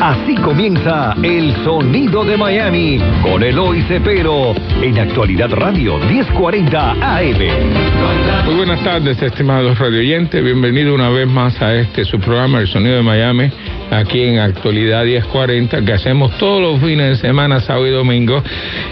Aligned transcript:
Así 0.00 0.34
comienza 0.34 1.14
El 1.22 1.54
Sonido 1.64 2.24
de 2.24 2.36
Miami 2.36 2.98
con 3.22 3.42
Eloy 3.42 3.82
Cepero 3.82 4.52
en 4.82 4.98
Actualidad 4.98 5.50
Radio 5.52 5.98
1040 5.98 6.90
AM. 6.90 8.44
Muy 8.44 8.54
buenas 8.56 8.82
tardes, 8.82 9.22
estimados 9.22 9.78
radioyentes. 9.78 10.42
Bienvenido 10.42 10.94
una 10.94 11.08
vez 11.08 11.28
más 11.28 11.60
a 11.62 11.74
este 11.76 12.04
su 12.04 12.18
programa 12.18 12.58
El 12.58 12.66
Sonido 12.66 12.96
de 12.96 13.02
Miami 13.02 13.50
aquí 13.92 14.22
en 14.22 14.38
Actualidad 14.38 15.04
1040 15.04 15.84
que 15.84 15.92
hacemos 15.92 16.36
todos 16.38 16.62
los 16.62 16.80
fines 16.80 17.10
de 17.10 17.16
semana, 17.16 17.60
sábado 17.60 17.86
y 17.86 17.90
domingo 17.90 18.42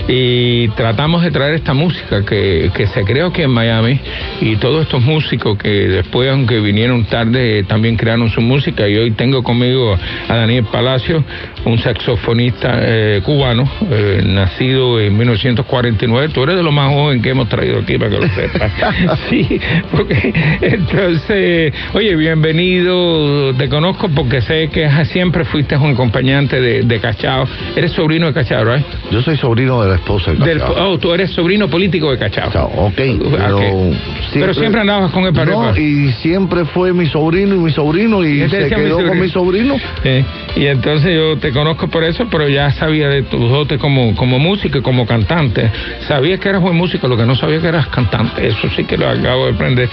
y 0.07 0.69
tratamos 0.69 1.23
de 1.23 1.31
traer 1.31 1.55
esta 1.55 1.73
música 1.73 2.25
que, 2.25 2.71
que 2.75 2.87
se 2.87 3.05
creó 3.05 3.29
aquí 3.29 3.43
en 3.43 3.51
Miami 3.51 3.99
y 4.41 4.57
todos 4.57 4.83
estos 4.83 5.03
músicos 5.03 5.57
que 5.57 5.69
después, 5.69 6.31
aunque 6.31 6.61
vinieron 6.61 7.05
tarde, 7.07 7.65
también 7.65 7.97
crearon 7.97 8.31
su 8.31 8.41
música 8.41 8.87
y 8.89 8.97
hoy 8.97 9.11
tengo 9.13 9.43
conmigo 9.43 9.97
a 10.29 10.37
Daniel 10.37 10.67
Palacio, 10.71 11.25
un 11.65 11.79
saxofonista 11.79 12.79
eh, 12.81 13.21
cubano, 13.25 13.69
eh, 13.91 14.23
nacido 14.25 15.01
en 15.01 15.17
1949. 15.17 16.33
Tú 16.33 16.43
eres 16.43 16.57
de 16.57 16.63
lo 16.63 16.73
más 16.73 16.93
joven 16.93 17.21
que 17.23 17.31
hemos 17.31 17.49
traído 17.49 17.81
aquí 17.81 17.99
para 17.99 18.11
que 18.11 18.19
lo 18.19 18.29
sepas. 18.29 18.73
sí, 19.31 19.61
porque 19.91 20.33
entonces, 20.61 21.73
oye, 21.95 22.17
bienvenido, 22.17 23.55
te 23.55 23.69
conozco 23.69 24.09
porque 24.09 24.41
sé 24.41 24.69
que 24.69 24.89
siempre 25.07 25.45
fuiste 25.45 25.77
un 25.77 25.93
acompañante 25.93 26.61
de, 26.61 26.83
de 26.83 27.01
Cachao. 27.01 27.47
Eres 27.77 27.93
sobrino 27.93 28.27
de 28.27 28.33
Cachao, 28.33 28.65
¿right? 28.65 28.85
Yo 29.11 29.23
soy 29.23 29.37
sobrino 29.37 29.83
de 29.83 29.91
la 29.91 29.95
esposa 29.97 30.33
de 30.33 30.39
Cachao. 30.39 30.55
Del, 30.55 30.63
oh, 30.63 30.99
tú 30.99 31.13
eres 31.13 31.31
sobrino 31.31 31.69
político 31.69 32.11
de 32.11 32.19
Cachao. 32.19 32.51
Chao, 32.53 32.71
ok, 32.77 32.95
pero, 32.97 33.57
Ok. 33.57 33.97
Pero 34.33 34.55
siempre 34.55 34.81
andabas 34.81 35.11
con 35.11 35.25
el 35.25 35.33
para 35.33 35.51
No, 35.51 35.77
y 35.77 36.13
siempre 36.21 36.65
fue 36.67 36.93
mi 36.93 37.07
sobrino 37.07 37.55
y 37.55 37.59
mi 37.59 37.71
sobrino 37.73 38.25
y 38.25 38.39
¿Qué 38.39 38.45
te 38.45 38.51
se 38.51 38.57
decía 38.63 38.79
mi 38.79 38.85
quedó 38.85 39.07
con 39.07 39.21
mi 39.21 39.29
sobrino. 39.29 39.77
Sí, 40.03 40.25
y 40.57 40.67
entonces 40.67 41.15
yo 41.15 41.37
te 41.39 41.50
conozco 41.53 41.89
por 41.89 42.05
eso, 42.05 42.27
pero 42.31 42.49
ya 42.49 42.71
sabía 42.73 43.09
de 43.09 43.23
tus 43.23 43.41
dotes 43.51 43.79
como, 43.79 44.15
como 44.15 44.39
músico 44.39 44.79
y 44.79 44.83
como 44.83 45.07
cantante. 45.07 45.71
Sabía 46.09 46.39
que 46.39 46.49
eras 46.49 46.61
buen 46.63 46.77
músico, 46.77 47.09
lo 47.09 47.17
que 47.17 47.25
no 47.27 47.35
sabía 47.37 47.61
que 47.61 47.69
eras 47.69 47.87
cantante. 47.89 48.47
Eso 48.47 48.69
sí 48.77 48.85
que 48.85 48.97
lo 48.97 49.09
acabo 49.09 49.47
de 49.47 49.53
aprender. 49.53 49.89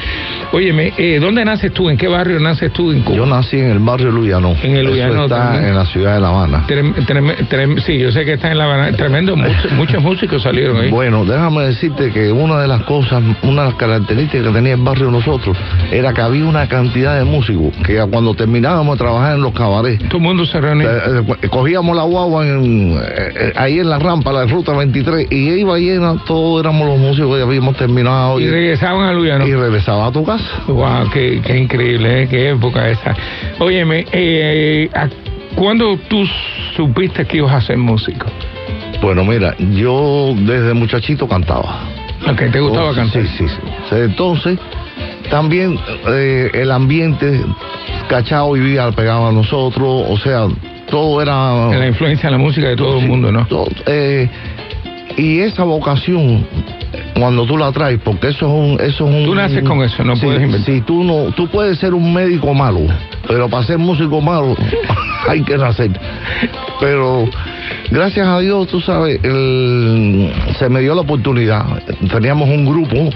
Óyeme, 0.52 0.94
eh, 0.98 1.20
¿dónde 1.20 1.44
naces 1.46 1.74
tú? 1.74 1.90
¿En 1.90 1.98
qué 1.98 2.08
barrio 2.08 2.40
naces 2.40 2.72
tú 2.72 2.92
en 2.92 3.02
Cuba? 3.02 3.18
Yo 3.18 3.26
nací 3.26 3.58
en 3.60 3.72
el 3.72 3.80
barrio 3.80 4.12
Luyano. 4.12 4.56
En 4.64 4.76
el 4.78 4.86
Luyano 4.88 5.14
Eso 5.14 5.24
está 5.26 5.38
también. 5.38 5.66
en 5.70 5.76
la 5.76 5.86
ciudad 5.86 6.16
de 6.16 6.22
La 6.22 6.28
Habana. 6.30 6.66
Trem- 6.68 6.94
trem- 7.06 7.48
trem- 7.50 7.80
sí, 7.82 7.98
yo 8.00 8.12
sé 8.12 8.26
que 8.26 8.34
está 8.34 8.52
en 8.52 8.58
La 8.58 8.66
Habana. 8.66 8.92
Tremendo, 8.96 9.36
muchos, 9.36 9.72
muchos 9.78 10.02
músicos 10.02 10.42
salieron 10.44 10.78
ahí. 10.82 10.90
Bueno, 10.90 11.26
déjame 11.26 11.64
decirte 11.66 12.12
que 12.12 12.32
una 12.32 12.60
de 12.62 12.68
las 12.68 12.84
cosas, 12.84 13.22
una 13.44 13.64
de 13.64 13.68
las 13.70 13.76
características 13.78 14.48
que 14.48 14.54
tenía 14.54 14.74
el 14.76 14.82
barrio 14.82 15.12
nosotros 15.12 15.58
era 15.92 16.14
que 16.14 16.22
había 16.22 16.46
una 16.46 16.68
cantidad 16.68 17.18
de 17.18 17.26
músicos 17.26 17.74
que 17.86 17.98
cuando 18.10 18.34
terminábamos 18.34 18.98
de 18.98 19.04
trabajar 19.04 19.36
en 19.36 19.42
los 19.42 19.54
cabarets, 19.54 20.08
Todo 20.10 20.18
el 20.18 20.24
mundo 20.24 20.46
se 20.46 20.60
reunía. 20.62 20.88
Cogíamos 21.50 21.96
la 21.96 22.04
guagua 22.04 22.46
en, 22.48 23.00
eh, 23.02 23.54
ahí 23.56 23.80
en 23.80 23.90
la 23.90 24.00
rampa, 24.00 24.32
la 24.32 24.46
ruta 24.46 24.74
23, 24.74 25.28
y 25.32 25.50
iba 25.60 25.78
llena, 25.78 26.16
todos 26.26 26.62
éramos 26.62 26.88
los 26.88 26.98
músicos 27.00 27.36
que 27.38 27.44
habíamos 27.44 27.76
terminado 27.78 28.40
Y 28.40 28.44
y, 28.44 28.48
regresaban 28.50 29.08
a 29.08 29.14
Luyano. 29.14 29.48
y 29.48 29.54
regresaba 29.54 30.08
a 30.08 30.12
tu 30.12 30.24
casa. 30.26 30.46
Wow, 30.68 31.10
qué, 31.14 31.42
qué 31.46 31.58
increíble, 31.58 32.24
¿eh? 32.24 32.28
qué 32.30 32.50
época 32.52 32.90
esa. 32.90 33.16
Óyeme, 33.60 34.06
eh, 34.12 34.90
¿a- 34.94 35.10
¿cuándo 35.56 35.98
tú 36.10 36.24
supiste 36.76 37.26
que 37.26 37.38
ibas 37.38 37.54
a 37.54 37.62
ser 37.62 37.78
músico? 37.78 38.26
Bueno, 39.02 39.24
mira, 39.24 39.56
yo 39.74 40.34
desde 40.38 40.74
muchachito 40.74 41.28
cantaba. 41.28 41.82
Ok, 42.30 42.52
¿te 42.52 42.60
gustaba 42.60 42.90
Oh, 42.92 42.96
cantar? 42.96 43.22
Sí, 43.24 43.30
sí, 43.38 43.46
sí. 43.48 43.96
Entonces, 43.96 44.58
también 45.30 45.80
eh, 46.08 46.50
el 46.54 46.72
ambiente, 46.72 47.42
cachao 48.10 48.54
vivía 48.54 48.90
pegado 48.92 49.28
a 49.28 49.32
nosotros, 49.32 50.04
o 50.10 50.18
sea, 50.18 50.48
todo 50.90 51.22
era... 51.22 51.68
La 51.78 51.88
influencia 51.88 52.30
de 52.30 52.38
la 52.38 52.42
música 52.42 52.68
de 52.70 52.76
todo 52.76 53.00
el 53.00 53.08
mundo, 53.08 53.32
¿no? 53.32 53.46
todo, 53.48 53.68
eh, 53.86 54.30
y 55.18 55.40
esa 55.40 55.64
vocación, 55.64 56.46
cuando 57.18 57.46
tú 57.46 57.58
la 57.58 57.72
traes, 57.72 58.00
porque 58.04 58.28
eso 58.30 58.46
es 58.46 58.52
un... 58.54 58.74
Eso 58.80 59.08
es 59.10 59.16
un 59.16 59.26
Tú 59.26 59.36
naces 59.36 59.64
con 59.64 59.82
eso, 59.84 60.04
no 60.04 60.16
Sí, 60.16 60.26
puedes 60.26 60.42
inventar. 60.44 60.74
Sí, 60.74 60.82
tú, 60.82 61.04
no, 61.04 61.32
tú 61.32 61.48
puedes 61.48 61.78
ser 61.80 61.94
un 61.94 62.14
médico 62.14 62.54
malo, 62.54 62.82
pero 63.28 63.50
para 63.50 63.64
ser 63.64 63.78
músico 63.78 64.22
malo 64.22 64.56
hay 65.28 65.42
que 65.44 65.58
nacer. 65.58 65.92
Pero 66.80 67.26
gracias 67.90 68.28
a 68.28 68.40
Dios, 68.40 68.68
tú 68.68 68.80
sabes, 68.82 69.20
el- 69.24 70.32
se 70.60 70.70
me 70.70 70.82
dio 70.82 70.94
la 70.96 71.02
oportunidad. 71.02 71.66
Teníamos 72.12 72.48
un 72.50 72.66
grupo 72.66 73.10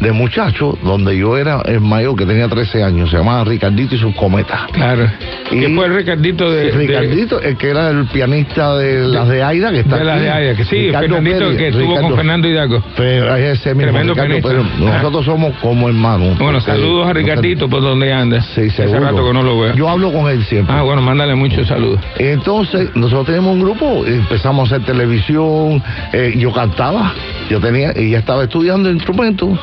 de 0.00 0.12
muchachos 0.12 0.76
donde 0.82 1.16
yo 1.16 1.36
era 1.36 1.62
el 1.66 1.80
mayor 1.80 2.16
que 2.16 2.24
tenía 2.26 2.48
13 2.48 2.82
años, 2.82 3.10
se 3.10 3.16
llamaba 3.16 3.44
Ricardito 3.44 3.94
y 3.94 3.98
sus 3.98 4.14
cometas. 4.14 4.62
Claro. 4.72 5.10
Y- 5.50 5.60
que 5.60 5.68
fue 5.74 5.86
el 5.86 5.94
Ricardito 5.94 6.50
de, 6.50 6.66
de- 6.66 6.70
Ricardito, 6.72 7.40
el 7.40 7.56
que 7.56 7.70
era 7.70 7.90
el 7.90 8.06
pianista 8.06 8.76
de 8.76 9.06
las 9.08 9.28
de 9.28 9.42
Aida, 9.42 9.70
que 9.72 9.80
está 9.80 9.96
de 9.98 10.04
las 10.04 10.20
de 10.20 10.30
Aida, 10.30 10.54
que 10.56 10.64
sí, 10.64 10.86
Ricardo 10.86 11.08
Fernandito 11.16 11.38
Pérez, 11.38 11.56
que 11.58 11.68
estuvo 11.68 11.82
Ricardo- 11.90 12.08
con 12.08 12.16
Fernando 12.16 12.48
Hidalgo. 12.48 12.82
Pero 12.96 13.36
ese 13.36 13.74
mismo, 13.74 13.92
Tremendo 13.92 14.14
Ricardo. 14.14 14.48
Pérez. 14.48 14.64
Nosotros 14.78 15.24
somos 15.24 15.54
como 15.60 15.88
hermanos. 15.88 16.38
Bueno, 16.38 16.60
saludos 16.60 17.08
a 17.08 17.12
Ricardito 17.12 17.68
por 17.68 17.82
donde 17.82 18.12
anda. 18.12 18.40
Sí, 18.42 18.62
Hace 18.62 18.70
seguro. 18.70 19.00
rato 19.00 19.24
que 19.26 19.32
no 19.32 19.42
lo 19.42 19.60
veo. 19.60 19.74
Yo 19.74 19.88
hablo 19.88 20.12
con 20.12 20.28
él 20.30 20.44
siempre. 20.44 20.74
Ah, 20.76 20.82
bueno, 20.82 21.02
mándale 21.02 21.34
muchos 21.34 21.66
saludos. 21.66 22.00
Entonces, 22.18 22.90
nosotros 22.94 23.26
teníamos 23.26 23.54
un 23.54 23.60
grupo, 23.62 24.04
empezamos 24.06 24.70
a 24.72 24.76
hacer 24.76 24.86
televisión, 24.86 25.82
eh, 26.12 26.34
yo 26.36 26.52
cantaba, 26.52 27.12
yo 27.50 27.60
tenía, 27.60 27.92
y 27.96 28.10
ya 28.10 28.18
estaba 28.18 28.44
estudiando 28.44 28.90
instrumentos, 28.90 29.58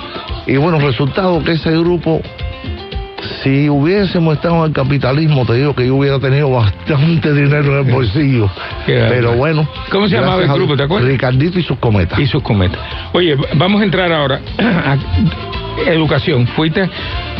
y 0.47 0.57
bueno, 0.57 0.79
resultado 0.79 1.43
que 1.43 1.53
ese 1.53 1.71
grupo, 1.71 2.21
si 3.43 3.69
hubiésemos 3.69 4.35
estado 4.35 4.59
en 4.59 4.65
el 4.65 4.73
capitalismo, 4.73 5.45
te 5.45 5.53
digo 5.53 5.73
que 5.73 5.87
yo 5.87 5.95
hubiera 5.95 6.19
tenido 6.19 6.49
bastante 6.51 7.33
dinero 7.33 7.79
en 7.79 7.87
el 7.87 7.93
bolsillo. 7.93 8.49
Pero 8.85 9.33
bueno. 9.33 9.67
¿Cómo 9.89 10.07
se 10.07 10.15
llamaba 10.15 10.43
el 10.43 10.53
grupo, 10.53 10.75
te 10.77 10.83
acuerdas? 10.83 11.09
Ricardito 11.09 11.59
y 11.59 11.63
sus 11.63 11.77
cometas. 11.79 12.19
Y 12.19 12.27
sus 12.27 12.43
cometas. 12.43 12.79
Oye, 13.13 13.35
vamos 13.55 13.81
a 13.81 13.85
entrar 13.85 14.11
ahora 14.11 14.39
a 14.57 14.97
educación. 15.87 16.47
Fuiste 16.47 16.87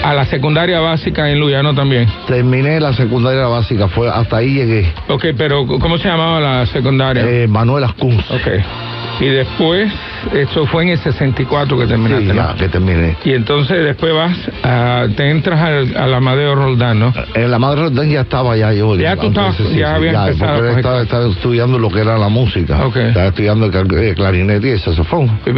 a 0.04 0.14
la 0.14 0.26
secundaria 0.26 0.80
básica 0.80 1.30
en 1.30 1.40
Luyano 1.40 1.74
también. 1.74 2.08
Terminé 2.28 2.80
la 2.80 2.94
secundaria 2.94 3.46
básica, 3.46 3.88
fue 3.88 4.10
hasta 4.10 4.38
ahí 4.38 4.54
llegué. 4.54 4.94
Ok, 5.08 5.28
pero 5.38 5.66
¿cómo 5.66 5.98
se 5.98 6.08
llamaba 6.08 6.40
la 6.40 6.66
secundaria? 6.66 7.24
Eh, 7.24 7.48
Manuel 7.48 7.84
Ascunz. 7.84 8.30
Ok. 8.32 8.48
Y 9.22 9.28
después, 9.28 9.92
eso 10.34 10.66
fue 10.68 10.84
en 10.84 10.90
el 10.90 10.98
64 10.98 11.78
que 11.78 11.88
terminaste, 11.88 12.26
Sí, 12.26 12.28
¿no? 12.30 12.36
ya 12.36 12.56
que 12.56 12.70
terminé. 12.70 13.16
Y 13.24 13.34
entonces 13.34 13.84
después 13.84 14.14
vas, 14.14 14.38
a, 14.64 15.08
te 15.16 15.30
entras 15.30 15.60
al, 15.62 15.96
al 15.98 16.14
Amadeo 16.14 16.56
Roldán, 16.56 17.00
¿no? 17.00 17.14
En 17.34 17.52
la 17.52 17.60
madre 17.60 17.82
Roldán 17.84 18.10
ya 18.10 18.22
estaba 18.22 18.56
ya 18.58 18.74
yo. 18.74 18.96
Ya 18.96 19.16
tú 19.16 19.28
estabas- 19.28 19.58
ya 19.76 19.96
había 19.96 20.12
empezado 20.12 20.52
a 20.52 20.56
Porque 20.56 20.68
él 20.68 20.68
coger 20.68 20.78
estaba, 20.80 21.02
estaba 21.04 21.28
estudiando 21.30 21.80
lo 21.80 21.90
que 21.90 22.00
era 22.02 22.18
la 22.18 22.30
música. 22.30 22.86
Estaba 22.88 23.28
estudiando 23.28 23.66
el 23.66 23.74
eh, 23.98 24.14
clarinete 24.16 24.68
y 24.68 24.72
el 24.72 24.80
saxofón. 24.80 25.40
Eh, 25.46 25.54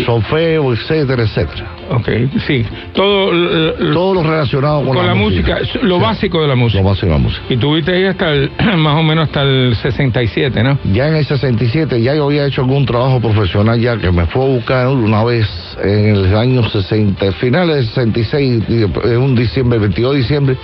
eh, 0.00 0.02
Solfeo, 0.06 0.72
etcétera, 0.72 1.22
etcétera. 1.22 1.66
ok, 1.90 2.08
sí. 2.46 2.64
Todo 2.94 3.32
l- 3.32 3.74
l- 3.78 3.92
Todo 3.92 4.14
lo 4.14 4.22
relacionado 4.22 4.82
con, 4.84 4.94
con 4.96 5.06
la 5.06 5.14
música, 5.14 5.58
lo 5.82 5.96
Sí, 5.96 6.02
básico 6.02 6.40
de 6.42 6.48
la 6.48 6.54
música. 6.54 6.82
Lo 6.82 6.88
básico 6.88 7.06
de 7.06 7.12
la 7.12 7.18
música. 7.18 7.42
Y 7.48 7.56
tuviste 7.56 7.92
ahí 7.92 8.04
hasta 8.04 8.30
el, 8.32 8.50
más 8.78 8.96
o 8.96 9.02
menos 9.02 9.24
hasta 9.28 9.42
el 9.42 9.74
67, 9.76 10.62
¿no? 10.62 10.78
Ya 10.92 11.08
en 11.08 11.16
el 11.16 11.24
67 11.24 12.00
ya 12.02 12.14
yo 12.14 12.24
había 12.26 12.46
hecho 12.46 12.62
algún 12.62 12.86
trabajo 12.86 13.20
profesional 13.20 13.78
ya 13.80 13.98
que 14.00 14.10
me 14.10 14.26
fue 14.26 14.44
a 14.44 14.48
buscar 14.48 14.88
una 14.88 15.22
vez 15.24 15.46
en 15.82 16.16
el 16.16 16.36
año 16.36 16.68
60, 16.68 17.32
finales 17.32 17.76
del 17.76 17.86
66, 17.86 18.62
en 19.04 19.18
un 19.18 19.34
diciembre, 19.34 19.78
22 19.78 20.12
de 20.12 20.18
diciembre, 20.18 20.56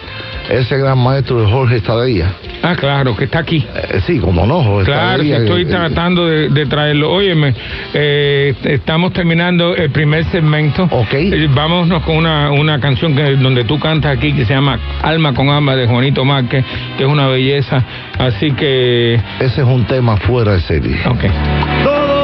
ese 0.50 0.76
gran 0.78 0.98
maestro 0.98 1.40
de 1.42 1.50
Jorge 1.50 1.76
Estadilla. 1.76 2.32
Ah, 2.62 2.74
claro, 2.74 3.16
que 3.16 3.24
está 3.24 3.40
aquí. 3.40 3.64
Eh, 3.74 4.00
sí, 4.06 4.18
como 4.18 4.46
no, 4.46 4.62
Jorge 4.62 4.86
Claro, 4.86 5.22
estoy 5.22 5.62
eh, 5.62 5.66
tratando 5.66 6.26
de, 6.26 6.48
de 6.48 6.66
traerlo. 6.66 7.12
Óyeme, 7.12 7.54
eh, 7.94 8.54
estamos 8.64 9.12
terminando 9.12 9.74
el 9.76 9.90
primer 9.90 10.24
segmento. 10.26 10.84
Ok. 10.90 11.14
Eh, 11.14 11.48
vámonos 11.54 12.02
con 12.02 12.16
una, 12.16 12.50
una 12.50 12.80
canción 12.80 13.14
que, 13.14 13.36
donde 13.36 13.64
tú 13.64 13.78
cantas 13.78 14.16
aquí 14.16 14.32
que 14.32 14.44
se 14.44 14.54
llama 14.54 14.78
Alma 15.02 15.34
con 15.34 15.48
Alma 15.48 15.76
de 15.76 15.86
Juanito 15.86 16.24
Márquez, 16.24 16.64
que 16.96 17.04
es 17.04 17.08
una 17.08 17.28
belleza. 17.28 17.84
Así 18.18 18.52
que, 18.52 19.14
Ese 19.40 19.60
es 19.60 19.66
un 19.66 19.84
tema 19.84 20.16
fuera 20.16 20.52
de 20.52 20.60
serie. 20.60 20.96
ok. 21.06 22.15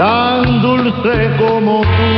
Tan 0.00 0.62
dulce 0.62 1.30
como 1.36 1.82
tú. 1.82 2.10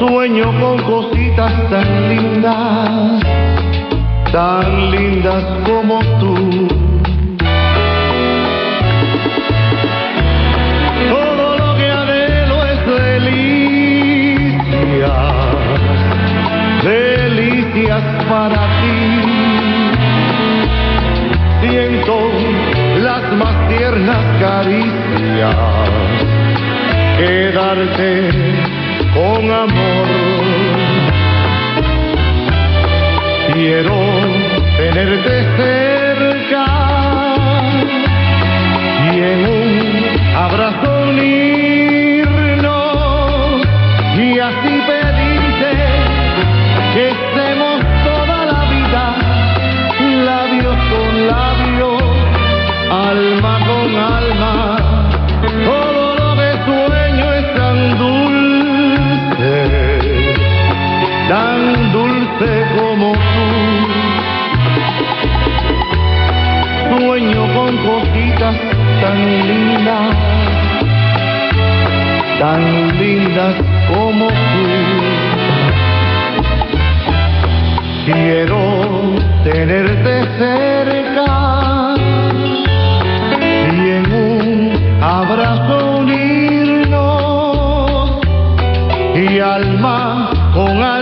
Sueño 0.00 0.46
con 0.60 0.76
cositas 0.82 1.52
tan 1.70 2.08
lindas, 2.08 3.22
tan 4.32 4.90
lindas 4.90 5.44
como 5.64 6.00
tú. 6.18 6.34
Todo 11.14 11.44
lo 11.60 11.68
que 11.76 11.86
anhelo 12.02 12.56
es 12.72 12.80
delicia, 13.04 13.56
delicias 16.82 18.04
para 18.28 18.60
ti. 18.80 18.98
Siento 21.60 22.14
las 23.12 23.32
más 23.34 23.56
tiernas 23.68 24.24
caricias 24.40 25.54
quedarte 27.18 28.10
con 29.12 29.42
amor. 29.50 30.08
Quiero 33.52 33.98
tenerte 34.78 35.34
cerca 35.58 36.64
y 39.12 39.14
en 39.32 39.40
un 39.60 39.70
abrazo 40.46 40.88
unirnos 41.10 42.42
y 44.16 44.38
así 44.38 44.71
Sueño 67.04 67.42
con 67.52 67.76
cositas 67.78 68.54
tan 69.00 69.18
lindas, 69.48 70.16
tan 72.38 72.62
lindas 72.96 73.54
como 73.92 74.28
tú. 74.28 74.66
Quiero 78.06 78.60
tenerte 79.42 80.12
cerca 80.38 81.30
y 83.72 83.80
en 83.98 84.06
un 84.12 85.02
abrazo 85.02 85.76
unirnos 86.02 87.00
y 89.16 89.40
alma 89.40 90.30
con 90.54 90.80
alma 90.80 91.01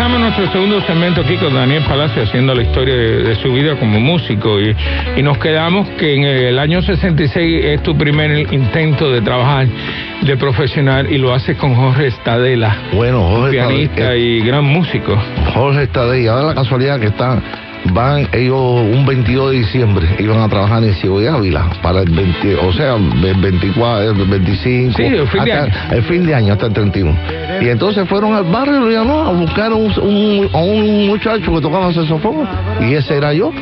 regresamos 0.00 0.16
a 0.16 0.30
nuestro 0.30 0.52
segundo 0.52 0.80
segmento 0.86 1.20
aquí 1.20 1.36
con 1.36 1.52
Daniel 1.52 1.82
Palacio 1.86 2.22
haciendo 2.22 2.54
la 2.54 2.62
historia 2.62 2.94
de, 2.94 3.22
de 3.22 3.34
su 3.34 3.52
vida 3.52 3.76
como 3.78 4.00
músico 4.00 4.58
y, 4.58 4.74
y 5.16 5.22
nos 5.22 5.36
quedamos 5.36 5.86
que 5.90 6.14
en 6.14 6.24
el 6.24 6.58
año 6.58 6.80
66 6.80 7.64
es 7.66 7.82
tu 7.82 7.94
primer 7.98 8.50
intento 8.50 9.10
de 9.12 9.20
trabajar 9.20 9.66
de 10.22 10.36
profesional 10.38 11.12
y 11.12 11.18
lo 11.18 11.34
haces 11.34 11.54
con 11.58 11.74
Jorge 11.74 12.06
Estadela, 12.06 12.78
Bueno, 12.94 13.28
Jorge 13.28 13.50
pianista 13.50 13.92
Estadella, 14.00 14.16
y 14.16 14.40
gran 14.40 14.64
músico. 14.64 15.18
Jorge 15.52 15.82
Estadella, 15.82 16.32
da 16.32 16.42
la 16.44 16.54
casualidad 16.54 16.98
que 16.98 17.08
están, 17.08 17.42
van 17.92 18.26
ellos 18.32 18.56
un 18.58 19.04
22 19.04 19.50
de 19.50 19.58
diciembre, 19.58 20.06
iban 20.18 20.40
a 20.40 20.48
trabajar 20.48 20.82
en 20.82 20.94
Ciego 20.94 21.20
de 21.20 21.28
Ávila 21.28 21.68
para 21.82 22.00
el 22.00 22.10
20, 22.10 22.54
o 22.56 22.72
sea, 22.72 22.94
el 22.94 23.34
24, 23.38 24.10
el 24.12 24.14
25, 24.30 24.96
Sí, 24.96 25.02
el 25.02 25.28
fin 25.28 25.44
de 25.44 25.52
hasta 25.52 25.64
año. 25.64 25.94
el 25.94 26.02
fin 26.04 26.26
de 26.26 26.34
año, 26.34 26.52
hasta 26.54 26.66
el 26.66 26.72
31. 26.72 27.14
Y 27.60 27.68
entonces 27.68 28.08
fueron 28.08 28.34
al 28.34 28.44
barrio 28.44 28.90
ya 28.90 29.04
no, 29.04 29.20
a 29.28 29.32
buscar 29.32 29.72
un, 29.72 29.92
un- 30.02 30.48
a 30.52 30.58
un 30.58 31.06
muchacho 31.08 31.52
que 31.54 31.60
tocaba 31.60 31.92
saxofón, 31.92 32.48
y 32.80 32.94
ese 32.94 33.16
era 33.16 33.32
yo. 33.32 33.52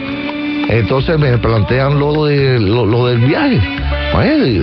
Entonces 0.68 1.18
me 1.18 1.36
plantean 1.38 1.98
lo, 1.98 2.26
de, 2.26 2.60
lo, 2.60 2.84
lo 2.84 3.06
del 3.06 3.18
viaje. 3.18 3.58
Oye, 4.14 4.62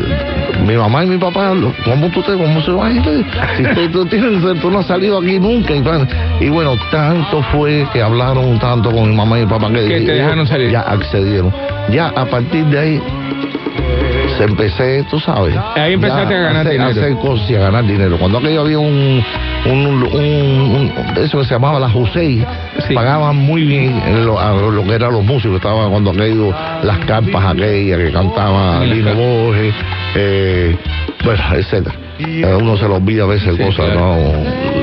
mi 0.66 0.76
mamá 0.76 1.04
y 1.04 1.08
mi 1.08 1.18
papá, 1.18 1.52
¿cómo 1.84 2.10
tú 2.10 2.22
te, 2.22 2.34
cómo 2.34 2.62
se 2.62 2.72
va 2.72 2.88
a 2.88 2.92
ir? 2.92 3.02
Si 3.58 3.64
tú, 3.64 3.90
tú 3.92 4.06
tienes- 4.06 4.62
tú 4.62 4.70
no 4.72 4.80
has 4.80 4.86
salido 4.88 5.18
aquí 5.20 5.40
nunca. 5.40 5.74
Y, 6.40 6.50
bueno, 6.50 6.76
tanto 6.92 7.42
fue 7.52 7.88
que 7.92 8.02
hablaron 8.04 8.60
tanto 8.60 8.92
con 8.92 9.10
mi 9.10 9.16
mamá 9.16 9.40
y 9.40 9.46
mi 9.46 9.50
papá 9.50 9.68
que, 9.70 9.74
Que 9.82 9.88
te 9.88 9.96
ellos 9.98 10.08
dejaron 10.18 10.48
salir. 10.48 10.70
Ya 10.72 10.82
accedieron. 10.82 11.52
Ya 11.92 12.08
a 12.10 12.26
partir 12.26 12.66
de 12.66 12.80
ahí 12.80 13.02
empecé, 14.44 15.04
tú 15.10 15.20
sabes. 15.20 15.56
Ahí 15.76 15.94
empezaste 15.94 16.34
ya 16.34 16.40
a 16.40 16.44
ganar 16.44 16.62
hacer, 16.68 16.72
dinero. 16.74 16.90
hacer 16.92 17.16
cosas 17.18 17.50
y 17.50 17.56
a 17.56 17.60
ganar 17.60 17.86
dinero. 17.86 18.18
Cuando 18.18 18.38
aquello 18.40 18.62
había 18.62 18.80
un, 18.80 19.24
un, 19.66 19.78
un- 19.88 20.04
un- 20.14 20.94
eso 21.18 21.40
que 21.40 21.46
se 21.46 21.54
llamaba 21.54 21.80
la 21.80 21.90
Josei, 21.90 22.46
Sí. 22.88 22.94
pagaban 22.94 23.36
muy 23.38 23.64
bien 23.64 24.02
en 24.06 24.26
lo, 24.26 24.40
a 24.40 24.52
lo 24.54 24.84
que 24.84 24.94
eran 24.94 25.14
los 25.14 25.24
músicos. 25.24 25.56
Estaban 25.58 25.90
cuando 25.90 26.12
aquello, 26.12 26.54
las 26.84 26.98
carpas 27.06 27.46
aquellas 27.54 27.98
que 28.00 28.12
cantaba 28.12 28.84
Lino. 28.84 29.14
Borges, 29.16 29.74
eh, 30.16 30.76
bueno, 31.24 31.42
etcétera. 31.56 31.96
Uno 32.60 32.78
se 32.78 32.88
le 32.88 32.94
olvida 32.96 33.24
a 33.24 33.28
veces 33.28 33.56
Sí, 33.58 33.64
cosas, 33.64 33.86
claro. 33.92 34.16
no. 34.16 34.75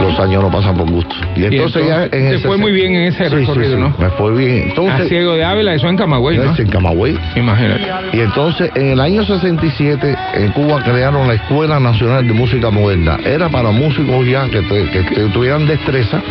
Los 0.00 0.18
años 0.18 0.42
no 0.42 0.50
pasan 0.50 0.74
por 0.76 0.90
gusto. 0.90 1.14
Y 1.36 1.44
entonces, 1.44 1.86
ya 1.86 2.04
entonces, 2.04 2.20
en 2.22 2.28
te 2.30 2.34
ese 2.36 2.46
fue 2.46 2.56
muy 2.56 2.72
bien 2.72 2.94
en 2.94 3.02
ese 3.04 3.28
Sí, 3.28 3.34
recorrido, 3.36 3.76
sí, 3.76 3.80
¿no? 3.82 3.94
Me 3.98 4.08
fue 4.10 4.32
bien. 4.34 4.72
A 4.90 4.98
Ciego 5.04 5.34
de 5.34 5.44
Ávila, 5.44 5.74
eso 5.74 5.88
en 5.88 5.96
Camagüey, 5.96 6.38
¿no? 6.38 6.54
en 6.56 6.68
Camagüey. 6.68 7.18
Imagínate. 7.36 7.86
Y 8.12 8.20
entonces 8.20 8.70
en 8.74 8.90
el 8.92 9.00
año 9.00 9.24
67 9.24 10.16
en 10.34 10.52
Cuba 10.52 10.82
crearon 10.82 11.28
la 11.28 11.34
Escuela 11.34 11.78
Nacional 11.80 12.26
de 12.26 12.32
Música 12.32 12.70
Moderna. 12.70 13.18
Era 13.24 13.48
para 13.48 13.70
músicos 13.70 14.26
ya 14.26 14.48
que, 14.48 14.62
te- 14.62 14.90
que- 14.90 15.04
que 15.04 15.20
tuvieran 15.32 15.66
destreza 15.66 16.22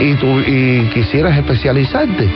y, 0.00 0.14
tu- 0.14 0.40
y 0.40 0.88
quisieras 0.94 1.36
especializarte. 1.36 2.28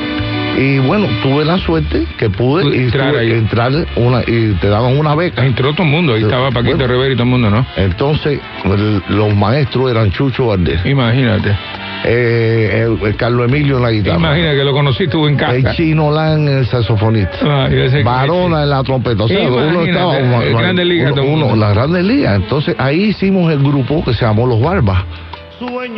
Y 0.57 0.79
bueno, 0.79 1.09
tuve 1.23 1.45
la 1.45 1.59
suerte 1.59 2.07
que 2.17 2.31
pude 2.31 2.63
Pude 2.63 2.77
y 2.77 2.81
entrar 2.85 3.15
entrar 3.17 3.73
una, 3.97 4.21
y 4.23 4.57
te 4.61 4.69
daban 4.69 4.97
una 4.97 5.15
beca. 5.17 5.45
Entró 5.45 5.73
todo 5.73 5.83
el 5.83 5.89
mundo, 5.91 6.15
ahí 6.15 6.23
estaba 6.23 6.51
Paquito 6.53 6.77
Bueno. 6.77 6.93
Rivera 6.93 7.13
y 7.13 7.17
todo 7.17 7.25
el 7.25 7.29
mundo, 7.31 7.51
¿no? 7.51 7.67
Entonces 7.77 8.41
el- 8.65 9.03
los 9.09 9.35
maestros 9.35 9.91
eran 9.91 10.13
Chucho 10.13 10.47
Valdés, 10.47 10.85
Imagínate. 10.87 11.57
eh, 12.05 12.87
el, 13.01 13.05
el 13.07 13.17
Carlos 13.17 13.49
Emilio 13.49 13.79
en 13.79 13.83
la 13.83 13.91
guitarra, 13.91 14.17
Imagínate 14.19 14.57
que 14.57 14.65
lo 14.65 14.73
conocí 14.73 15.09
tú 15.09 15.27
en 15.27 15.37
casa. 15.37 15.55
el 15.57 15.65
Chino 15.75 16.13
Lan 16.13 16.47
el 16.47 16.67
saxofonista. 16.67 17.69
Que- 17.69 18.03
Varona 18.05 18.63
en 18.63 18.71
la 18.71 18.83
trompeta. 18.85 19.25
O 19.25 19.29
sea, 19.29 19.49
uno 19.49 19.83
estaba. 19.83 20.19
Grandes 20.19 20.87
Ligas 20.87 21.13
uno- 21.13 21.25
uno- 21.47 21.57
las 21.57 21.75
grandes 21.75 22.05
ligas. 22.05 22.37
Entonces 22.37 22.77
ahí 22.79 23.05
hicimos 23.07 23.51
el 23.53 23.59
grupo 23.59 24.05
que 24.05 24.15
se 24.15 24.25
llamó 24.25 24.47
Los 24.47 24.61
Barbas. 24.61 25.03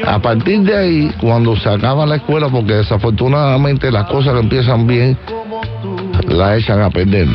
A 0.06 0.18
partir 0.20 0.60
de 0.60 0.76
ahí, 0.76 1.10
cuando 1.20 1.56
se 1.56 1.68
acaba 1.68 2.06
la 2.06 2.16
escuela, 2.16 2.48
porque 2.48 2.74
desafortunadamente 2.74 3.90
las 3.90 4.06
cosas 4.06 4.34
que 4.34 4.40
empiezan 4.40 4.86
bien, 4.86 5.16
la 6.28 6.56
echan 6.56 6.80
a 6.80 6.90
perder. 6.90 7.28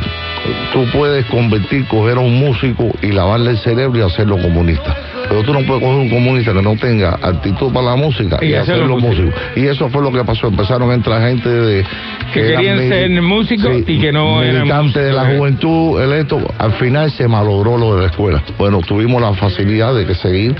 Tú 0.73 0.85
puedes 0.91 1.25
convertir, 1.25 1.87
coger 1.87 2.17
a 2.17 2.21
un 2.21 2.39
músico 2.39 2.89
y 3.01 3.11
lavarle 3.11 3.51
el 3.51 3.57
cerebro 3.57 3.99
y 3.99 4.01
hacerlo 4.01 4.37
comunista. 4.41 4.95
Pero 5.29 5.43
tú 5.43 5.53
no 5.53 5.61
puedes 5.61 5.83
coger 5.83 5.99
un 5.99 6.09
comunista 6.09 6.53
que 6.53 6.61
no 6.61 6.75
tenga 6.75 7.17
actitud 7.21 7.71
para 7.71 7.91
la 7.91 7.95
música 7.95 8.37
Y 8.41 8.47
y, 8.47 8.53
hacerlo 8.53 8.97
músico. 8.97 9.29
Y 9.55 9.65
eso 9.65 9.89
fue 9.89 10.01
lo 10.01 10.11
que 10.11 10.23
pasó. 10.23 10.47
Empezaron 10.47 10.91
a 10.91 10.93
entrar 10.93 11.21
gente 11.21 11.49
de 11.49 11.85
Que 12.33 12.41
querían 12.41 12.79
ser 12.89 13.21
músicos 13.21 13.77
y 13.87 13.99
que 13.99 14.11
no 14.11 14.43
eran 14.43 14.63
militantes 14.63 15.03
de 15.03 15.13
la 15.13 15.23
músicos, 15.23 15.39
juventud, 15.39 16.01
electo. 16.01 16.53
Al 16.57 16.73
final 16.73 17.11
se 17.11 17.27
malogró 17.27 17.77
lo 17.77 17.95
de 17.95 18.01
la 18.01 18.07
escuela. 18.07 18.43
Bueno, 18.57 18.81
tuvimos 18.81 19.21
la 19.21 19.33
facilidad 19.33 19.95
de 19.95 20.05
que 20.05 20.15
seguir 20.15 20.55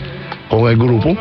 con 0.52 0.70
el 0.70 0.78
grupo. 0.78 1.16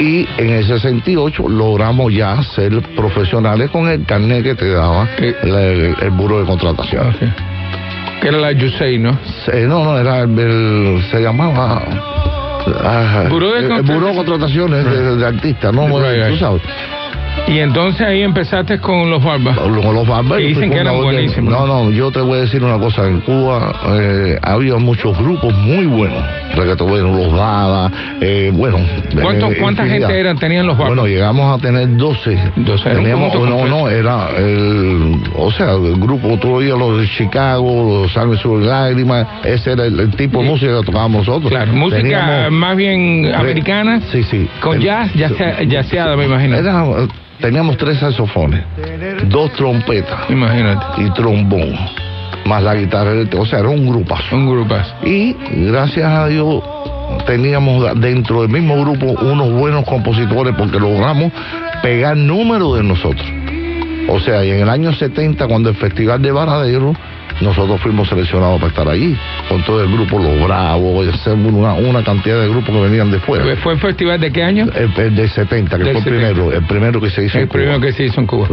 Y 0.00 0.26
en 0.36 0.50
el 0.50 0.64
68 0.66 1.48
logramos 1.48 2.12
ya 2.12 2.42
ser 2.42 2.82
profesionales 2.96 3.70
con 3.70 3.88
el 3.88 4.04
carnet 4.04 4.42
que 4.42 4.54
te 4.54 4.70
daba 4.72 5.08
la- 5.44 5.62
el, 5.62 5.94
el 6.02 6.10
buro 6.10 6.40
de 6.40 6.44
contratación. 6.46 7.08
Ok. 7.08 8.20
Que 8.20 8.28
era 8.28 8.38
la 8.38 8.52
Yusei, 8.52 8.98
¿no? 8.98 9.18
Se- 9.44 9.66
no, 9.66 9.84
no, 9.84 9.98
era 9.98 10.20
el, 10.22 10.38
el- 10.38 11.02
se 11.10 11.20
llamaba... 11.20 11.82
ah, 12.84 13.24
Buró 13.30 13.52
de 13.52 13.60
el- 13.60 13.72
el 13.72 13.82
buró 13.82 14.08
de 14.08 14.14
contrataciones 14.16 14.84
de, 14.84 15.16
de 15.16 15.26
artistas, 15.26 15.72
¿no? 15.72 15.86
Right, 15.86 16.24
tú 16.24 16.30
right. 16.30 16.40
sabes. 16.40 16.62
Y 17.48 17.60
entonces 17.60 18.00
ahí 18.06 18.22
empezaste 18.22 18.78
con 18.80 19.08
los 19.08 19.22
barbas. 19.22 19.56
Con 19.56 19.72
los 19.94 20.06
barberos, 20.06 20.38
Que 20.38 20.46
dicen 20.48 20.68
que 20.70 20.78
eran 20.78 20.96
buenísimos. 21.00 21.52
No, 21.52 21.64
no, 21.66 21.90
yo 21.92 22.10
te 22.10 22.20
voy 22.20 22.38
a 22.38 22.40
decir 22.42 22.62
una 22.64 22.76
cosa. 22.78 23.06
En 23.06 23.20
Cuba 23.20 23.72
eh, 24.00 24.36
había 24.42 24.74
muchos 24.76 25.16
grupos 25.16 25.54
muy 25.58 25.86
buenos. 25.86 26.22
Reggaetoneros, 26.56 27.16
los 27.16 27.32
Dada, 27.36 27.90
eh, 28.20 28.50
bueno. 28.52 28.78
¿Cuánto- 29.22 29.52
eh, 29.52 29.56
¿Cuánta 29.60 29.86
gente 29.86 30.18
eran, 30.18 30.36
tenían 30.38 30.66
los 30.66 30.76
barbas? 30.76 30.96
Bueno, 30.96 31.06
llegamos 31.08 31.56
a 31.56 31.62
tener 31.62 31.96
12. 31.96 32.36
12, 32.56 32.88
era 32.88 32.98
un 32.98 33.04
Teníamos, 33.04 33.32
conjunto 33.32 33.66
no, 33.66 33.82
no, 33.82 33.88
era 33.90 34.30
el, 34.38 35.22
o 35.36 35.50
sea, 35.52 35.72
el 35.74 35.94
grupo, 36.00 36.38
oías 36.50 36.76
los 36.78 37.00
de 37.00 37.08
Chicago, 37.10 38.02
los 38.02 38.12
Sangre 38.12 38.38
Sur 38.38 38.60
Lágrimas, 38.60 39.26
ese 39.44 39.72
era 39.72 39.84
el, 39.86 40.00
el 40.00 40.10
tipo 40.16 40.42
de 40.42 40.48
música 40.48 40.80
que 40.80 40.86
tocábamos 40.86 41.26
nosotros. 41.26 41.50
Claro, 41.50 41.72
música 41.74 42.02
Teníamos- 42.02 42.50
más 42.52 42.76
bien 42.76 43.32
americana, 43.34 44.00
Sí, 44.10 44.24
sí. 44.24 44.48
con 44.60 44.80
jazz, 44.80 45.12
jazz- 45.14 45.36
jazzeada, 45.68 46.16
me 46.16 46.24
imagino. 46.24 46.56
Era, 46.56 46.84
teníamos 47.40 47.76
tres 47.76 47.98
saxofones, 47.98 48.64
dos 49.28 49.52
trompetas 49.52 50.30
Imagínate, 50.30 51.02
y 51.02 51.10
trombón, 51.10 51.74
más 52.46 52.62
la 52.62 52.74
guitarra 52.74 53.12
eléctrica, 53.12 53.42
o 53.42 53.46
sea, 53.46 53.60
era 53.60 53.68
un 53.68 53.88
grupazo. 53.88 54.36
un 54.36 54.50
grupazo. 54.50 54.94
Y 55.04 55.36
gracias 55.70 56.06
a 56.06 56.26
Dios 56.26 56.62
teníamos 57.26 58.00
dentro 58.00 58.42
del 58.42 58.50
mismo 58.50 58.80
grupo 58.80 59.06
unos 59.22 59.52
buenos 59.52 59.84
compositores 59.84 60.54
porque 60.56 60.78
logramos 60.78 61.32
pegar 61.82 62.16
números 62.16 62.76
de 62.76 62.82
nosotros. 62.82 63.26
O 64.08 64.20
sea, 64.20 64.44
y 64.44 64.50
en 64.50 64.60
el 64.60 64.68
año 64.68 64.92
70, 64.92 65.46
cuando 65.46 65.68
el 65.70 65.76
Festival 65.76 66.22
de 66.22 66.30
Varadero, 66.30 66.94
nosotros 67.40 67.80
fuimos 67.80 68.08
seleccionados 68.08 68.56
para 68.60 68.68
estar 68.68 68.88
ahí, 68.88 69.16
con 69.48 69.62
todo 69.64 69.82
el 69.82 69.90
grupo 69.90 70.18
Los 70.18 70.42
Bravos, 70.44 71.06
una, 71.26 71.74
una 71.74 72.02
cantidad 72.02 72.40
de 72.40 72.48
grupos 72.48 72.74
que 72.74 72.80
venían 72.82 73.10
de 73.10 73.18
fuera. 73.20 73.56
¿Fue 73.56 73.74
el 73.74 73.78
festival 73.78 74.20
de 74.20 74.32
qué 74.32 74.42
año? 74.42 74.66
El, 74.74 74.90
el 74.96 75.14
de 75.14 75.28
70, 75.28 75.78
que 75.78 75.84
Del 75.84 75.92
fue 75.92 75.98
el 76.00 76.04
70. 76.04 76.32
primero, 76.32 76.52
el 76.52 76.64
primero 76.66 77.00
que 77.00 77.10
se 77.10 77.24
hizo 77.24 77.36
El 77.38 77.42
en 77.44 77.48
Cuba. 77.48 77.58
primero 77.60 77.80
que 77.80 77.92
se 77.92 78.04
hizo 78.04 78.20
en 78.20 78.26
Cuba. 78.26 78.48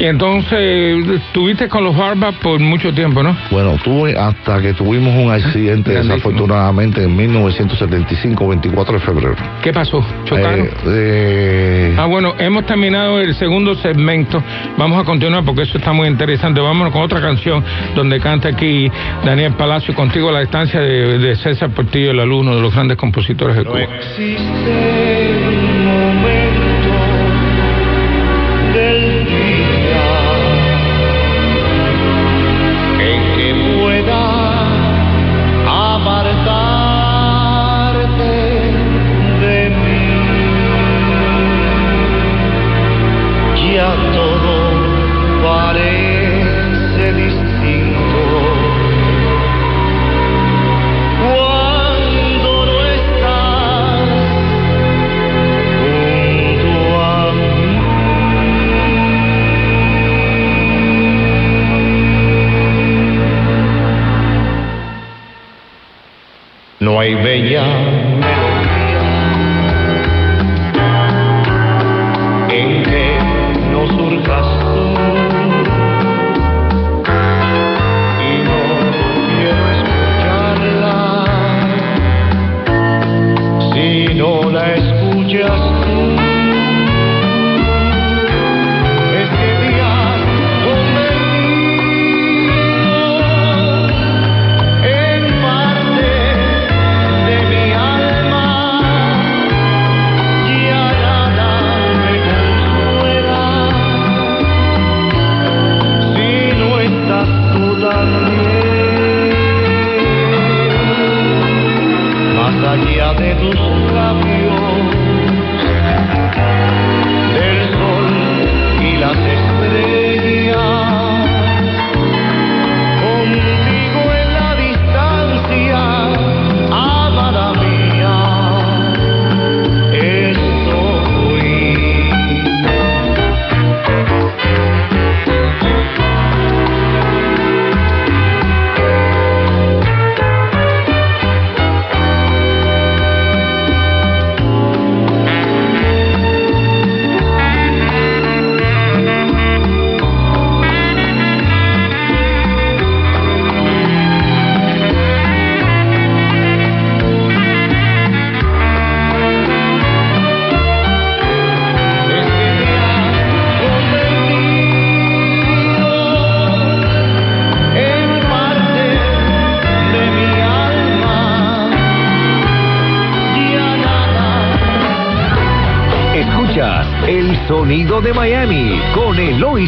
Y 0.00 0.06
entonces, 0.06 1.06
estuviste 1.08 1.68
con 1.68 1.84
los 1.84 1.96
Barbas 1.96 2.34
por 2.42 2.58
mucho 2.58 2.92
tiempo, 2.92 3.22
¿no? 3.22 3.36
Bueno, 3.52 3.76
tuve 3.82 4.18
hasta 4.18 4.60
que 4.60 4.72
tuvimos 4.74 5.14
un 5.14 5.30
accidente 5.30 5.92
Grandísimo. 5.92 6.16
desafortunadamente 6.16 7.04
en 7.04 7.14
1975, 7.16 8.48
24 8.48 8.94
de 8.94 9.00
febrero. 9.00 9.36
¿Qué 9.62 9.72
pasó? 9.72 10.04
¿Chocaron? 10.24 10.66
Eh, 10.66 10.70
eh, 10.88 11.96
Ah, 11.96 12.06
bueno, 12.06 12.34
hemos 12.38 12.66
terminado 12.66 13.20
el 13.20 13.34
segundo 13.36 13.76
segmento. 13.76 14.42
Vamos 14.76 15.00
a 15.00 15.04
continuar 15.04 15.44
porque 15.44 15.62
eso 15.62 15.78
está 15.78 15.92
muy 15.92 16.08
interesante. 16.08 16.60
Vámonos 16.60 16.92
con 16.92 17.02
otra 17.02 17.20
canción 17.20 17.62
donde 17.94 18.18
canta 18.18 18.48
aquí 18.48 18.90
Daniel 19.24 19.52
Palacio, 19.54 19.94
contigo 19.94 20.28
a 20.28 20.32
la 20.32 20.40
distancia 20.40 20.80
de, 20.80 21.18
de 21.18 21.36
César 21.36 21.70
Portillo, 21.70 22.10
el 22.10 22.18
alumno 22.18 22.56
de 22.56 22.60
los 22.62 22.74
grandes 22.74 22.96
compositores 22.96 23.54
de 23.56 23.62
No 23.62 23.70
Cuba. 23.70 23.82
existe 23.82 25.38
un 25.46 25.84
momento 25.86 26.43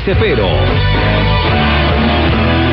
Cepero. 0.06 0.48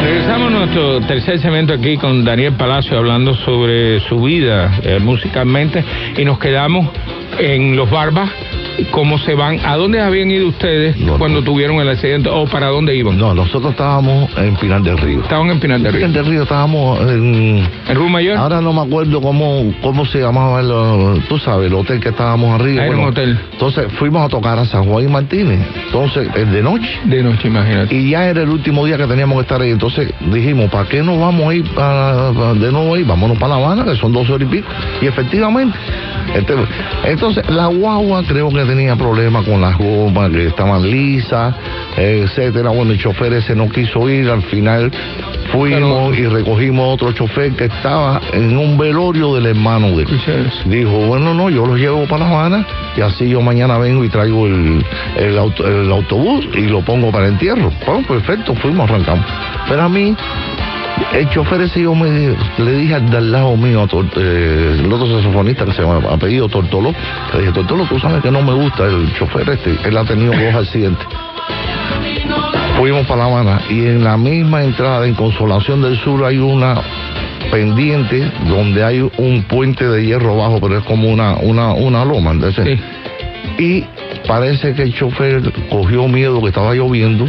Regresamos 0.04 0.48
a 0.48 0.50
nuestro 0.52 1.02
tercer 1.02 1.40
segmento 1.40 1.74
aquí 1.74 1.98
con 1.98 2.24
Daniel 2.24 2.54
Palacio 2.54 2.96
hablando 2.96 3.34
sobre 3.34 4.00
su 4.02 4.22
vida 4.22 4.80
eh, 4.84 5.00
musicalmente 5.00 5.84
y 6.16 6.26
nos 6.26 6.38
quedamos 6.38 6.92
en 7.40 7.76
Los 7.76 7.90
Barbas. 7.90 8.30
¿Cómo 8.92 9.18
se 9.20 9.36
van? 9.36 9.60
¿A 9.66 9.76
dónde 9.78 10.02
habían 10.02 10.32
ido 10.32 10.48
ustedes 10.48 10.98
No, 10.98 11.18
cuando 11.18 11.40
no. 11.40 11.46
tuvieron 11.46 11.78
el 11.80 11.90
accidente 11.90 12.30
o 12.30 12.46
para 12.46 12.68
dónde 12.68 12.96
iban? 12.96 13.18
no, 13.18 13.34
nosotros 13.34 13.72
estábamos 13.72 14.30
en 14.38 14.56
Pinar 14.56 14.82
del 14.82 14.98
Río. 14.98 15.22
Estaban 15.22 15.50
en 15.50 15.60
Pinar 15.60 15.80
del 15.80 15.88
En 15.88 15.94
Río. 15.94 16.08
Pinar 16.08 16.24
del 16.24 16.32
Río 16.34 16.44
estábamos 16.44 17.00
en... 17.02 17.68
¿En 17.88 17.96
Rue 17.96 18.10
Mayor? 18.10 18.38
Ahora 18.38 18.62
no 18.62 18.74
me 18.74 18.82
acuerdo 18.82 19.22
cómo, 19.22 19.74
cómo 19.82 20.06
se 20.06 20.20
llamaba, 20.20 20.60
el, 20.62 21.24
tú 21.28 21.38
sabes, 21.38 21.68
el 21.68 21.74
hotel 21.76 22.00
que 22.00 22.10
estábamos 22.10 22.60
arriba. 22.60 22.86
Era 22.86 22.98
un 22.98 23.06
hotel. 23.06 23.40
Entonces 23.52 23.86
fuimos 24.00 24.26
a 24.26 24.30
tocar 24.30 24.58
a 24.58 24.66
San 24.66 24.86
Juan 24.86 25.06
y 25.06 25.08
Martínez. 25.08 25.60
Entonces, 25.86 26.30
de 26.34 26.62
noche. 26.64 27.00
De 27.06 27.22
noche, 27.24 27.48
imagínate. 27.48 27.96
Y 27.96 28.10
ya 28.12 28.28
era 28.28 28.42
el 28.42 28.50
último 28.50 28.86
día 28.86 28.98
que 28.98 29.06
teníamos 29.06 29.36
que 29.38 29.42
estar 29.42 29.62
ahí. 29.62 29.72
Entonces 29.72 30.12
dijimos, 30.32 30.70
¿para 30.72 30.90
qué 30.90 31.02
nos 31.04 31.20
vamos 31.20 31.48
a 31.52 31.54
ir 31.56 31.64
para- 31.76 32.32
para- 32.32 32.54
de 32.56 32.72
nuevo 32.72 32.96
ahí? 32.96 33.04
Vámonos 33.04 33.38
para 33.38 33.56
La 33.58 33.64
Habana, 33.64 33.84
que 33.86 33.96
son 33.98 34.12
12 34.12 34.32
horas 34.34 34.48
y 34.48 34.52
pico. 34.52 34.68
Y 35.02 35.06
efectivamente. 35.08 35.78
Este, 36.36 36.54
entonces, 37.06 37.48
la 37.50 37.68
guagua 37.68 38.24
creo 38.28 38.50
que 38.50 38.64
tenía 38.66 38.96
problemas 38.96 39.46
con 39.46 39.62
las 39.62 39.78
gomas, 39.78 40.30
que 40.32 40.48
estaban 40.48 40.82
lisas, 40.90 41.54
etcétera. 41.98 42.70
Bueno, 42.70 42.92
el 42.92 43.00
chofer 43.00 43.34
ese 43.34 43.56
no 43.56 43.70
quiso 43.70 44.08
ir. 44.10 44.30
Al 44.30 44.42
final 44.44 44.92
fuimos 45.52 46.18
y 46.18 46.26
recogimos 46.26 46.94
otro 46.96 47.12
chofer 47.12 47.52
que 47.54 47.66
estaba 47.66 48.22
en 48.32 48.58
un 48.58 48.78
velorio 48.78 49.36
del 49.36 49.46
hermano 49.48 49.90
de 49.96 50.04
él. 50.04 50.52
Dijo, 50.66 50.92
bueno, 51.08 51.34
no, 51.34 51.50
yo 51.50 51.66
los 51.66 51.78
llevo 51.78 52.06
para 52.08 52.26
La 52.26 52.32
Habana 52.32 52.68
y 52.98 53.02
así 53.02 53.30
yo 53.30 53.42
mañana 53.42 53.78
vengo 53.78 54.04
y 54.04 54.10
traigo 54.10 54.48
el, 54.48 54.84
el, 55.18 55.38
auto- 55.38 55.68
el 55.68 55.92
autobús 55.92 56.48
y 56.56 56.62
lo 56.62 56.82
pongo 56.82 57.12
para 57.12 57.26
el 57.28 57.34
entierro. 57.34 57.72
Bueno, 57.86 58.08
perfecto, 58.08 58.56
fuimos, 58.56 58.90
arrancamos. 58.90 59.26
Pero 59.68 59.82
a 59.84 59.90
mí, 59.90 60.16
el 61.14 61.30
chofer 61.30 61.62
ese 61.62 61.82
yo 61.82 61.94
me 61.96 62.36
le 62.58 62.72
dije 62.74 62.96
al 62.96 63.32
lado 63.32 63.56
mío, 63.58 63.82
a 63.84 63.88
Tor- 63.88 64.10
eh, 64.18 64.78
el 64.80 64.92
otro 64.92 65.08
saxofonista 65.08 65.66
que 65.66 65.74
se 65.74 65.82
llama 65.82 66.02
apellido 66.12 66.48
Tortolo, 66.50 66.94
le 67.34 67.40
dije, 67.40 67.52
Tortolo, 67.52 67.86
tú 67.86 68.00
sabes 68.00 68.22
que 68.22 68.32
no 68.32 68.42
me 68.42 68.54
gusta 68.54 68.86
el 68.86 69.14
chofer 69.14 69.50
este, 69.50 69.78
él 69.88 69.98
ha 69.98 70.04
tenido 70.06 70.32
dos 70.34 70.56
accidentes. 70.56 71.06
Fuimos 72.78 73.06
para 73.08 73.22
La 73.22 73.26
Habana 73.26 73.62
y 73.70 73.86
en 73.86 74.04
la 74.04 74.18
misma 74.18 74.64
entrada 74.64 75.06
en 75.08 75.14
Consolación 75.14 75.82
del 75.82 75.98
Sur 76.00 76.24
hay 76.26 76.38
una 76.38 76.76
pendiente 77.52 78.32
donde 78.48 78.84
hay 78.84 79.00
un 79.18 79.44
puente 79.44 79.88
de 79.88 80.06
hierro 80.06 80.36
bajo, 80.38 80.60
pero 80.60 80.78
es 80.80 80.84
como 80.84 81.10
una, 81.10 81.36
una, 81.36 81.74
una 81.74 82.04
loma. 82.04 82.32
entonces, 82.32 82.66
Sí. 82.78 82.82
Y 83.64 83.86
parece 84.28 84.74
que 84.74 84.82
el 84.82 84.96
chofer 84.96 85.42
cogió 85.70 86.08
miedo 86.08 86.42
que 86.42 86.48
estaba 86.48 86.74
lloviendo 86.74 87.26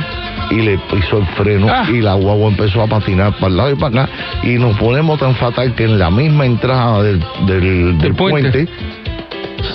y 0.51 0.57
le 0.57 0.79
pisó 0.79 1.19
el 1.19 1.27
freno 1.37 1.67
Ah. 1.71 1.87
y 1.91 2.01
la 2.01 2.15
guagua 2.15 2.49
empezó 2.49 2.83
a 2.83 2.87
patinar 2.87 3.33
para 3.35 3.49
el 3.49 3.57
lado 3.57 3.71
y 3.73 3.75
para 3.77 4.03
acá 4.05 4.13
y 4.43 4.55
nos 4.59 4.77
ponemos 4.79 5.19
tan 5.19 5.35
fatal 5.37 5.75
que 5.75 5.85
en 5.85 5.99
la 5.99 6.11
misma 6.11 6.47
entrada 6.47 7.03
del, 7.03 7.21
del, 7.47 7.99
del 7.99 8.15
puente. 8.15 8.51
puente, 8.51 8.69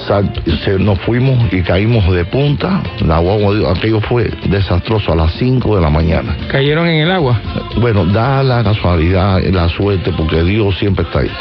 sal- 0.07 0.31
se- 0.63 0.77
nos 0.79 0.99
fuimos 0.99 1.51
y 1.51 1.61
caímos 1.61 2.09
de 2.13 2.25
punta. 2.25 2.81
La 3.05 3.19
guagua, 3.19 3.71
aquello 3.71 3.99
fue 4.01 4.31
desastroso 4.49 5.13
a 5.13 5.15
las 5.15 5.33
5 5.33 5.75
de 5.75 5.81
la 5.81 5.89
mañana. 5.89 6.35
Cayeron 6.49 6.87
en 6.87 7.01
el 7.03 7.11
agua. 7.11 7.39
Bueno, 7.77 8.05
da 8.05 8.43
la 8.43 8.63
casualidad, 8.63 9.41
la 9.51 9.67
suerte, 9.69 10.11
porque 10.15 10.43
Dios 10.43 10.77
siempre 10.77 11.03
está 11.05 11.19
ahí. 11.19 11.31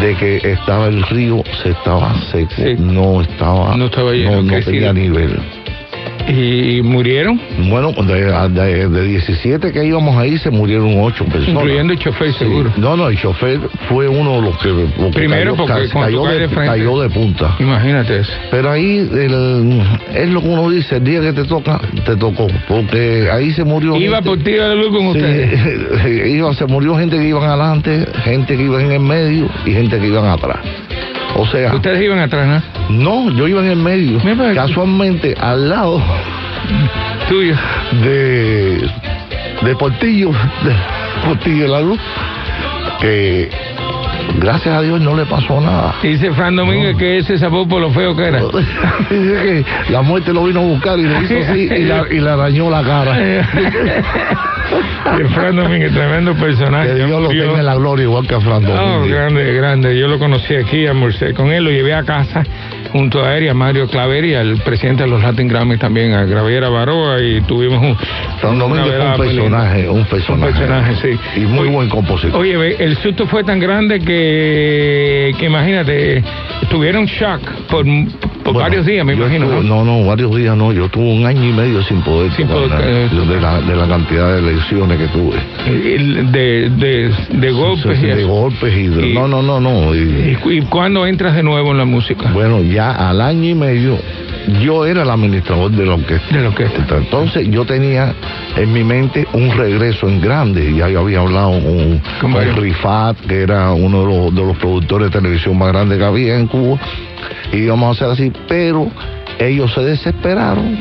De 0.00 0.14
que 0.16 0.36
estaba 0.52 0.86
el 0.86 1.02
río, 1.04 1.42
se 1.62 1.70
estaba 1.70 2.14
seco, 2.30 2.50
Sí. 2.56 2.74
no 2.78 3.20
estaba, 3.20 3.76
No 3.76 3.86
estaba 3.86 4.12
lleno, 4.12 4.42
no, 4.42 4.52
no 4.52 4.60
tenía 4.64 4.92
nivel. 4.92 5.38
Y 6.28 6.80
murieron, 6.82 7.40
Bueno, 7.68 7.92
de, 7.92 8.48
de, 8.50 8.88
de 8.88 9.02
17 9.04 9.72
que 9.72 9.84
íbamos 9.84 10.16
ahí 10.16 10.38
se 10.38 10.50
murieron 10.50 10.94
8 11.00 11.24
personas. 11.24 11.48
incluyendo 11.48 11.92
el 11.92 11.98
chofer, 11.98 12.32
Sí. 12.32 12.38
seguro. 12.38 12.72
No, 12.76 12.96
no, 12.96 13.08
el 13.08 13.18
chofer 13.18 13.58
fue 13.88 14.08
uno 14.08 14.36
de 14.36 14.42
los 14.42 14.58
que, 14.58 14.68
lo 14.68 14.86
que 15.10 15.10
Primero, 15.12 15.54
cayó, 15.54 15.66
porque 15.66 15.88
ca- 15.88 16.00
cayó, 16.00 16.24
de, 16.26 16.48
frente- 16.48 16.66
cayó 16.66 17.00
de 17.00 17.10
punta. 17.10 17.56
Imagínate 17.58 18.20
eso. 18.20 18.32
Pero 18.50 18.70
ahí 18.70 18.98
el- 18.98 19.82
es 20.14 20.28
lo 20.30 20.40
que 20.40 20.48
uno 20.48 20.70
dice, 20.70 20.96
el 20.96 21.04
día 21.04 21.20
que 21.20 21.32
te 21.32 21.44
toca, 21.44 21.80
te 22.06 22.16
tocó, 22.16 22.46
porque 22.68 23.28
ahí 23.30 23.50
se 23.52 23.64
murió. 23.64 23.96
Iba 23.96 24.16
gente- 24.16 24.30
por 24.30 24.38
tiro 24.38 24.68
de 24.68 24.76
luz 24.76 24.88
con 24.88 25.12
Sí, 25.12 25.18
ustedes. 25.18 26.26
iba, 26.34 26.54
se 26.54 26.66
murió 26.66 26.96
gente 26.96 27.16
que 27.18 27.28
iban 27.28 27.42
adelante, 27.44 28.06
gente 28.24 28.56
que 28.56 28.62
iba 28.62 28.80
en 28.82 28.92
el 28.92 29.00
medio 29.00 29.48
y 29.66 29.72
gente 29.72 29.98
que 29.98 30.06
iban 30.06 30.24
atrás. 30.26 30.58
O 31.36 31.46
sea, 31.46 31.74
Ustedes 31.74 32.02
iban 32.02 32.18
atrás, 32.18 32.62
¿no? 32.88 33.24
no, 33.28 33.36
yo 33.36 33.48
iba 33.48 33.60
en 33.60 33.70
el 33.70 33.76
medio. 33.76 34.18
Casualmente 34.54 35.34
al 35.40 35.68
lado 35.68 36.02
Tuyo. 37.28 37.54
de, 38.02 38.88
de 39.62 39.76
Portillo, 39.76 40.30
de 40.30 40.74
Portillo 41.26 41.62
de 41.62 41.68
la 41.68 41.80
Luz, 41.80 41.98
que 43.00 43.48
gracias 44.38 44.74
a 44.74 44.82
Dios 44.82 45.00
no 45.00 45.14
le 45.16 45.24
pasó 45.26 45.60
nada. 45.60 45.94
Dice 46.02 46.30
Fran 46.32 46.56
Domínguez 46.56 46.96
que 46.96 47.18
ese 47.18 47.38
sabor 47.38 47.66
por 47.68 47.80
lo 47.80 47.90
feo 47.90 48.14
que 48.16 48.24
era. 48.24 48.40
Dice 49.10 49.64
que 49.88 49.92
la 49.92 50.02
muerte 50.02 50.32
lo 50.32 50.44
vino 50.44 50.60
a 50.60 50.64
buscar 50.64 50.98
y 50.98 51.02
le 51.04 51.20
hizo 51.22 51.34
así 51.50 51.60
y, 51.60 51.84
la- 51.84 52.06
y 52.10 52.20
le 52.20 52.30
arañó 52.30 52.70
la 52.70 52.82
cara. 52.82 53.16
Fran 55.34 55.56
Domínguez, 55.56 55.92
tremendo 55.92 56.34
personaje. 56.34 56.88
Que 56.94 57.04
Dios 57.06 57.22
lo 57.22 57.28
tenga 57.28 57.58
en 57.58 57.66
la 57.66 57.74
gloria 57.74 58.04
igual 58.04 58.26
que 58.26 58.34
a 58.34 58.40
Fran 58.40 58.62
No, 58.62 58.70
Domínguez. 58.70 59.10
grande, 59.16 59.52
grande. 59.54 59.98
Yo 59.98 60.08
lo 60.08 60.18
conocí 60.18 60.54
aquí, 60.54 60.86
almorcé 60.86 61.34
con 61.34 61.50
él, 61.52 61.64
lo 61.64 61.70
llevé 61.70 61.94
a 61.94 62.02
casa 62.04 62.42
junto 62.92 63.24
a 63.24 63.36
él 63.36 63.44
y 63.44 63.48
a 63.48 63.54
Mario 63.54 63.86
Claver 63.88 64.24
y 64.24 64.34
al 64.34 64.56
presidente 64.58 65.04
de 65.04 65.08
los 65.08 65.22
Latin 65.22 65.48
Grammy 65.48 65.78
también, 65.78 66.12
a 66.12 66.24
Graviera 66.24 66.68
Baroa, 66.68 67.20
y 67.22 67.40
tuvimos 67.42 67.82
un. 67.82 67.96
Fran 68.40 68.58
Domínguez 68.58 68.94
fue 68.96 69.00
un 69.04 69.16
muy 69.16 69.26
personaje, 69.26 69.88
un 69.88 70.04
personaje. 70.04 70.46
Un 70.52 70.52
personaje, 70.54 70.94
sí. 71.02 71.40
Y 71.40 71.46
muy 71.46 71.60
Oye, 71.60 71.70
buen 71.70 71.88
compositor. 71.88 72.40
Oye, 72.40 72.76
el 72.84 72.96
susto 72.98 73.26
fue 73.26 73.44
tan 73.44 73.58
grande 73.60 73.98
que, 74.00 74.21
que 75.38 75.46
imagínate, 75.46 76.22
tuvieron 76.70 77.06
shock 77.06 77.40
por, 77.68 77.84
por 78.42 78.54
Bueno, 78.54 78.68
varios 78.68 78.86
días, 78.86 79.04
me 79.06 79.14
imagino. 79.14 79.46
estuve- 79.46 79.64
¿no? 79.68 79.84
no, 79.84 80.00
no, 80.02 80.06
varios 80.06 80.34
días 80.36 80.56
no. 80.56 80.72
Yo 80.72 80.88
tuve 80.88 81.04
un 81.12 81.24
año 81.26 81.44
y 81.44 81.52
medio 81.52 81.82
sin 81.84 82.00
poder 82.02 82.32
Sin 82.32 82.46
poder, 82.48 82.70
eh, 82.84 83.08
de, 83.10 83.40
la, 83.40 83.60
de 83.60 83.76
la 83.76 83.86
cantidad 83.86 84.34
de 84.34 84.42
lesiones 84.42 84.98
que 84.98 85.06
tuve. 85.08 85.36
De, 86.32 86.70
de, 86.70 87.10
de 87.38 87.50
golpes 87.52 87.98
y 88.02 88.06
de 88.06 88.20
eso. 88.20 88.28
golpes 88.28 88.74
y, 88.76 88.88
de- 88.88 89.08
Y- 89.08 89.14
no, 89.14 89.28
no, 89.28 89.42
no, 89.42 89.60
no. 89.60 89.94
y- 89.94 90.36
¿Y, 90.50 90.60
cuándo 90.62 91.06
entras 91.06 91.34
de 91.34 91.42
nuevo 91.42 91.70
en 91.72 91.78
la 91.78 91.84
música? 91.84 92.30
bueno, 92.32 92.62
ya 92.62 92.90
al 93.10 93.20
año 93.20 93.48
y 93.48 93.54
medio 93.54 93.98
yo 94.60 94.84
era 94.86 95.02
el 95.02 95.10
administrador 95.10 95.70
de 95.70 95.86
la 95.86 95.94
orquesta. 95.94 96.34
De 96.36 96.42
la 96.42 96.48
orquesta. 96.48 96.96
Entonces 96.96 97.48
yo 97.48 97.64
tenía 97.64 98.12
en 98.56 98.72
mi 98.72 98.82
mente 98.82 99.24
un 99.34 99.50
regreso 99.56 100.08
en 100.08 100.20
grande. 100.20 100.74
Ya 100.76 100.88
yo 100.88 101.00
había 101.00 101.20
hablado 101.20 101.52
con, 101.62 102.00
Con. 102.32 102.56
Rifat, 102.56 103.16
que 103.20 103.42
era 103.42 103.70
uno 103.72 104.00
de 104.00 104.06
los, 104.06 104.34
de 104.34 104.42
los 104.44 104.56
productores 104.56 105.10
de 105.12 105.20
televisión 105.20 105.56
más 105.56 105.68
grandes 105.68 105.96
que 105.98 106.04
había 106.04 106.36
en 106.38 106.48
Cuba. 106.48 106.76
Y 107.52 107.58
íbamos 107.58 107.88
a 107.88 107.90
hacer 108.06 108.12
así, 108.12 108.32
pero 108.48 108.88
ellos 109.38 109.72
se 109.72 109.80
desesperaron 109.82 110.78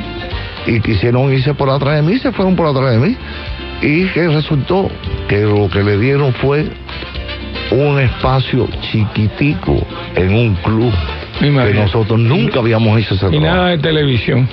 y 0.67 0.79
quisieron 0.79 1.31
irse 1.33 1.53
por 1.53 1.69
atrás 1.69 1.95
de 1.95 2.01
mí, 2.01 2.17
se 2.19 2.31
fueron 2.31 2.55
por 2.55 2.67
atrás 2.67 2.91
de 2.91 3.07
mí. 3.07 3.15
Y 3.81 4.05
que 4.09 4.27
resultó 4.27 4.89
que 5.27 5.39
lo 5.41 5.67
que 5.69 5.81
le 5.83 5.97
dieron 5.97 6.33
fue 6.33 6.67
un 7.71 7.99
espacio 7.99 8.67
chiquitico 8.91 9.85
en 10.15 10.35
un 10.35 10.55
club 10.55 10.93
que 11.39 11.73
nosotros 11.73 12.19
nunca 12.19 12.59
habíamos 12.59 12.99
hecho 12.99 13.15
ese 13.15 13.25
Y 13.27 13.29
trabajo. 13.39 13.55
nada 13.55 13.69
de 13.69 13.77
televisión. 13.79 14.47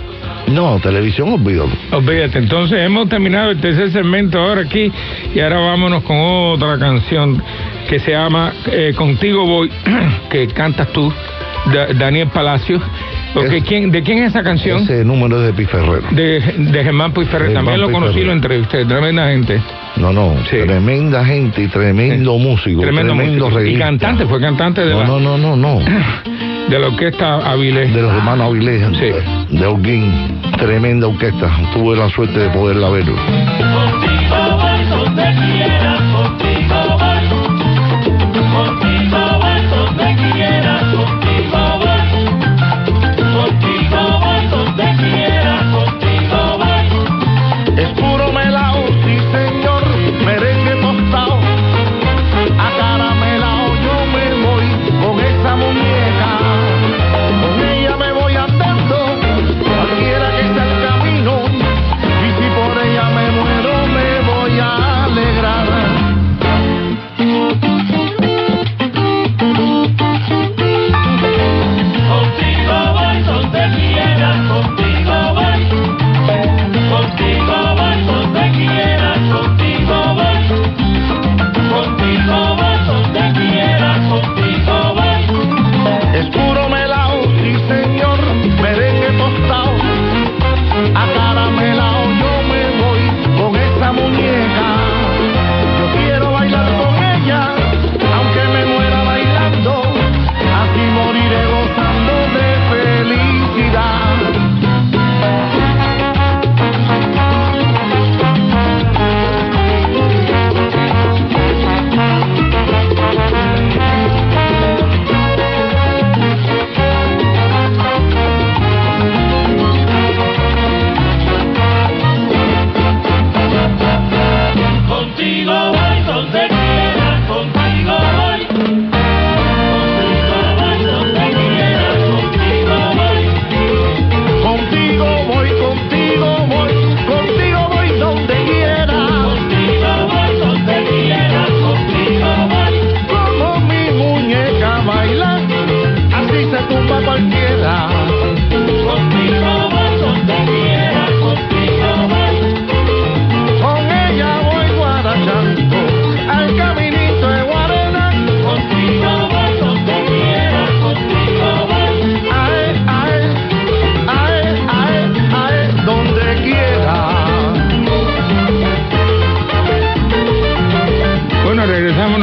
No, 0.46 0.78
televisión, 0.80 1.28
olvídalo. 1.34 1.68
Olvídate, 1.92 2.38
entonces 2.38 2.78
hemos 2.78 3.08
terminado 3.10 3.50
el 3.50 3.60
tercer 3.60 3.90
segmento 3.90 4.38
ahora 4.38 4.62
aquí 4.62 4.90
y 5.34 5.40
ahora 5.40 5.58
vámonos 5.58 6.02
con 6.04 6.16
otra 6.18 6.78
canción 6.78 7.42
que 7.86 7.98
se 7.98 8.12
llama 8.12 8.54
eh, 8.70 8.94
Contigo 8.96 9.44
Voy, 9.44 9.70
que 10.30 10.46
cantas 10.48 10.88
tú, 10.92 11.12
Da- 11.66 11.92
Daniel 11.94 12.28
Palacios. 12.28 12.82
Porque 13.34 13.58
Es- 13.58 13.64
¿quién, 13.64 13.90
¿De 13.90 14.02
quién 14.02 14.18
es 14.18 14.30
esa 14.30 14.42
canción? 14.42 14.82
Ese 14.82 15.04
número 15.04 15.38
es 15.40 15.46
de 15.48 15.52
Piferrero. 15.52 16.02
De, 16.10 16.40
de 16.56 16.84
Germán 16.84 17.12
Puig 17.12 17.28
Ferrer. 17.28 17.48
Germán 17.48 17.64
También 17.66 17.80
lo 17.82 17.92
conocí, 17.92 18.20
lo 18.22 18.32
entrevisté, 18.32 18.84
tremenda 18.86 19.28
gente. 19.28 19.60
No, 19.96 20.12
no, 20.12 20.34
Sí. 20.48 20.56
tremenda 20.64 21.24
gente 21.24 21.62
y 21.64 21.68
tremendo 21.68 22.38
músico, 22.38 22.80
tremendo, 22.82 23.14
músico. 23.14 23.60
Y 23.62 23.76
cantante, 23.76 24.24
fue 24.26 24.40
cantante 24.40 24.80
de, 24.84 24.92
No, 24.94 25.00
la, 25.00 25.06
no, 25.06 25.20
no, 25.20 25.36
no, 25.38 25.56
no. 25.56 25.78
de 26.68 26.78
la 26.78 26.86
orquesta 26.88 27.36
Avilés. 27.50 27.92
De 27.94 28.02
los 28.02 28.12
hermanos 28.14 28.46
Avilés, 28.46 28.82
Sí. 28.98 29.56
de 29.56 29.66
Holguín. 29.66 30.40
Tremenda 30.56 31.06
orquesta. 31.06 31.50
Tuve 31.74 31.96
la 31.96 32.08
suerte 32.08 32.38
de 32.38 32.48
poderla 32.50 32.88
ver. 32.90 33.04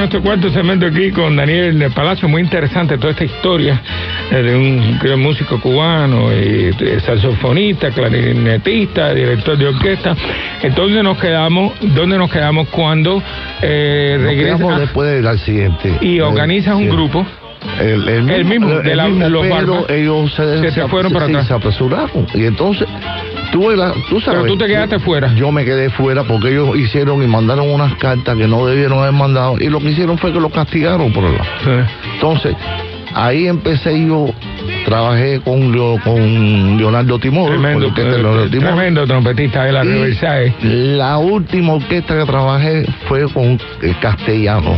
Nuestro 0.05 0.21
cuarto 0.21 0.51
segmento 0.51 0.85
aquí 0.85 1.09
con 1.09 1.35
Daniel 1.35 1.79
del 1.79 1.91
Palacio. 1.91 2.27
Muy 2.27 2.43
interesante 2.43 2.95
toda 2.99 3.09
esta 3.13 3.23
historia 3.25 3.81
eh, 4.31 4.35
de 4.35 4.55
un 4.55 4.99
gran 4.99 5.19
músico 5.19 5.59
cubano, 5.59 6.31
y, 6.31 6.69
eh, 6.79 6.99
saxofonista, 7.03 7.89
clarinetista, 7.89 9.15
director 9.15 9.57
de 9.57 9.65
orquesta. 9.67 10.15
Entonces 10.61 11.01
nos 11.01 11.17
quedamos, 11.17 11.73
¿dónde 11.81 12.19
nos 12.19 12.29
quedamos 12.31 12.67
cuando 12.69 13.23
eh, 13.63 14.35
quedamos 14.37 14.79
después 14.79 15.09
del 15.09 15.25
accidente. 15.25 15.97
y 16.01 16.19
organizas 16.19 16.75
un 16.75 16.87
grupo? 16.87 17.25
El, 17.81 18.07
el 18.07 18.29
El 18.29 18.45
mismo, 18.45 18.69
de 18.69 18.95
la- 18.95 19.07
los 19.07 19.47
pero 19.47 19.89
ellos 19.89 20.31
se, 20.35 20.87
fueron 20.87 21.11
para 21.11 21.25
atrás. 21.25 21.47
se 21.47 21.53
apresuraron. 21.55 22.27
Y 22.35 22.45
entonces, 22.45 22.87
la, 23.75 23.93
tú 24.09 24.19
sabes. 24.19 24.41
Pero 24.41 24.53
tú 24.53 24.57
te 24.57 24.67
quedaste 24.67 24.99
fuera. 24.99 25.33
Yo 25.35 25.51
me 25.51 25.65
quedé 25.65 25.89
fuera 25.89 26.23
porque 26.23 26.49
ellos 26.49 26.77
hicieron 26.77 27.23
y 27.23 27.27
mandaron 27.27 27.69
unas 27.69 27.95
cartas 27.95 28.37
que 28.37 28.47
no 28.47 28.65
debieron 28.65 28.99
haber 28.99 29.13
mandado. 29.13 29.57
Y 29.59 29.69
lo 29.69 29.79
que 29.79 29.91
hicieron 29.91 30.17
fue 30.17 30.33
que 30.33 30.39
lo 30.39 30.49
castigaron 30.49 31.11
por 31.13 31.23
el 31.23 31.37
Entonces, 32.15 32.55
ahí 33.13 33.47
empecé 33.47 34.05
yo, 34.05 34.27
trabajé 34.85 35.39
con, 35.41 35.73
con 35.99 36.77
Leonardo 36.77 37.19
Timor. 37.19 37.49
Tremendo, 37.51 37.73
con 37.73 37.81
la 37.81 37.87
orquesta 37.89 38.11
de 38.11 38.17
Leonardo 38.23 38.45
eh, 38.45 38.49
Timor. 38.49 38.67
tremendo 38.67 39.07
trompetista 39.07 39.63
de 39.65 39.71
la 39.71 39.83
Riverside. 39.83 40.53
La 40.61 41.17
última 41.17 41.73
orquesta 41.73 42.17
que 42.17 42.25
trabajé 42.25 42.85
fue 43.07 43.27
con 43.33 43.59
el 43.81 43.99
Castellano. 43.99 44.77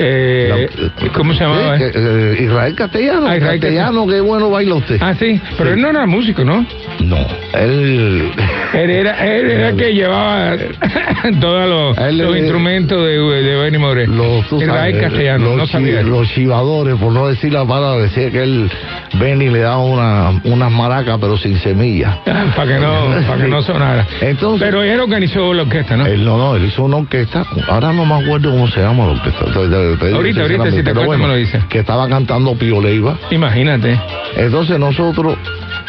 Eh, 0.00 0.68
La- 1.00 1.12
¿Cómo 1.12 1.34
se 1.34 1.40
llamaba? 1.40 1.76
Eh, 1.78 2.38
Israel 2.40 2.74
Castellano. 2.76 3.26
Ah, 3.26 3.36
Israel 3.36 3.60
Castellano, 3.60 4.06
qué 4.06 4.20
bueno 4.20 4.48
baila 4.50 4.76
usted. 4.76 4.98
Ah, 5.00 5.14
sí, 5.18 5.40
pero 5.56 5.70
Sí. 5.70 5.74
él 5.76 5.82
no 5.82 5.88
era 5.90 6.06
músico, 6.06 6.44
¿no? 6.44 6.64
No, 7.00 7.16
él. 7.54 8.30
Él 8.74 8.90
era, 8.90 9.26
él 9.26 9.50
era 9.50 9.68
el 9.70 9.76
que 9.76 9.94
llevaba 9.94 10.54
todos 11.40 11.68
los, 11.68 11.98
Él 12.06 12.18
los 12.18 12.34
es- 12.34 12.40
instrumentos 12.42 12.98
de, 13.02 13.12
de 13.18 13.56
Benny 13.56 13.78
More. 13.78 14.06
Los, 14.06 14.44
Israel 14.52 14.92
sabes, 14.92 14.96
Castellano, 15.00 15.44
los, 15.46 15.56
no 15.56 15.66
sabía. 15.66 16.02
los 16.02 16.28
chivadores, 16.34 16.94
por 16.96 17.10
no 17.12 17.28
decir 17.28 17.50
la 17.52 17.64
palabra, 17.66 18.02
decía 18.04 18.30
que 18.30 18.42
él 18.42 18.70
Benny 19.18 19.47
le 19.50 19.60
daba 19.60 19.78
una, 19.78 20.40
unas 20.44 20.70
maracas, 20.70 21.18
pero 21.20 21.36
sin 21.36 21.58
semilla. 21.60 22.20
para 22.56 22.66
que 22.74 22.78
no, 22.80 23.06
para 23.26 23.42
que 23.42 23.48
no 23.48 23.62
sonara. 23.62 24.06
Entonces, 24.20 24.60
Pero 24.66 24.82
él 24.82 25.00
organizó 25.00 25.52
la 25.54 25.62
orquesta, 25.62 25.96
¿no? 25.96 26.06
él 26.06 26.24
no, 26.24 26.36
no, 26.38 26.56
él 26.56 26.64
hizo 26.66 26.84
una 26.84 26.96
orquesta. 26.96 27.44
Ahora 27.68 27.92
no 27.92 28.04
me 28.04 28.14
acuerdo 28.24 28.50
cómo 28.50 28.68
se 28.68 28.80
llama 28.80 29.06
la 29.06 29.12
orquesta. 29.12 29.44
te- 29.46 30.14
Ahorita, 30.14 30.40
ahorita, 30.42 30.70
si 30.70 30.82
te 30.82 30.90
acuerdas, 30.90 31.18
me 31.18 31.26
lo 31.28 31.34
dices. 31.36 31.64
Que 31.66 31.80
estaba 31.80 32.08
cantando 32.08 32.54
Pío 32.54 32.80
Leiva. 32.80 33.16
Imagínate. 33.30 33.98
Entonces 34.36 34.78
nosotros, 34.78 35.36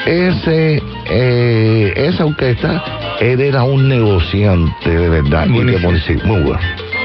ese, 0.06 0.82
eh, 1.10 1.93
esa 1.95 2.26
orquesta, 2.26 2.84
él 3.19 3.39
era 3.41 3.63
un 3.63 3.88
negociante 3.89 4.89
de 4.89 5.10
verdad. 5.10 5.45
y 5.48 5.63
de 5.63 5.78
muy 6.24 6.41
bueno. 6.41 6.60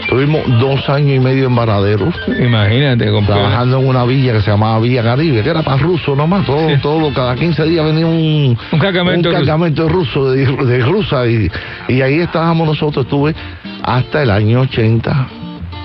Tuvimos 0.09 0.43
dos 0.61 0.89
años 0.89 1.17
y 1.17 1.19
medio 1.19 1.47
en 1.47 1.55
Varadero, 1.57 2.09
Imagínate, 2.39 3.11
compadre. 3.11 3.41
trabajando 3.41 3.79
en 3.81 3.89
una 3.89 4.05
villa 4.05 4.33
que 4.35 4.43
se 4.43 4.51
llamaba 4.51 4.79
Villa 4.81 5.03
Caribe, 5.03 5.43
que 5.43 5.49
era 5.51 5.63
para 5.63 5.79
rusos 5.79 6.17
nomás. 6.17 6.45
Todo, 6.47 6.69
Sí. 6.69 6.77
todo, 6.83 7.13
cada 7.13 7.35
15 7.35 7.65
días 7.65 7.85
venía 7.85 8.07
un, 8.07 8.57
Un 8.73 8.79
cargamento 8.79 9.29
un 9.31 9.35
ruso. 9.35 9.45
cargamento 9.47 9.89
ruso 9.89 10.31
de, 10.31 10.47
de 10.47 10.79
Rusia. 10.81 11.27
Y, 11.27 11.51
y 11.89 12.03
ahí 12.03 12.21
estábamos 12.21 12.67
nosotros. 12.69 13.07
Estuve 13.07 13.35
hasta 13.83 14.23
el 14.23 14.31
año 14.31 14.61
80 14.61 15.27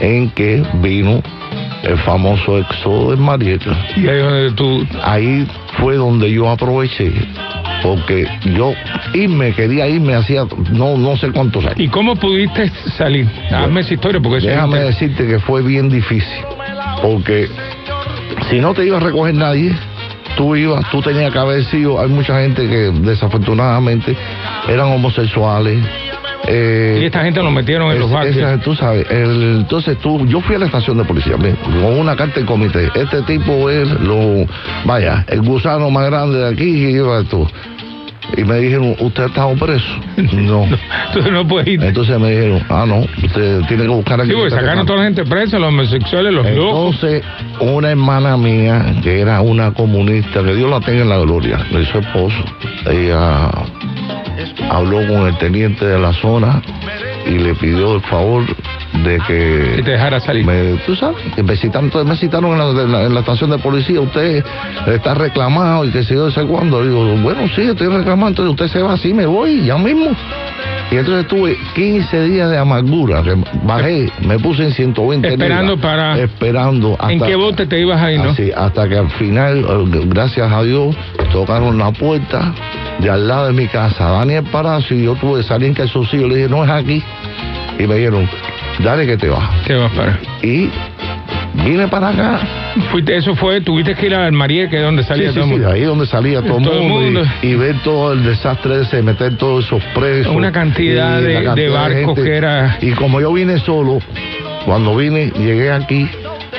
en 0.02 0.30
que 0.32 0.64
vino 0.82 1.22
el 1.84 1.98
famoso 2.00 2.58
éxodo 2.58 3.12
de 3.12 3.18
Marieta. 3.18 3.72
Y 3.96 4.08
ahí 4.08 4.20
donde 4.20 4.52
tú. 4.52 4.88
Ahí 5.04 5.48
fue 5.78 5.96
donde 5.96 6.32
yo 6.32 6.50
aproveché, 6.50 7.12
porque 7.82 8.28
yo 8.56 8.74
irme, 9.14 9.54
quería 9.54 9.88
irme 9.88 10.16
hacía 10.16 10.46
no, 10.72 10.98
no 10.98 11.18
sé 11.18 11.32
cuántos 11.32 11.64
años. 11.66 11.80
¿Y 11.80 11.88
cómo 11.88 12.16
pudiste 12.16 12.70
salir? 12.98 13.28
Hazme 13.52 13.82
esa 13.82 13.94
historia, 13.94 14.20
porque 14.22 14.38
es 14.38 14.44
Déjame 14.44 14.80
decirte 14.80 15.26
que 15.28 15.40
fue 15.40 15.62
bien 15.62 15.90
difícil, 15.90 16.44
porque 17.02 17.48
si 18.50 18.60
no 18.60 18.74
te 18.74 18.86
iba 18.86 18.98
a 18.98 19.00
recoger 19.00 19.36
nadie, 19.36 19.74
tú 20.36 20.56
ibas, 20.56 20.90
tú 20.90 21.02
tenías 21.02 21.32
que 21.32 21.40
haber 21.40 21.64
sido, 21.66 22.00
hay 22.00 22.10
mucha 22.10 22.40
gente 22.42 22.68
que 22.68 22.92
desafortunadamente 23.02 24.16
eran 24.68 24.88
homosexuales. 24.88 25.80
Eh, 26.48 27.00
Y 27.02 27.06
esta 27.06 27.24
gente 27.24 27.42
lo 27.44 27.52
metieron 27.52 27.92
en 27.92 28.00
los 28.00 28.10
barcos. 28.12 28.36
tú 28.64 28.76
sabes, 28.76 29.06
el- 29.10 29.58
entonces 29.62 29.98
tú, 30.00 30.26
yo 30.28 30.42
fui 30.42 30.56
a 30.56 30.60
la 30.60 30.66
estación 30.66 30.98
de 30.98 31.04
policía 31.06 31.36
bien, 31.36 31.56
con 31.64 31.84
una 32.00 32.16
carta 32.16 32.36
del 32.36 32.46
comité. 32.46 32.90
Este 32.96 33.22
tipo 33.24 33.70
es 33.70 33.88
lo, 34.02 34.46
vaya, 34.86 35.26
el 35.28 35.42
gusano 35.42 35.90
más 35.92 36.08
grande 36.10 36.40
de 36.40 36.48
aquí 36.50 36.64
y 36.64 36.92
lleva 36.94 37.20
esto. 37.22 37.48
Y 38.38 38.44
me 38.44 38.58
dijeron, 38.60 38.96
¿usted 39.00 39.24
ha 39.24 39.26
estado 39.26 39.56
preso? 39.56 39.86
No. 40.34 40.66
Tú 41.14 41.32
no 41.32 41.48
puedes 41.48 41.68
ir. 41.68 41.84
Entonces 41.84 42.20
me 42.20 42.30
dijeron, 42.30 42.64
ah, 42.70 42.86
no, 42.88 43.00
usted 43.26 43.62
tiene 43.68 43.84
que 43.84 43.90
buscar 43.90 44.22
aquí. 44.22 44.30
Sí, 44.30 44.36
porque 44.36 44.52
sacaron 44.52 44.86
toda 44.86 45.00
la 45.00 45.06
gente 45.06 45.26
presa, 45.26 45.58
los 45.58 45.70
homosexuales, 45.70 46.32
los 46.34 46.46
locos. 46.52 46.96
Entonces, 47.04 47.24
una 47.60 47.90
hermana 47.90 48.38
mía, 48.38 48.86
que 49.02 49.20
era 49.20 49.42
una 49.42 49.74
comunista, 49.74 50.44
que 50.44 50.54
Dios 50.54 50.70
la 50.70 50.80
tenga 50.80 51.02
en 51.02 51.10
la 51.10 51.18
gloria, 51.18 51.58
de 51.72 51.84
su 51.88 51.98
esposo, 51.98 52.38
ella 52.86 53.50
habló 54.70 54.98
con 55.08 55.28
el 55.28 55.38
teniente 55.38 55.86
de 55.86 56.00
la 56.00 56.14
zona 56.14 56.62
y 57.26 57.32
le 57.38 57.54
pidió 57.56 57.96
el 57.96 58.02
favor 58.02 58.44
de 59.04 59.18
que 59.28 59.74
Que 59.78 59.82
te 59.84 59.92
dejara 59.92 60.20
salir. 60.20 60.46
me, 60.46 60.74
tú 60.86 60.96
sabes, 60.96 61.18
que 61.36 61.44
me 61.44 61.56
citaron, 61.56 61.86
entonces 61.86 62.10
me 62.10 62.18
citaron 62.18 62.52
en 62.54 62.58
la, 62.58 62.82
en 62.84 62.92
la- 62.92 63.04
en 63.04 63.14
la 63.14 63.20
estación 63.20 63.50
de 63.52 63.58
policía, 63.60 64.02
usted 64.02 64.44
está 64.88 65.14
reclamado 65.14 65.86
y 65.86 65.92
que 65.92 66.04
sé 66.04 66.16
yo, 66.16 66.32
sé 66.32 66.44
cuándo. 66.46 66.84
Digo, 66.84 67.16
bueno, 67.22 67.42
sí, 67.56 67.62
estoy 67.62 67.88
reclamando, 67.88 68.42
entonces 68.44 68.52
usted 68.68 68.80
se 68.80 68.84
va 68.84 68.94
así, 68.94 69.14
me 69.14 69.26
voy, 69.26 69.64
ya 69.66 69.78
mismo. 69.78 70.08
Y 70.92 70.96
entonces 70.96 71.28
tuve 71.28 71.56
15 71.76 72.24
días 72.24 72.50
de 72.50 72.58
amargura, 72.58 73.22
que 73.22 73.36
bajé, 73.64 74.12
me 74.26 74.40
puse 74.40 74.64
en 74.64 74.72
120 74.74 75.28
Esperando 75.28 75.76
libras, 75.76 75.92
para- 75.92 76.20
Esperando 76.20 76.94
hasta... 77.00 77.14
¿En 77.14 77.22
qué 77.22 77.36
bote 77.36 77.68
te 77.68 77.80
ibas 77.80 78.02
ahí, 78.02 78.18
no? 78.18 78.32
Así, 78.32 78.52
hasta 78.56 78.90
que 78.90 78.98
al 78.98 79.10
final, 79.12 79.60
eh, 79.60 80.02
gracias 80.08 80.52
a 80.52 80.64
Dios, 80.64 80.96
tocaron 81.32 81.78
la 81.78 81.92
puerta 81.92 82.54
de 83.00 83.10
al 83.10 83.28
lado 83.28 83.48
de 83.48 83.54
mi 83.54 83.68
casa, 83.68 84.10
Daniel 84.12 84.44
Palacio, 84.52 84.96
y 84.98 85.04
yo 85.06 85.16
tuve 85.16 85.42
que 85.42 85.48
salir 85.48 85.68
en 85.70 85.74
calzoncillo, 85.74 86.28
le 86.28 86.36
dije, 86.38 86.50
no 86.50 86.64
es 86.64 86.70
aquí. 86.70 87.02
Y 87.80 87.88
me 87.88 87.96
dijeron, 87.96 88.30
dale 88.80 89.06
que 89.08 89.18
te 89.18 89.30
vas. 89.30 89.50
Te 89.66 89.74
vas 89.76 89.92
para. 89.94 90.20
Y 90.42 90.70
vine 91.66 91.88
para 91.88 92.10
acá. 92.10 92.40
Fuiste, 92.92 93.16
eso 93.16 93.36
fue, 93.36 93.62
tuviste 93.62 93.96
que 93.96 94.08
ir 94.08 94.16
al 94.16 94.32
Mariel, 94.34 94.70
que 94.70 94.78
es 94.78 94.84
donde 94.84 95.04
Sí, 95.04 95.08
salía 95.10 95.30
sí, 95.30 95.36
todo 95.36 95.44
el 95.46 95.50
sí, 95.50 95.56
mundo. 95.56 95.72
ahí 95.72 95.82
donde 95.84 96.06
salía 96.06 96.42
todo, 96.42 96.58
Todo 96.60 96.74
el 96.74 96.84
el 96.84 96.90
mundo. 96.90 97.24
Y, 97.42 97.48
y 97.48 97.56
ver 97.56 97.76
todo 97.84 98.12
el 98.14 98.24
desastre 98.24 98.82
ese, 98.82 99.02
meter 99.02 99.38
todos 99.38 99.66
esos 99.66 99.82
presos. 99.96 100.36
Una 100.36 100.52
cantidad 100.52 101.22
de- 101.22 101.44
cantidad 101.44 101.74
barcos 101.90 102.16
que 102.20 102.36
era- 102.36 102.78
Y 102.82 102.92
como 102.92 103.22
yo 103.22 103.32
vine 103.32 103.60
solo, 103.60 104.00
cuando 104.66 104.96
vine, 104.96 105.32
llegué 105.38 105.72
aquí, 105.72 106.08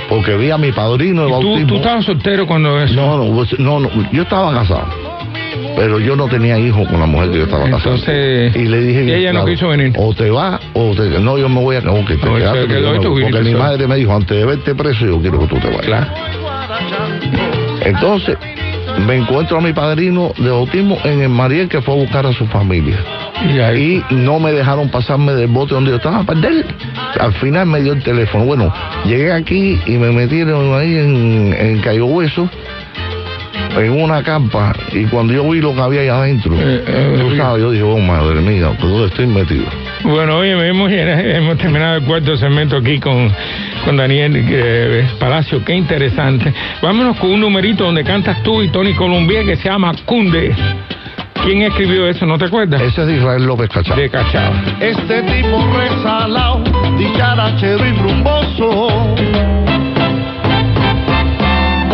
porque 0.09 0.37
vi 0.37 0.51
a 0.51 0.57
mi 0.59 0.73
padrino 0.73 1.23
de 1.23 1.29
¿Y 1.29 1.33
tú, 1.33 1.37
bautismo. 1.49 1.69
tú 1.69 1.77
estabas 1.77 2.05
soltero 2.07 2.47
cuando 2.47 2.81
eso? 2.81 2.95
No, 2.95 3.19
no, 3.19 3.45
no, 3.59 3.81
no, 3.81 4.11
yo 4.11 4.23
estaba 4.23 4.53
casado. 4.55 4.89
Pero 5.77 5.99
yo 5.99 6.17
no 6.17 6.29
tenía 6.29 6.59
hijos 6.59 6.87
con 6.89 7.01
la 7.01 7.07
mujer 7.07 7.31
que 7.31 7.39
yo 7.39 7.45
estaba 7.45 7.65
casado. 7.65 7.95
Entonces, 7.95 8.57
y 8.57 8.65
le 8.67 8.81
dije 8.81 9.03
bien 9.03 9.19
ella 9.19 9.33
no 9.33 9.45
quiso 9.45 9.69
venir. 9.69 9.93
O 9.97 10.15
te 10.15 10.31
vas 10.31 10.61
o 10.75 10.95
te 10.95 11.09
no 11.21 11.39
yo 11.39 11.49
me 11.49 11.61
voy 11.61 11.77
a 11.77 11.79
ok, 11.81 12.09
te 12.09 12.17
No, 12.17 12.37
quedaste, 12.37 12.67
quedó 12.67 12.95
yo 13.01 13.11
porque 13.11 13.41
mi 13.43 13.55
madre 13.55 13.87
me 13.87 13.97
dijo 13.97 14.15
antes 14.15 14.37
de 14.37 14.45
verte 14.45 14.75
preso 14.75 15.07
yo 15.07 15.21
quiero 15.21 15.41
que 15.41 15.47
tú 15.47 15.57
te 15.57 15.69
vayas. 15.69 15.87
Claro. 15.87 16.07
Entonces, 17.83 18.37
me 19.07 19.17
encuentro 19.17 19.59
a 19.59 19.61
mi 19.61 19.73
padrino 19.73 20.33
de 20.37 20.51
bautismo 20.51 20.99
en 21.05 21.23
el 21.23 21.29
Mariel 21.29 21.69
que 21.69 21.81
fue 21.81 21.95
a 21.95 21.99
buscar 21.99 22.27
a 22.27 22.33
su 22.33 22.47
familia. 22.47 22.97
Y 23.49 23.59
ahí, 23.59 24.05
Y 24.11 24.15
no 24.15 24.39
me 24.39 24.53
dejaron 24.53 24.91
pasarme 24.91 25.33
del 25.33 25.49
bote 25.49 25.75
donde 25.75 25.91
yo 25.91 25.97
estaba 25.97 26.23
para 26.25 26.41
perder. 26.41 26.67
Al 27.19 27.33
final 27.35 27.67
me 27.67 27.81
dio 27.81 27.95
el 27.95 28.03
teléfono. 28.03 28.45
Bueno, 28.45 28.73
llegué 29.07 29.33
aquí 29.33 29.81
y 29.87 29.93
me 29.93 30.13
metieron 30.13 30.75
ahí 30.79 30.97
en, 30.99 31.57
en 31.59 31.81
Cayo 31.81 32.07
Hueso, 32.07 32.51
en 33.77 33.91
una 34.03 34.23
campa. 34.23 34.73
Y 34.93 35.05
cuando 35.05 35.33
yo 35.33 35.49
vi 35.49 35.61
lo 35.61 35.75
que 35.75 35.81
había 35.81 36.01
ahí 36.01 36.09
adentro, 36.09 36.55
Eh, 36.55 36.85
eh, 36.87 37.19
tú 37.21 37.31
sí. 37.31 37.37
sabes, 37.37 37.63
yo 37.63 37.71
dije, 37.71 37.83
oh 37.85 37.99
madre 37.99 38.41
mía, 38.41 38.71
¿dónde 38.81 39.07
estoy 39.07 39.27
metido? 39.27 39.67
Bueno, 40.05 40.39
oye, 40.39 40.53
hemos, 40.69 40.91
hemos 40.91 41.57
terminado 41.59 41.97
el 41.97 42.03
cuarto 42.05 42.37
segmento 42.37 42.77
aquí 42.77 42.99
con, 42.99 43.31
con 43.85 43.97
Daniel 43.97 44.33
eh, 44.37 45.07
Palacio, 45.19 45.65
qué 45.65 45.75
interesante. 45.75 46.53
Vámonos 46.83 47.17
con 47.19 47.31
un 47.33 47.41
numerito 47.41 47.85
donde 47.85 48.03
cantas 48.05 48.43
tú 48.43 48.63
y 48.63 48.69
Tony 48.69 48.95
Colombier 48.95 49.45
que 49.45 49.57
se 49.57 49.69
llama 49.69 49.93
Cunde. 50.05 50.55
¿Quién 51.45 51.63
escribió 51.63 52.07
eso? 52.07 52.27
¿No 52.27 52.37
te 52.37 52.45
acuerdas? 52.45 52.83
Ese 52.83 53.01
es 53.01 53.07
de 53.07 53.17
Israel 53.17 53.45
López 53.47 53.71
Cachao. 53.71 53.97
De 53.97 54.11
Cachao. 54.11 54.53
Este 54.79 55.23
tipo 55.23 55.67
resalao, 55.75 56.63
dicharachero 56.99 57.87
y 57.87 57.93
rumboso. 57.93 58.89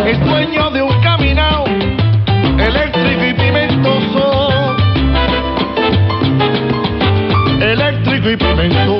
Es 0.05 0.19
dueño 0.25 0.66
Eléctrico 8.27 8.61
y 8.61 8.96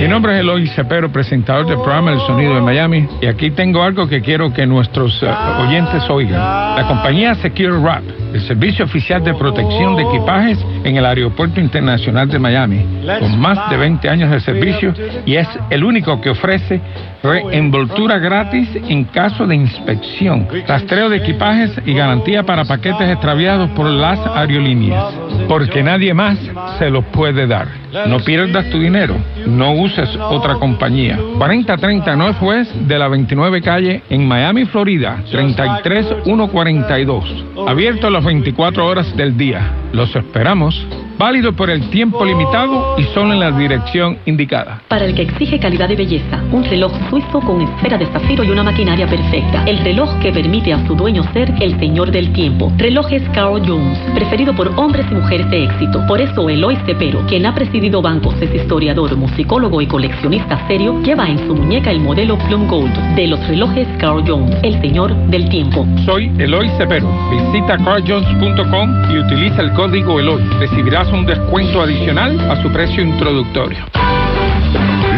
Mi 0.00 0.08
nombre 0.08 0.34
es 0.34 0.40
Eloy 0.40 0.66
Cepero, 0.68 1.10
presentador 1.10 1.66
del 1.66 1.76
programa 1.76 2.12
El 2.12 2.20
Sonido 2.20 2.54
de 2.54 2.60
Miami. 2.60 3.06
Y 3.20 3.26
aquí 3.26 3.50
tengo 3.50 3.82
algo 3.82 4.06
que 4.06 4.20
quiero 4.22 4.52
que 4.52 4.66
nuestros 4.66 5.22
eh, 5.22 5.28
oyentes 5.66 6.02
oigan. 6.08 6.38
La 6.76 6.84
compañía 6.86 7.34
Secure 7.36 7.78
Wrap, 7.78 8.02
el 8.32 8.40
servicio 8.42 8.84
oficial 8.84 9.22
de 9.22 9.34
protección 9.34 9.96
de 9.96 10.02
equipajes 10.02 10.58
en 10.84 10.96
el 10.96 11.04
Aeropuerto 11.04 11.60
Internacional 11.60 12.28
de 12.28 12.38
Miami, 12.38 12.84
con 13.18 13.38
más 13.38 13.70
de 13.70 13.76
20 13.76 14.08
años 14.08 14.30
de 14.30 14.40
servicio 14.40 14.94
y 15.24 15.36
es 15.36 15.48
el 15.70 15.84
único 15.84 16.20
que 16.20 16.30
ofrece 16.30 16.80
reenvoltura 17.24 18.18
gratis 18.18 18.68
en 18.86 19.04
caso 19.04 19.46
de 19.46 19.54
inspección, 19.54 20.46
rastreo 20.68 21.08
de 21.08 21.16
equipajes 21.16 21.70
y 21.86 21.94
garantía 21.94 22.42
para 22.42 22.66
paquetes 22.66 23.08
extraviados 23.08 23.70
por 23.70 23.86
las 23.86 24.20
aerolíneas, 24.26 25.14
porque 25.48 25.82
nadie 25.82 26.12
más 26.12 26.38
se 26.78 26.90
los 26.90 27.02
puede 27.06 27.46
dar. 27.46 27.68
No 28.06 28.20
pierdas 28.20 28.68
tu 28.70 28.78
dinero, 28.78 29.16
no 29.46 29.72
uses 29.72 30.14
otra 30.16 30.56
compañía. 30.56 31.18
4030 31.38 32.16
Northwest 32.16 32.74
de 32.74 32.98
la 32.98 33.08
29 33.08 33.62
calle 33.62 34.02
en 34.10 34.28
Miami, 34.28 34.66
Florida, 34.66 35.22
33142. 35.30 37.44
Abierto 37.66 38.10
las 38.10 38.24
24 38.24 38.86
horas 38.86 39.16
del 39.16 39.34
día. 39.36 39.70
Los 39.92 40.14
esperamos. 40.14 40.86
Válido 41.24 41.54
por 41.54 41.70
el 41.70 41.88
tiempo 41.88 42.22
limitado 42.22 42.96
y 42.98 43.04
solo 43.14 43.32
en 43.32 43.40
la 43.40 43.50
dirección 43.50 44.18
indicada. 44.26 44.82
Para 44.88 45.06
el 45.06 45.14
que 45.14 45.22
exige 45.22 45.58
calidad 45.58 45.88
de 45.88 45.96
belleza, 45.96 46.44
un 46.52 46.62
reloj 46.64 46.92
suizo 47.08 47.40
con 47.40 47.62
esfera 47.62 47.96
de 47.96 48.04
zafiro 48.04 48.44
y 48.44 48.50
una 48.50 48.62
maquinaria 48.62 49.06
perfecta. 49.06 49.64
El 49.64 49.78
reloj 49.78 50.18
que 50.20 50.32
permite 50.32 50.74
a 50.74 50.86
su 50.86 50.94
dueño 50.94 51.24
ser 51.32 51.50
el 51.62 51.78
señor 51.78 52.10
del 52.10 52.30
tiempo. 52.34 52.70
Relojes 52.76 53.22
Carl 53.32 53.62
Jones, 53.66 53.98
preferido 54.14 54.54
por 54.54 54.68
hombres 54.78 55.06
y 55.10 55.14
mujeres 55.14 55.48
de 55.48 55.64
éxito. 55.64 56.04
Por 56.06 56.20
eso 56.20 56.46
Eloy 56.50 56.76
Cepero, 56.84 57.24
quien 57.26 57.46
ha 57.46 57.54
presidido 57.54 58.02
bancos, 58.02 58.34
es 58.42 58.54
historiador, 58.54 59.16
musicólogo 59.16 59.80
y 59.80 59.86
coleccionista 59.86 60.68
serio, 60.68 61.00
lleva 61.00 61.26
en 61.26 61.38
su 61.46 61.54
muñeca 61.54 61.90
el 61.90 62.00
modelo 62.00 62.36
Plum 62.36 62.68
Gold 62.68 62.94
de 63.16 63.28
los 63.28 63.48
relojes 63.48 63.88
Carl 63.98 64.22
Jones, 64.28 64.54
el 64.62 64.78
señor 64.82 65.14
del 65.28 65.48
tiempo. 65.48 65.86
Soy 66.04 66.30
Eloy 66.36 66.68
Cepero. 66.76 67.08
Visita 67.30 67.78
carljones.com 67.78 69.10
y 69.10 69.16
utiliza 69.20 69.62
el 69.62 69.72
código 69.72 70.20
Eloy. 70.20 70.42
Recibirás 70.60 71.13
un 71.14 71.24
descuento 71.24 71.80
adicional 71.80 72.38
a 72.50 72.60
su 72.60 72.70
precio 72.72 73.02
introductorio. 73.02 73.84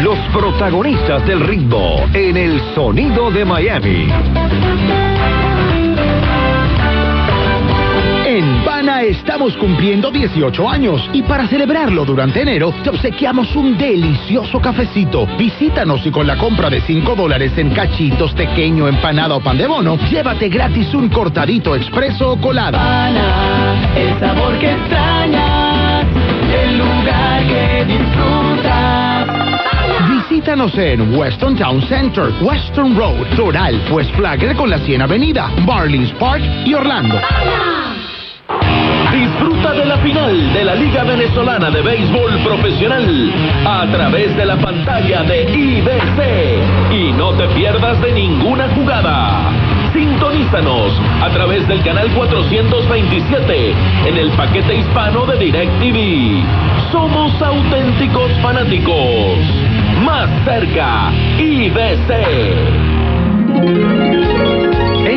Los 0.03 0.17
protagonistas 0.31 1.25
del 1.25 1.39
ritmo 1.39 2.05
en 2.13 2.37
el 2.37 2.61
sonido 2.75 3.31
de 3.31 3.43
Miami. 3.43 4.07
En 8.27 8.63
Pana 8.63 9.01
estamos 9.01 9.55
cumpliendo 9.57 10.11
18 10.11 10.69
años 10.69 11.09
y 11.13 11.23
para 11.23 11.47
celebrarlo 11.47 12.05
durante 12.05 12.41
enero 12.41 12.73
te 12.83 12.89
obsequiamos 12.89 13.55
un 13.55 13.77
delicioso 13.77 14.59
cafecito. 14.59 15.25
Visítanos 15.37 16.05
y 16.05 16.11
con 16.11 16.27
la 16.27 16.37
compra 16.37 16.69
de 16.69 16.81
5 16.81 17.15
dólares 17.15 17.53
en 17.57 17.71
cachitos, 17.71 18.33
pequeño, 18.33 18.87
empanada 18.87 19.33
o 19.35 19.39
pan 19.39 19.57
de 19.57 19.65
bono, 19.65 19.97
llévate 20.11 20.49
gratis 20.49 20.93
un 20.93 21.09
cortadito 21.09 21.75
expreso 21.75 22.33
o 22.33 22.37
colada. 22.39 22.77
Pana, 22.77 23.93
el 23.95 24.19
sabor 24.19 24.59
que 24.59 24.71
extrañas, 24.71 25.86
el 26.53 26.77
lugar 26.77 27.47
que 27.47 27.85
disfrutas. 27.85 29.27
Visítanos 30.09 30.77
en 30.77 31.15
Weston 31.15 31.55
Town 31.55 31.81
Center, 31.87 32.31
Western 32.41 32.95
Road, 32.95 33.27
Doral, 33.35 33.81
West 33.91 34.11
Flagler 34.15 34.55
con 34.55 34.69
la 34.69 34.77
100 34.79 35.01
Avenida, 35.01 35.49
Marlins 35.65 36.11
Park 36.13 36.43
y 36.65 36.73
Orlando. 36.73 37.19
Disfruta 39.11 39.73
de 39.73 39.85
la 39.85 39.97
final 39.97 40.53
de 40.53 40.63
la 40.63 40.75
Liga 40.75 41.03
Venezolana 41.03 41.71
de 41.71 41.81
Béisbol 41.81 42.39
Profesional 42.43 43.31
a 43.65 43.87
través 43.91 44.35
de 44.35 44.45
la 44.45 44.57
pantalla 44.57 45.23
de 45.23 45.43
IBC 45.43 46.93
y 46.93 47.11
no 47.13 47.31
te 47.31 47.47
pierdas 47.55 48.01
de 48.01 48.11
ninguna 48.11 48.67
jugada. 48.75 49.76
Sintonízanos 49.97 50.93
a 51.23 51.29
través 51.31 51.67
del 51.67 51.81
canal 51.81 52.07
427 52.13 53.73
en 54.05 54.15
el 54.15 54.29
paquete 54.33 54.75
hispano 54.75 55.25
de 55.25 55.39
DirecTV. 55.39 56.43
Somos 56.91 57.41
auténticos 57.41 58.31
fanáticos. 58.43 59.39
Más 60.05 60.29
cerca, 60.45 61.11
IBC. 61.39 62.13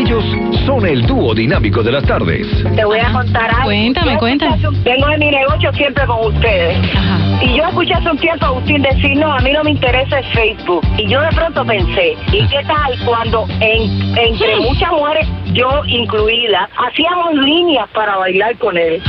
Ellos 0.00 0.24
son 0.64 0.86
el 0.86 1.02
dúo 1.06 1.34
dinámico 1.34 1.82
de 1.82 1.92
las 1.92 2.02
tardes. 2.04 2.46
Te 2.74 2.84
voy 2.86 2.98
a 2.98 3.12
contar 3.12 3.50
algo. 3.50 3.64
Cuéntame, 3.64 4.16
cuéntame. 4.18 4.56
Tengo 4.82 5.10
en 5.10 5.20
mi 5.20 5.30
negocio 5.30 5.70
siempre 5.74 6.06
con 6.06 6.26
ustedes. 6.34 6.78
Ajá. 6.96 7.44
Y 7.44 7.56
yo 7.58 7.64
escuché 7.64 7.92
hace 7.92 8.10
un 8.10 8.16
tiempo 8.18 8.44
a 8.46 8.48
Agustín 8.48 8.80
decir, 8.80 9.16
no, 9.18 9.30
a 9.32 9.40
mí 9.40 9.52
no 9.52 9.62
me 9.62 9.72
interesa 9.72 10.18
el 10.20 10.24
Facebook. 10.26 10.86
Y 10.96 11.06
yo 11.06 11.20
de 11.20 11.28
pronto 11.28 11.64
pensé, 11.66 12.16
¿y 12.32 12.46
qué 12.48 12.62
tal 12.66 12.98
cuando 13.04 13.46
en- 13.60 14.16
entre 14.16 14.56
muchas 14.60 14.90
mujeres, 14.90 15.26
yo 15.52 15.68
incluida, 15.86 16.68
hacíamos 16.78 17.34
líneas 17.34 17.86
para 17.92 18.16
bailar 18.16 18.56
con 18.56 18.78
él? 18.78 19.02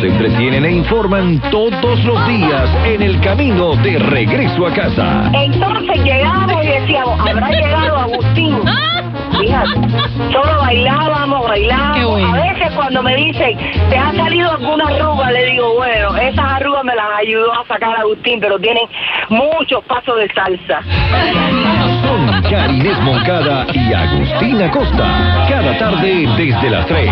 Nos 0.00 0.08
entretienen 0.08 0.64
e 0.64 0.72
informan 0.72 1.38
todos 1.50 2.02
los 2.04 2.26
días 2.26 2.70
en 2.86 3.02
el 3.02 3.20
camino 3.20 3.76
de 3.76 3.98
regreso 3.98 4.66
a 4.66 4.72
casa. 4.72 5.30
Entonces 5.34 6.02
llegábamos 6.02 6.64
y 6.64 6.68
decíamos, 6.68 7.20
¿habrá 7.20 7.50
llegado 7.50 7.98
Agustín? 7.98 8.56
Fíjate, 9.50 9.74
solo 10.32 10.60
bailábamos, 10.60 11.48
bailábamos. 11.48 11.98
Qué 11.98 12.04
bueno. 12.04 12.28
A 12.28 12.32
veces 12.40 12.70
cuando 12.76 13.02
me 13.02 13.16
dicen, 13.16 13.58
¿te 13.88 13.98
ha 13.98 14.12
salido 14.12 14.52
alguna 14.52 14.86
arruga? 14.86 15.32
Le 15.32 15.44
digo, 15.46 15.74
bueno, 15.74 16.16
esas 16.16 16.52
arrugas 16.52 16.84
me 16.84 16.94
las 16.94 17.06
ayudó 17.18 17.52
a 17.52 17.66
sacar 17.66 17.98
Agustín, 17.98 18.38
pero 18.40 18.60
tienen 18.60 18.84
muchos 19.28 19.82
pasos 19.86 20.18
de 20.18 20.32
salsa. 20.32 20.82
Son 22.02 22.42
Karinés 22.48 23.00
Moncada 23.00 23.66
y 23.72 23.92
Agustina 23.92 24.70
Costa. 24.70 25.46
Cada 25.48 25.76
tarde 25.78 26.28
desde 26.36 26.70
las 26.70 26.86
3. 26.86 27.10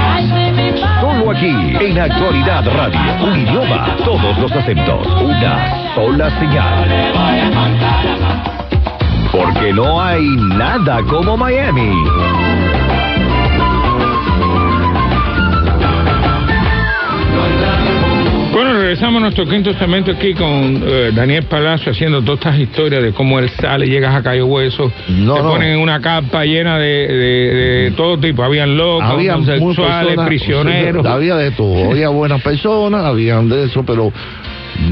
Solo 1.00 1.32
aquí 1.32 1.76
en 1.80 1.98
Actualidad 1.98 2.64
Radio. 2.72 3.00
Un 3.20 3.36
idioma, 3.36 3.96
todos 4.04 4.38
los 4.38 4.52
acentos, 4.52 5.04
una 5.22 5.92
sola 5.96 6.30
señal. 6.38 6.88
Porque 9.32 9.72
no 9.72 10.00
hay 10.00 10.24
nada 10.36 11.02
como 11.04 11.36
Miami. 11.36 11.92
No 17.32 17.42
hay 17.44 17.52
nada 17.60 17.84
Empezamos 18.88 19.20
nuestro 19.20 19.44
quinto 19.46 19.72
segmento 19.74 20.10
aquí 20.12 20.32
con 20.34 20.82
eh, 20.82 21.10
Daniel 21.14 21.44
Palacio 21.44 21.92
haciendo 21.92 22.22
todas 22.22 22.38
estas 22.40 22.58
historias 22.58 23.02
de 23.02 23.12
cómo 23.12 23.38
él 23.38 23.50
sale, 23.50 23.86
llegas 23.86 24.14
a 24.14 24.22
Cayo 24.22 24.46
Hueso, 24.46 24.90
No, 25.08 25.34
te 25.34 25.42
no. 25.42 25.50
ponen 25.50 25.72
en 25.74 25.78
una 25.80 26.00
capa 26.00 26.44
llena 26.44 26.78
de, 26.78 27.06
de- 27.06 27.54
de 27.84 27.90
todo 27.92 28.18
tipo. 28.18 28.42
Habían 28.42 28.76
locos, 28.76 29.04
había 29.04 29.36
homosexuales, 29.36 29.76
personas- 30.06 30.26
prisioneros. 30.26 31.06
Había 31.06 31.36
de 31.36 31.50
todo. 31.50 31.90
Había 31.90 32.08
buenas 32.08 32.40
personas, 32.42 33.04
habían 33.04 33.48
de 33.50 33.64
eso, 33.64 33.84
pero 33.84 34.10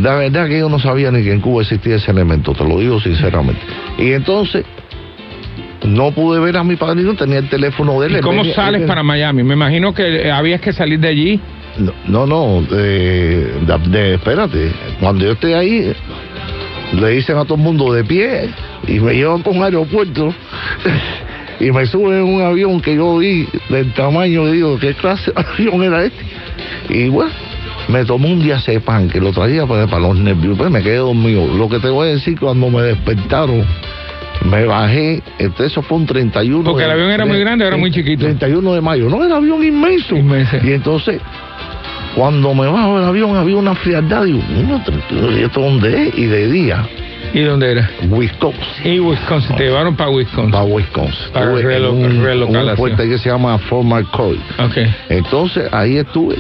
la 0.03 0.16
verdad 0.16 0.49
que 0.49 0.59
yo 0.59 0.68
no 0.68 0.79
sabía 0.79 1.11
ni 1.11 1.22
que 1.22 1.33
en 1.33 1.40
Cuba 1.40 1.62
existía 1.62 1.96
ese 1.96 2.11
elemento, 2.11 2.53
te 2.53 2.64
lo 2.64 2.79
digo 2.81 3.01
sinceramente. 3.01 3.61
Y 3.99 4.12
entonces, 4.12 4.64
no 5.87 6.11
pude 6.12 6.40
ver 6.40 6.57
a 6.57 6.64
mi 6.64 6.77
padrino, 6.77 7.14
tenía 7.14 7.38
el 7.38 7.49
teléfono 7.49 8.01
de 8.01 8.07
él. 8.09 8.12
¿Y 8.12 8.16
él 8.16 8.20
cómo 8.22 8.38
venía- 8.42 8.55
sales 8.55 8.81
él- 8.83 8.87
para 8.88 9.03
Miami? 9.03 9.42
Me 9.44 9.55
imagino 9.55 9.94
que 9.94 10.27
eh, 10.27 10.31
habías 10.31 10.61
que 10.61 10.72
salir 10.72 10.99
de 10.99 11.09
allí. 11.09 11.40
No, 11.79 11.92
no, 12.07 12.27
no, 12.27 12.62
de, 12.62 13.53
de- 13.61 13.88
de- 13.90 14.14
espérate. 14.14 14.72
Cuando 14.99 15.25
yo 15.27 15.33
esté 15.33 15.55
ahí, 15.55 15.92
le 16.94 17.09
dicen 17.11 17.37
a 17.37 17.44
todo 17.44 17.55
el 17.57 17.61
mundo 17.62 17.92
de 17.92 18.03
pie 18.03 18.49
y 18.88 18.99
me 18.99 19.12
llevan 19.14 19.42
por 19.42 19.55
un 19.55 19.62
aeropuerto 19.62 20.35
y 21.61 21.70
me 21.70 21.85
suben 21.87 22.18
en 22.18 22.25
un 22.35 22.42
avión 22.42 22.81
que 22.81 22.96
yo 22.96 23.18
vi 23.18 23.46
del 23.68 23.92
tamaño, 23.92 24.46
digo, 24.51 24.79
¿qué 24.79 24.94
clase 24.94 25.31
de 25.33 25.40
avión 25.68 25.83
era 25.83 26.05
este? 26.05 26.25
Y 26.88 27.09
bueno, 27.09 27.31
me 27.88 28.05
tomó 28.05 28.29
un 28.29 28.40
diazepam 28.42 29.09
que 29.09 29.20
lo 29.20 29.33
traía 29.33 29.66
para, 29.66 29.87
para 29.87 30.03
los 30.09 30.18
nervios, 30.18 30.57
pues 30.59 30.70
me 30.70 30.83
quedé 30.83 30.96
dormido. 30.96 31.46
Lo 31.57 31.68
que 31.68 31.79
te 31.79 31.88
voy 31.88 32.09
a 32.09 32.12
decir, 32.12 32.38
cuando 32.38 32.68
me 32.70 32.83
despertaron, 32.83 33.64
me 34.51 34.64
bajé, 34.64 35.22
este, 35.38 35.66
eso 35.66 35.83
fue 35.83 35.99
un 35.99 36.07
31. 36.07 36.64
Porque 36.64 36.83
el 36.85 36.88
de- 36.88 36.94
avión 36.94 37.11
era 37.11 37.25
muy 37.27 37.38
grande 37.40 37.66
era 37.66 37.77
muy 37.77 37.90
chiquito. 37.90 38.25
31 38.25 38.75
de 38.75 38.81
mayo, 38.81 39.09
no, 39.09 39.25
era 39.25 39.37
avión 39.37 39.62
inmenso. 39.64 40.16
Inmenso. 40.16 40.57
Y 40.64 40.72
entonces, 40.72 41.20
cuando 42.14 42.55
me 42.55 42.66
bajo 42.66 42.99
del 42.99 43.09
avión 43.09 43.37
había 43.37 43.57
una 43.57 43.75
frialdad, 43.75 44.25
digo, 44.25 44.40
"Uno, 44.59 44.83
¿y 45.38 45.42
esto 45.42 45.61
dónde 45.61 46.09
es? 46.09 46.18
Y 46.18 46.25
de 46.27 46.51
día, 46.51 46.88
¿Y 47.35 47.43
dónde 47.43 47.73
era? 47.73 47.91
Wisconsin. 48.09 48.62
Y 48.85 49.01
Wisconsin, 49.01 49.57
te 49.57 49.65
llevaron 49.65 49.95
para 49.97 50.11
Wisconsin. 50.11 50.51
Para 50.53 50.65
Wisconsin. 50.65 51.33
Para 51.33 51.53
relo- 51.55 51.93
un, 51.93 52.23
relocalación. 52.23 52.71
un 52.71 52.77
fuerte 52.77 53.09
que 53.09 53.19
se 53.19 53.29
llama 53.29 53.59
Fort 53.59 53.85
McCoy. 53.85 54.37
Ok. 54.59 54.77
Entonces 55.09 55.73
ahí 55.73 55.97
estuve 55.99 56.37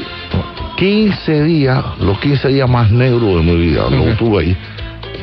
15 0.76 1.42
días, 1.44 1.84
los 2.00 2.18
15 2.20 2.48
días 2.48 2.68
más 2.68 2.90
negros 2.90 3.36
de 3.36 3.42
mi 3.42 3.56
vida, 3.56 3.88
lo 3.90 4.02
Ok. 4.02 4.08
estuve 4.08 4.42
ahí. 4.44 4.56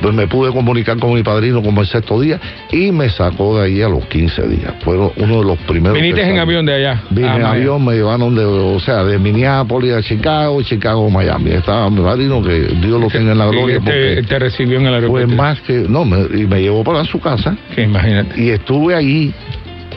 Pues 0.01 0.13
me 0.13 0.27
pude 0.27 0.51
comunicar 0.51 0.97
con 0.99 1.13
mi 1.13 1.23
padrino 1.23 1.61
como 1.61 1.81
el 1.81 1.87
sexto 1.87 2.19
día 2.19 2.39
y 2.71 2.91
me 2.91 3.09
sacó 3.09 3.57
de 3.57 3.65
ahí 3.65 3.81
a 3.81 3.87
los 3.87 4.05
15 4.07 4.47
días. 4.49 4.73
Fueron 4.83 5.11
uno 5.15 5.39
de 5.39 5.45
los 5.45 5.57
primeros. 5.59 5.97
Viniste 5.97 6.21
en 6.29 6.39
avión 6.39 6.65
de 6.65 6.73
allá. 6.73 7.03
Vine 7.09 7.27
en 7.27 7.33
Miami. 7.41 7.57
avión, 7.59 7.85
me 7.85 7.93
llevaron 7.93 8.35
de, 8.35 8.43
o 8.43 8.79
sea, 8.79 9.03
de 9.03 9.17
Minneapolis 9.17 9.93
a 9.93 10.01
Chicago, 10.01 10.61
Chicago 10.61 11.07
a 11.07 11.09
Miami. 11.09 11.51
Estaba 11.51 11.89
mi 11.89 12.01
padrino, 12.01 12.43
que 12.43 12.59
Dios 12.81 12.99
lo 12.99 13.07
tenga 13.07 13.31
en 13.31 13.37
la 13.37 13.47
gloria, 13.47 13.75
te, 13.79 13.83
porque 13.85 14.23
te 14.27 14.39
recibió 14.39 14.77
en 14.79 14.87
el 14.87 14.89
fue 14.89 14.95
aeropuerto. 14.97 15.35
más 15.35 15.61
que, 15.61 15.85
no, 15.87 16.03
me, 16.03 16.17
y 16.37 16.47
me 16.47 16.61
llevó 16.61 16.83
para 16.83 17.05
su 17.05 17.19
casa 17.19 17.55
Que 17.73 17.83
imagínate. 17.83 18.41
y 18.41 18.49
estuve 18.49 18.95
allí 18.95 19.33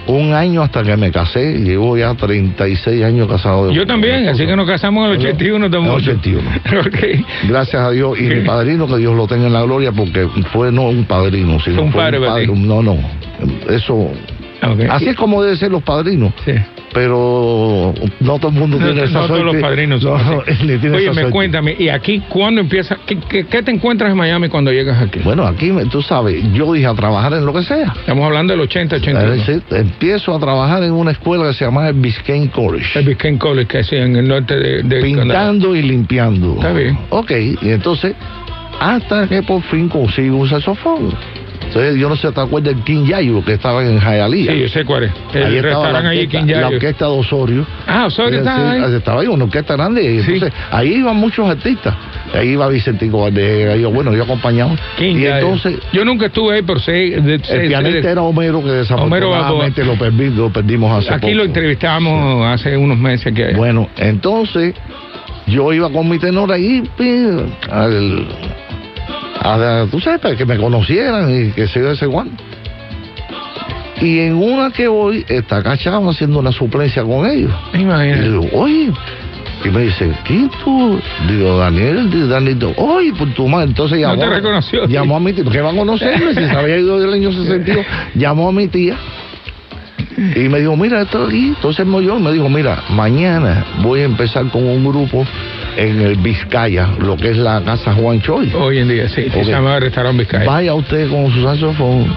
un 0.06 0.32
año 0.32 0.62
hasta 0.62 0.82
que 0.82 0.96
me 0.96 1.10
casé. 1.10 1.58
Llevo 1.58 1.96
ya 1.96 2.14
36 2.14 3.04
años 3.04 3.28
casado. 3.28 3.72
Yo 3.72 3.86
también, 3.86 4.28
así 4.28 4.46
que 4.46 4.56
nos 4.56 4.66
casamos 4.66 5.06
en 5.06 5.12
el 5.12 5.18
81 5.18 5.56
En 5.56 5.64
el 5.64 5.70
también. 5.70 5.94
81. 5.94 6.50
ok. 6.80 7.48
Gracias 7.48 7.82
a 7.82 7.90
Dios 7.90 8.18
y 8.18 8.22
mi 8.24 8.40
padrino 8.42 8.86
que 8.86 8.96
Dios 8.98 9.14
lo 9.14 9.26
tenga 9.26 9.46
en 9.46 9.52
la 9.52 9.62
gloria 9.62 9.92
porque 9.92 10.28
fue 10.52 10.70
no 10.72 10.88
un 10.88 11.04
padrino, 11.04 11.60
sino 11.60 11.76
Fue 11.76 11.84
un 11.84 11.92
padre. 11.92 12.46
No, 12.46 12.82
no. 12.82 12.98
Eso 13.68 14.10
Así 14.90 15.08
es 15.08 15.16
como 15.16 15.42
deben 15.42 15.56
ser 15.58 15.70
los 15.70 15.82
padrinos. 15.82 16.32
Sí. 16.44 16.52
Pero 16.92 17.92
no 18.20 18.38
todo 18.38 18.48
el 18.52 18.58
mundo 18.58 18.78
No, 18.78 18.86
tiene 18.86 19.02
esa 19.04 19.20
no 19.20 19.26
todos 19.26 19.40
suerte. 19.42 19.52
los 19.52 19.62
padrinos 19.62 20.02
No, 20.02 20.12
Oye, 20.96 21.10
me 21.12 21.30
cuéntame, 21.30 21.76
¿y 21.78 21.88
aquí 21.90 22.20
cuándo 22.28 22.60
empieza? 22.62 22.96
¿Qué, 23.04 23.18
qué, 23.28 23.44
qué 23.44 23.62
te 23.62 23.70
encuentras 23.70 24.10
en 24.12 24.16
Miami 24.16 24.48
cuando 24.48 24.72
llegas 24.72 25.02
aquí? 25.02 25.18
Bueno, 25.22 25.46
aquí 25.46 25.70
tú 25.90 26.00
sabes, 26.00 26.42
yo 26.54 26.72
dije 26.72 26.86
a 26.86 26.94
trabajar 26.94 27.34
en 27.34 27.44
lo 27.44 27.52
que 27.52 27.62
sea. 27.64 27.92
Estamos 27.98 28.24
hablando 28.24 28.52
del 28.54 28.62
80, 28.62 28.96
Es 28.96 29.02
81. 29.02 29.30
decir, 29.32 29.62
empiezo 29.72 30.34
a 30.34 30.38
trabajar 30.40 30.82
en 30.84 30.92
una 30.92 31.10
escuela 31.10 31.44
que 31.48 31.52
se 31.54 31.64
llama 31.66 31.86
el 31.88 31.94
Biscayne 31.94 32.48
College. 32.50 32.98
El 32.98 33.04
Biscayne 33.06 33.38
College, 33.38 33.66
que 33.66 33.78
es 33.80 33.92
en 33.92 34.16
el 34.16 34.26
norte 34.28 34.56
de, 34.56 34.82
de 34.82 35.00
Canadá. 35.00 35.04
pintando 35.50 35.76
y 35.76 35.82
limpiando. 35.82 36.54
Está 36.54 36.72
bien. 36.72 36.98
Ok, 37.10 37.30
y 37.60 37.70
entonces, 37.70 38.14
hasta 38.80 39.26
que 39.28 39.42
por 39.42 39.60
fin 39.64 39.88
consigo 39.90 40.38
un 40.38 40.48
saxofón. 40.48 41.12
Entonces, 41.76 42.00
yo 42.00 42.08
no 42.08 42.16
sé, 42.16 42.32
¿te 42.32 42.40
acuerdas 42.40 42.74
del 42.74 42.82
King 42.84 43.04
Yayo 43.06 43.44
que 43.44 43.52
estaba 43.54 43.84
en 43.84 44.00
Hialeah? 44.00 44.52
Sí, 44.52 44.60
yo 44.62 44.68
sé 44.68 44.84
cuál 44.84 45.04
es. 45.04 45.12
El 45.34 45.44
Ahí 45.44 45.56
estaba 45.56 45.90
la 45.92 45.98
orquesta, 45.98 46.38
King 46.38 46.46
la 46.46 46.68
orquesta 46.68 47.04
de 47.04 47.10
Osorio. 47.10 47.66
Ah, 47.86 48.06
Osorio 48.06 48.38
estaba 48.38 48.70
ahí. 48.72 48.94
Estaba 48.94 49.20
ahí 49.20 49.26
una 49.26 49.44
orquesta 49.44 49.74
grande. 49.76 50.02
y 50.02 50.22
Sí. 50.22 50.32
Entonces, 50.34 50.58
ahí 50.70 50.94
iban 50.94 51.16
muchos 51.16 51.48
artistas. 51.48 51.94
Ahí 52.34 52.48
iba 52.50 52.66
Vicentico 52.68 53.20
Valdez, 53.20 53.80
yo, 53.80 53.90
bueno, 53.90 54.14
yo 54.14 54.22
acompañado. 54.22 54.70
King 54.96 55.16
y 55.16 55.22
Yayo. 55.24 55.34
entonces, 55.36 55.78
Yo 55.92 56.04
nunca 56.04 56.26
estuve 56.26 56.56
ahí, 56.56 56.62
pero 56.66 56.78
sé... 56.80 56.92
de- 56.92 57.38
sé- 57.44 57.56
el 57.62 57.68
pianista 57.68 58.00
de- 58.06 58.12
era 58.12 58.22
Homero, 58.22 58.62
que 58.62 58.70
desafortunadamente 58.70 59.84
lo, 59.84 59.94
perdi- 59.96 60.34
lo 60.34 60.50
perdimos 60.50 60.98
hace 60.98 61.12
Aquí 61.14 61.20
poco. 61.26 61.34
lo 61.34 61.44
entrevistamos 61.44 62.46
hace 62.46 62.76
unos 62.76 62.98
meses 62.98 63.32
que 63.34 63.52
Bueno, 63.54 63.88
entonces 63.96 64.74
yo 65.46 65.72
iba 65.72 65.90
con 65.90 66.08
mi 66.08 66.18
tenor 66.18 66.50
ahí 66.52 66.82
al, 67.70 68.26
a 69.52 69.56
la- 69.56 69.86
tú 69.90 70.00
sabes, 70.00 70.20
para 70.20 70.36
que 70.36 70.44
me 70.44 70.56
conocieran 70.56 71.30
y 71.48 71.52
que 71.52 71.66
se 71.68 71.80
yo 71.80 71.90
ese 71.90 72.06
guante. 72.06 72.42
Y 74.00 74.18
en 74.20 74.34
una 74.34 74.70
que 74.70 74.88
voy, 74.88 75.24
está 75.28 75.62
cachado 75.62 76.08
haciendo 76.10 76.38
una 76.38 76.52
suplencia 76.52 77.02
con 77.02 77.24
ellos. 77.26 77.50
Y 77.72 77.78
Imagínate. 77.80 78.22
digo, 78.30 78.46
oye, 78.52 78.90
y 79.64 79.68
me 79.70 79.80
dice, 79.82 80.12
¿quién 80.24 80.50
tú? 80.62 81.00
Digo, 81.26 81.56
Daniel, 81.58 82.28
Daniel, 82.28 82.74
oye, 82.76 83.12
por 83.14 83.32
tu 83.32 83.48
madre. 83.48 83.68
Entonces 83.68 83.98
No 83.98 84.08
llamó, 84.08 84.20
te 84.22 84.28
reconoció. 84.28 84.86
llamó 84.86 85.16
a 85.16 85.20
mi 85.20 85.32
tía, 85.32 85.44
porque 85.44 85.60
va 85.62 85.70
a 85.70 85.74
conocerme, 85.74 86.34
si 86.34 86.44
se 86.46 86.50
había 86.56 86.76
ido 86.76 87.00
del 87.00 87.12
año 87.14 87.32
62, 87.32 87.86
llamó 88.14 88.48
a 88.50 88.52
mi 88.52 88.68
tía 88.68 88.96
y 90.36 90.40
me 90.40 90.60
dijo, 90.60 90.76
mira, 90.76 91.00
esto 91.02 91.24
aquí. 91.24 91.48
Entonces 91.56 91.86
me 91.86 91.96
oyó 91.96 92.18
y 92.18 92.22
me 92.22 92.32
dijo, 92.32 92.50
mira, 92.50 92.82
mañana 92.90 93.64
voy 93.82 94.00
a 94.00 94.04
empezar 94.04 94.46
con 94.50 94.62
un 94.62 94.84
grupo 94.86 95.24
en 95.76 96.00
el 96.00 96.16
Vizcaya, 96.16 96.88
lo 96.98 97.16
que 97.16 97.30
es 97.30 97.36
la 97.36 97.62
casa 97.62 97.92
Juan 97.94 98.20
Choi. 98.20 98.52
Hoy 98.54 98.78
en 98.78 98.88
día, 98.88 99.08
sí. 99.08 99.28
Se 99.30 99.44
llama 99.44 99.78
Restaurante 99.78 100.22
Vizcaya. 100.22 100.44
Vaya 100.44 100.74
usted 100.74 101.08
con 101.08 101.30
su 101.32 101.42
saxofón, 101.42 102.16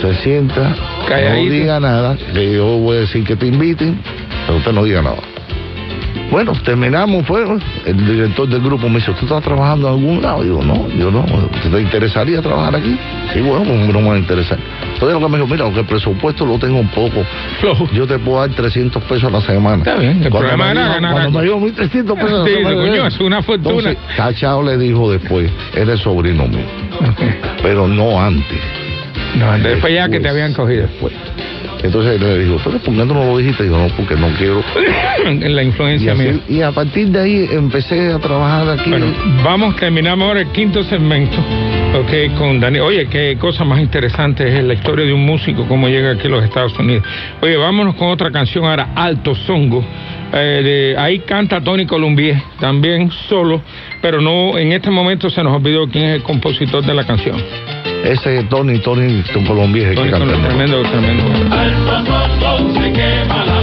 se 0.00 0.14
sienta, 0.22 0.74
Calladito. 1.08 1.44
no 1.44 1.60
diga 1.60 1.80
nada, 1.80 2.16
que 2.32 2.52
yo 2.54 2.78
voy 2.78 2.98
a 2.98 3.00
decir 3.00 3.24
que 3.24 3.36
te 3.36 3.46
inviten, 3.46 3.98
pero 4.46 4.58
usted 4.58 4.72
no 4.72 4.84
diga 4.84 5.02
nada. 5.02 5.18
Bueno, 6.30 6.52
terminamos, 6.64 7.26
fue, 7.26 7.44
el 7.86 8.06
director 8.06 8.48
del 8.48 8.60
grupo 8.60 8.88
me 8.88 8.96
dice, 8.96 9.12
¿tú 9.18 9.24
estás 9.26 9.42
trabajando 9.42 9.88
en 9.88 9.94
algún 9.94 10.22
lado? 10.22 10.44
Digo, 10.44 10.62
no, 10.62 10.88
yo 10.90 11.10
no, 11.10 11.24
¿te 11.24 11.80
interesaría 11.80 12.40
trabajar 12.40 12.76
aquí? 12.76 12.96
Sí, 13.32 13.40
bueno, 13.40 13.64
pues 13.64 13.92
no 13.92 14.00
me 14.00 14.08
va 14.08 14.14
a 14.14 14.18
interesar. 14.18 14.58
Entonces 14.94 15.12
lo 15.12 15.26
que 15.26 15.32
me 15.32 15.38
dijo, 15.38 15.48
mira, 15.48 15.64
aunque 15.64 15.80
el 15.80 15.86
presupuesto 15.86 16.46
lo 16.46 16.58
tengo 16.58 16.78
un 16.78 16.88
poco, 16.88 17.24
yo 17.92 18.06
te 18.06 18.18
puedo 18.20 18.38
dar 18.38 18.50
300 18.50 19.02
pesos 19.04 19.24
a 19.24 19.30
la 19.30 19.40
semana. 19.40 19.78
Está 19.78 19.96
bien, 19.96 20.22
el 20.22 20.30
Cuando 20.30 20.48
problema 20.50 20.64
me 20.66 20.70
era 20.72 20.88
ganar 20.94 21.12
Cuando 21.12 21.38
me 21.38 21.44
dijo 21.44 21.58
1300 21.58 22.16
pesos 22.16 22.32
a 22.32 22.38
la 22.38 22.44
Sí, 22.44 22.54
semana, 22.54 22.76
coño, 22.76 23.06
es 23.06 23.20
una 23.20 23.42
fortuna. 23.42 23.90
Entonces, 23.90 23.98
Cachao 24.16 24.62
le 24.62 24.78
dijo 24.78 25.10
después, 25.10 25.50
eres 25.74 25.98
sobrino 26.00 26.46
mío, 26.46 26.66
pero 27.62 27.88
no 27.88 28.20
antes. 28.20 28.60
No, 29.36 29.58
después 29.58 29.92
ya 29.92 30.08
que 30.08 30.20
te 30.20 30.28
habían 30.28 30.54
cogido. 30.54 30.82
Después. 30.82 31.12
Entonces 31.82 32.20
le 32.20 32.38
dijo, 32.44 32.56
pero 32.62 32.78
¿por 32.78 32.94
qué 32.94 33.04
no 33.04 33.14
lo 33.14 33.38
dijiste? 33.38 33.62
Digo, 33.64 33.78
no, 33.78 33.88
porque 33.96 34.14
no 34.14 34.28
quiero. 34.36 34.62
en 35.24 35.54
la 35.56 35.62
Y, 35.62 35.66
influencia 35.66 36.12
así- 36.12 36.22
mía. 36.22 36.40
y 36.48 36.60
a 36.62 36.72
partir 36.72 37.08
de 37.08 37.20
ahí 37.20 37.48
empecé 37.50 38.12
a 38.12 38.18
trabajar 38.18 38.68
aquí. 38.78 38.90
Bueno, 38.90 39.06
vamos, 39.42 39.76
terminamos 39.76 40.26
ahora 40.28 40.40
el 40.42 40.48
quinto 40.48 40.82
segmento. 40.84 41.38
Ok, 41.98 42.36
con 42.38 42.60
Daniel. 42.60 42.82
Oye, 42.84 43.06
qué 43.06 43.36
cosa 43.40 43.64
más 43.64 43.80
interesante 43.80 44.46
es 44.46 44.62
la 44.62 44.74
historia 44.74 45.04
de 45.06 45.12
un 45.12 45.24
músico, 45.24 45.66
cómo 45.66 45.88
llega 45.88 46.12
aquí 46.12 46.26
a 46.26 46.30
los 46.30 46.44
Estados 46.44 46.78
Unidos. 46.78 47.02
Oye, 47.40 47.56
vámonos 47.56 47.94
con 47.96 48.08
otra 48.08 48.30
canción 48.30 48.64
ahora, 48.66 48.90
Alto 48.94 49.34
Songo. 49.34 49.84
Eh, 50.32 50.92
de- 50.94 50.96
ahí 51.00 51.18
canta 51.20 51.60
Tony 51.60 51.86
Colombier, 51.86 52.36
también 52.60 53.10
solo, 53.28 53.60
pero 54.00 54.20
no, 54.20 54.56
en 54.56 54.70
este 54.72 54.88
momento 54.90 55.28
se 55.30 55.42
nos 55.42 55.56
olvidó 55.56 55.88
quién 55.88 56.04
es 56.04 56.14
el 56.16 56.22
compositor 56.22 56.84
de 56.84 56.94
la 56.94 57.04
canción. 57.04 57.42
Ese 58.04 58.44
Tony, 58.44 58.78
Tony, 58.80 59.22
un 59.34 59.46
colombiano 59.46 59.90
que 59.90 59.94
Tony 59.94 60.10
canta. 60.10 60.48
Tremendo, 60.48 60.82
tremendo. 60.82 61.54
Alto 61.54 62.40
son 62.40 62.74
se 62.74 62.92
quema 62.92 63.44
la 63.44 63.59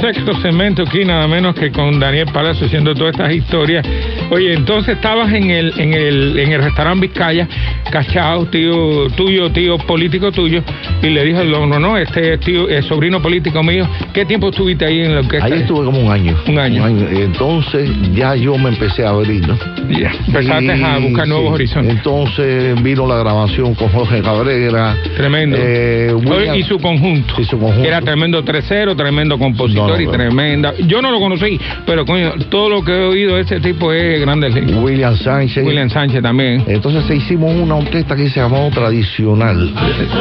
sexto 0.00 0.40
segmento 0.40 0.82
aquí, 0.82 1.04
nada 1.04 1.26
menos 1.26 1.54
que 1.54 1.70
con 1.70 1.98
Daniel 1.98 2.28
Palacio 2.32 2.66
haciendo 2.66 2.94
todas 2.94 3.14
estas 3.14 3.32
historias. 3.32 3.86
Oye, 4.30 4.54
entonces 4.54 4.96
estabas 4.96 5.32
en 5.32 5.50
el, 5.50 5.78
en 5.78 5.92
el, 5.94 6.38
en 6.38 6.52
el 6.52 6.62
restaurante 6.62 7.06
Vizcaya, 7.06 7.48
cachao, 7.90 8.46
tío 8.46 9.08
tuyo, 9.10 9.50
tío 9.50 9.78
político 9.78 10.32
tuyo, 10.32 10.62
y 11.02 11.06
le 11.10 11.24
dijo, 11.24 11.44
no, 11.44 11.66
no, 11.66 11.78
no, 11.78 11.96
este 11.96 12.34
es 12.34 12.40
tío, 12.40 12.68
es 12.68 12.84
sobrino 12.86 13.20
político 13.22 13.62
mío. 13.62 13.86
¿Qué 14.12 14.24
tiempo 14.24 14.48
estuviste 14.50 14.84
ahí 14.84 15.00
en 15.00 15.14
la 15.14 15.20
orquesta? 15.20 15.46
Ahí 15.46 15.52
estuve 15.60 15.84
como 15.84 16.00
un 16.00 16.10
año. 16.10 16.36
Un 16.48 16.58
año. 16.58 16.86
Entonces 16.88 17.90
ya 18.14 18.34
yo 18.34 18.56
me 18.58 18.70
empecé 18.70 19.04
a 19.04 19.10
abrir, 19.10 19.46
¿no? 19.46 19.56
Ya, 19.88 20.12
Empezaste 20.26 20.72
a 20.84 20.98
buscar 20.98 21.26
Y, 21.26 21.30
nuevos 21.30 21.52
horizontes. 21.54 21.94
Entonces 21.94 22.82
vino 22.82 23.06
la 23.06 23.16
grabación 23.18 23.74
con 23.74 23.88
Jorge 23.88 24.20
Cabrera. 24.22 24.96
Tremendo. 25.16 25.56
eh, 25.58 26.12
William- 26.14 26.56
y 26.56 26.62
su 26.62 26.78
conjunto. 26.78 27.34
y 27.38 27.44
su 27.44 27.58
conjunto. 27.58 27.86
Era 27.88 28.00
tremendo 28.00 28.42
tercero, 28.44 28.94
tremendo 28.96 29.38
compositor 29.38 29.88
No, 29.90 29.96
no, 29.96 30.00
y 30.02 30.06
tremenda. 30.06 30.74
Yo 30.86 31.00
no 31.00 31.10
lo 31.10 31.20
conocí, 31.20 31.58
pero 31.88 32.04
coño, 32.04 32.34
todo 32.50 32.68
lo 32.68 32.84
que 32.84 32.92
he 32.92 33.00
oído 33.02 33.36
de 33.36 33.40
ese 33.42 33.60
tipo 33.60 33.92
es 33.94 34.20
grande. 34.20 34.52
sí. 34.52 34.60
William 34.74 35.16
Sánchez. 35.16 35.64
William 35.66 35.88
Sánchez 35.88 36.22
también. 36.22 36.62
Entonces 36.66 37.02
se 37.04 37.16
hicimos 37.16 37.54
una 37.56 37.76
orquesta 37.76 38.14
que 38.14 38.28
se 38.28 38.40
llamó 38.40 38.70
Tradicional. 38.70 39.72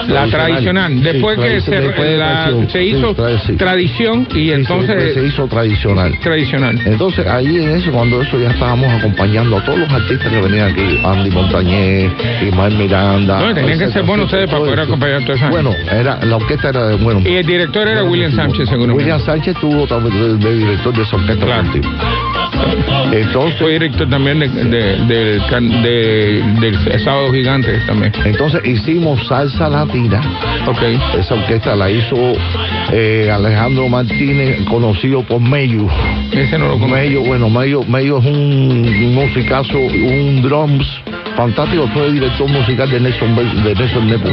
La 0.08 0.28
tradicional. 0.28 1.04
Después 1.04 1.36
Sí, 1.38 1.42
que 1.44 1.62
se, 1.62 1.72
después 1.82 2.10
de 2.10 2.18
la- 2.18 2.46
tradición. 2.46 2.70
se 2.70 2.80
Sí, 2.80 2.86
hizo 2.86 3.40
sí. 3.46 3.54
tradición 3.58 4.28
y 4.34 4.52
entonces 4.52 5.14
se 5.14 5.26
hizo 5.26 5.46
tradicional. 5.48 6.18
tradicional. 6.22 6.80
Entonces 6.86 7.28
ahí 7.28 7.58
en 7.58 7.70
eso, 7.76 7.92
cuando 7.92 8.22
eso 8.22 8.40
ya 8.40 8.52
estábamos 8.52 8.88
acompañando 8.94 9.58
a 9.58 9.64
todos 9.66 9.80
los 9.80 9.90
artistas 9.92 10.32
que 10.32 10.40
venían 10.42 10.72
aquí, 10.72 11.00
Andy 11.04 11.32
Montañez, 11.32 12.12
Ismael 12.48 12.76
Miranda. 12.78 13.40
No, 13.42 13.54
tenían 13.54 13.78
que 13.80 13.90
ser 13.90 14.04
buenos 14.04 14.28
ustedes 14.28 14.46
para 14.48 14.60
poder 14.60 14.80
acompañar 14.80 15.18
a 15.22 15.26
toda 15.26 15.36
esa. 15.36 15.50
Bueno, 15.50 15.72
era, 15.92 16.24
la 16.24 16.36
orquesta 16.38 16.70
era 16.70 16.88
de 16.88 16.96
bueno. 16.96 17.22
Y 17.26 17.36
el 17.36 17.46
director 17.46 17.88
era 17.88 18.04
William 18.04 18.32
Sánchez, 18.32 18.70
seguro. 18.70 18.94
William 18.96 19.20
Sánchez 19.20 19.56
tuvo 19.60 19.86
también 19.86 20.40
de, 20.40 20.48
de 20.50 20.56
director 20.58 20.96
de 20.96 21.04
esa 21.04 21.16
orquesta. 21.18 21.46
Claro. 21.46 21.57
Entonces, 23.12 23.60
Fue 23.60 23.72
director 23.74 24.10
también 24.10 24.40
de, 24.40 24.48
de- 24.48 24.98
del 25.06 25.42
can- 25.48 25.82
de- 25.84 26.44
del 26.60 27.00
Sábado 27.04 27.32
Gigante 27.32 27.80
también. 27.88 28.12
entonces 28.26 28.62
hicimos 28.66 29.26
salsa 29.28 29.70
latina. 29.70 30.22
Ok. 30.68 30.82
Esa 31.20 31.36
orquesta 31.36 31.76
la 31.76 31.90
hizo 31.90 32.16
eh, 32.92 33.30
Alejandro 33.34 33.88
Martínez, 33.88 34.64
conocido 34.66 35.24
por 35.24 35.40
Mello. 35.42 35.88
Ese 36.32 36.58
no 36.58 36.66
lo 36.68 36.74
conozco. 36.74 36.96
Mello, 36.96 37.22
bueno, 37.22 37.50
Mello, 37.50 37.84
Mello 37.88 38.20
es 38.20 38.26
un 38.26 39.14
musicazo, 39.16 39.78
un 39.78 40.42
drums 40.42 40.86
fantástico, 41.36 41.88
fue 41.94 42.12
director 42.12 42.50
musical 42.50 42.90
de 42.90 43.00
Nelson, 43.00 43.36
de 43.36 43.76
Nelson 43.76 44.08
Nepo. 44.08 44.30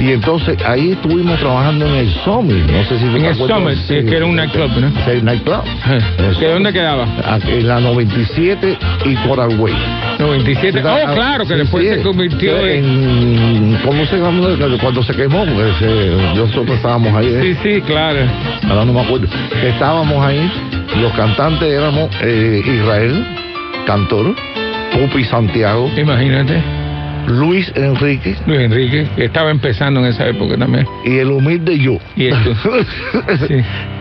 Y 0.00 0.12
entonces 0.12 0.56
ahí 0.64 0.92
estuvimos 0.92 1.38
trabajando 1.40 1.86
en 1.86 1.94
el 1.94 2.10
Summit, 2.24 2.64
no 2.70 2.84
sé 2.84 2.98
si 2.98 3.04
En 3.06 3.24
el. 3.24 3.34
Summit, 3.34 3.76
Sí. 3.86 3.94
que 4.08 4.16
era 4.16 4.24
un 4.26 4.36
nightclub, 4.36 4.70
¿no? 4.78 4.88
Sí, 5.04 5.20
nightclub. 5.50 6.38
¿Que 6.38 6.48
dónde 6.48 6.72
quedaba? 6.72 7.06
Aquí, 7.26 7.50
En 7.52 7.68
la 7.68 7.80
97 7.80 8.78
y 9.04 9.14
Coral 9.26 9.58
Way. 9.58 9.74
97. 10.18 10.80
Oh, 10.80 11.14
claro, 11.14 11.46
que 11.46 11.54
Sí, 11.54 11.60
después 11.60 11.84
sí, 11.88 11.94
se 11.94 12.02
convirtió 12.02 12.66
en... 12.66 12.84
en... 12.84 13.78
¿Cómo 13.84 14.04
se 14.06 14.16
llama? 14.18 14.48
Cuando 14.80 15.02
se 15.02 15.14
quemó, 15.14 15.44
pues, 15.46 15.74
eh, 15.80 16.32
nosotros 16.36 16.76
estábamos 16.76 17.14
ahí. 17.14 17.26
¿eh? 17.28 17.40
Sí, 17.42 17.56
sí, 17.62 17.80
claro. 17.82 18.20
ahora 18.68 18.84
no 18.84 18.92
me 18.92 19.00
acuerdo. 19.00 19.26
Estábamos 19.62 20.24
ahí, 20.24 20.50
los 21.00 21.12
cantantes 21.12 21.68
éramos 21.68 22.10
eh, 22.22 22.62
Israel, 22.64 23.26
cantor, 23.86 24.34
Pupi 24.92 25.24
Santiago, 25.24 25.90
Imagínate. 25.96 26.79
Luis 27.28 27.70
Enrique 27.74 28.34
Luis 28.46 28.60
Enrique, 28.60 29.06
que 29.16 29.24
estaba 29.26 29.50
empezando 29.50 30.00
en 30.00 30.06
esa 30.06 30.26
época 30.28 30.56
también. 30.56 30.86
y 31.04 31.18
el 31.18 31.28
humilde 31.28 31.78
yo. 31.78 31.98
Y 32.16 32.26
esto. 32.26 32.54
Sí. 33.48 33.54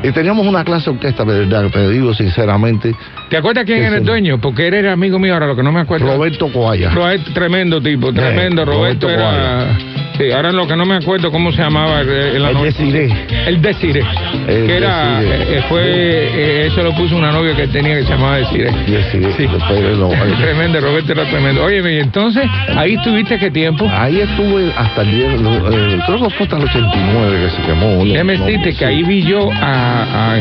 y 0.04 0.12
teníamos 0.12 0.46
una 0.48 0.64
clase 0.64 0.90
orquesta, 0.90 1.24
de 1.26 1.40
verdad, 1.46 1.70
te 1.72 1.90
digo 1.90 2.14
sinceramente, 2.14 2.94
¿Te 3.30 3.38
acuerdas 3.38 3.64
quién 3.66 3.84
era 3.84 3.98
el 3.98 4.06
dueño? 4.06 4.40
Porque 4.42 4.68
él 4.68 4.74
era 4.74 4.94
amigo 4.94 5.20
mío, 5.20 5.34
ahora 5.36 5.46
lo 5.48 5.56
que 5.56 5.62
no 5.62 5.72
me 5.72 5.82
acuerdo. 5.82 6.08
Roberto 6.08 6.52
Coaya. 6.52 6.90
Roberto, 6.90 7.32
tremendo 7.32 7.80
tipo, 7.80 8.12
tremendo. 8.12 8.66
Roberto, 8.66 9.08
Roberto 9.08 9.24
era. 9.30 9.78
Sí, 10.18 10.32
ahora 10.32 10.52
lo 10.52 10.68
que 10.68 10.76
no 10.76 10.86
me 10.86 10.96
acuerdo 10.96 11.32
cómo 11.32 11.52
se 11.52 11.62
llamaba 11.62 12.02
el, 12.02 12.10
el, 12.10 12.44
El 12.46 12.62
Desiré. 12.64 13.10
El 13.46 13.62
Desire. 13.62 14.04
El 14.48 14.66
que 14.68 14.78
era. 14.78 15.20
Desiré. 15.22 15.58
eh, 15.58 15.64
fue. 15.70 15.82
eh, 15.86 16.68
eso 16.68 16.82
lo 16.84 16.94
puso 16.96 17.16
una 17.16 17.32
novia 17.32 17.56
que 17.56 17.68
tenía 17.68 17.96
que 18.00 18.04
se 18.04 18.10
llamaba 18.10 18.38
Desire. 18.38 18.72
Desiré, 18.88 19.32
Sí. 19.38 19.46
después 19.46 19.98
lo- 19.98 20.10
tremendo, 20.42 20.82
Roberto 20.82 21.12
era 21.14 21.26
tremendo. 21.30 21.64
Oye, 21.64 21.78
y 21.96 22.00
entonces, 22.00 22.44
ahí 22.76 22.98
estuviste 23.20 23.46
qué 23.46 23.52
tiempo? 23.52 23.90
Ahí 23.92 24.22
estuve 24.22 24.72
hasta 24.76 25.02
el 25.02 25.12
día, 25.12 25.28
eh, 25.34 26.00
creo 26.06 26.24
que 26.24 26.30
fue 26.30 26.46
hasta 26.46 26.58
el 26.58 26.64
89 26.64 27.38
que 27.44 27.50
se 27.50 27.62
quemó. 27.64 28.06
Déjame 28.06 28.38
decirte 28.38 28.74
que 28.76 28.86
ahí 28.86 29.04
vi 29.04 29.24
yo 29.24 29.50
a, 29.52 30.36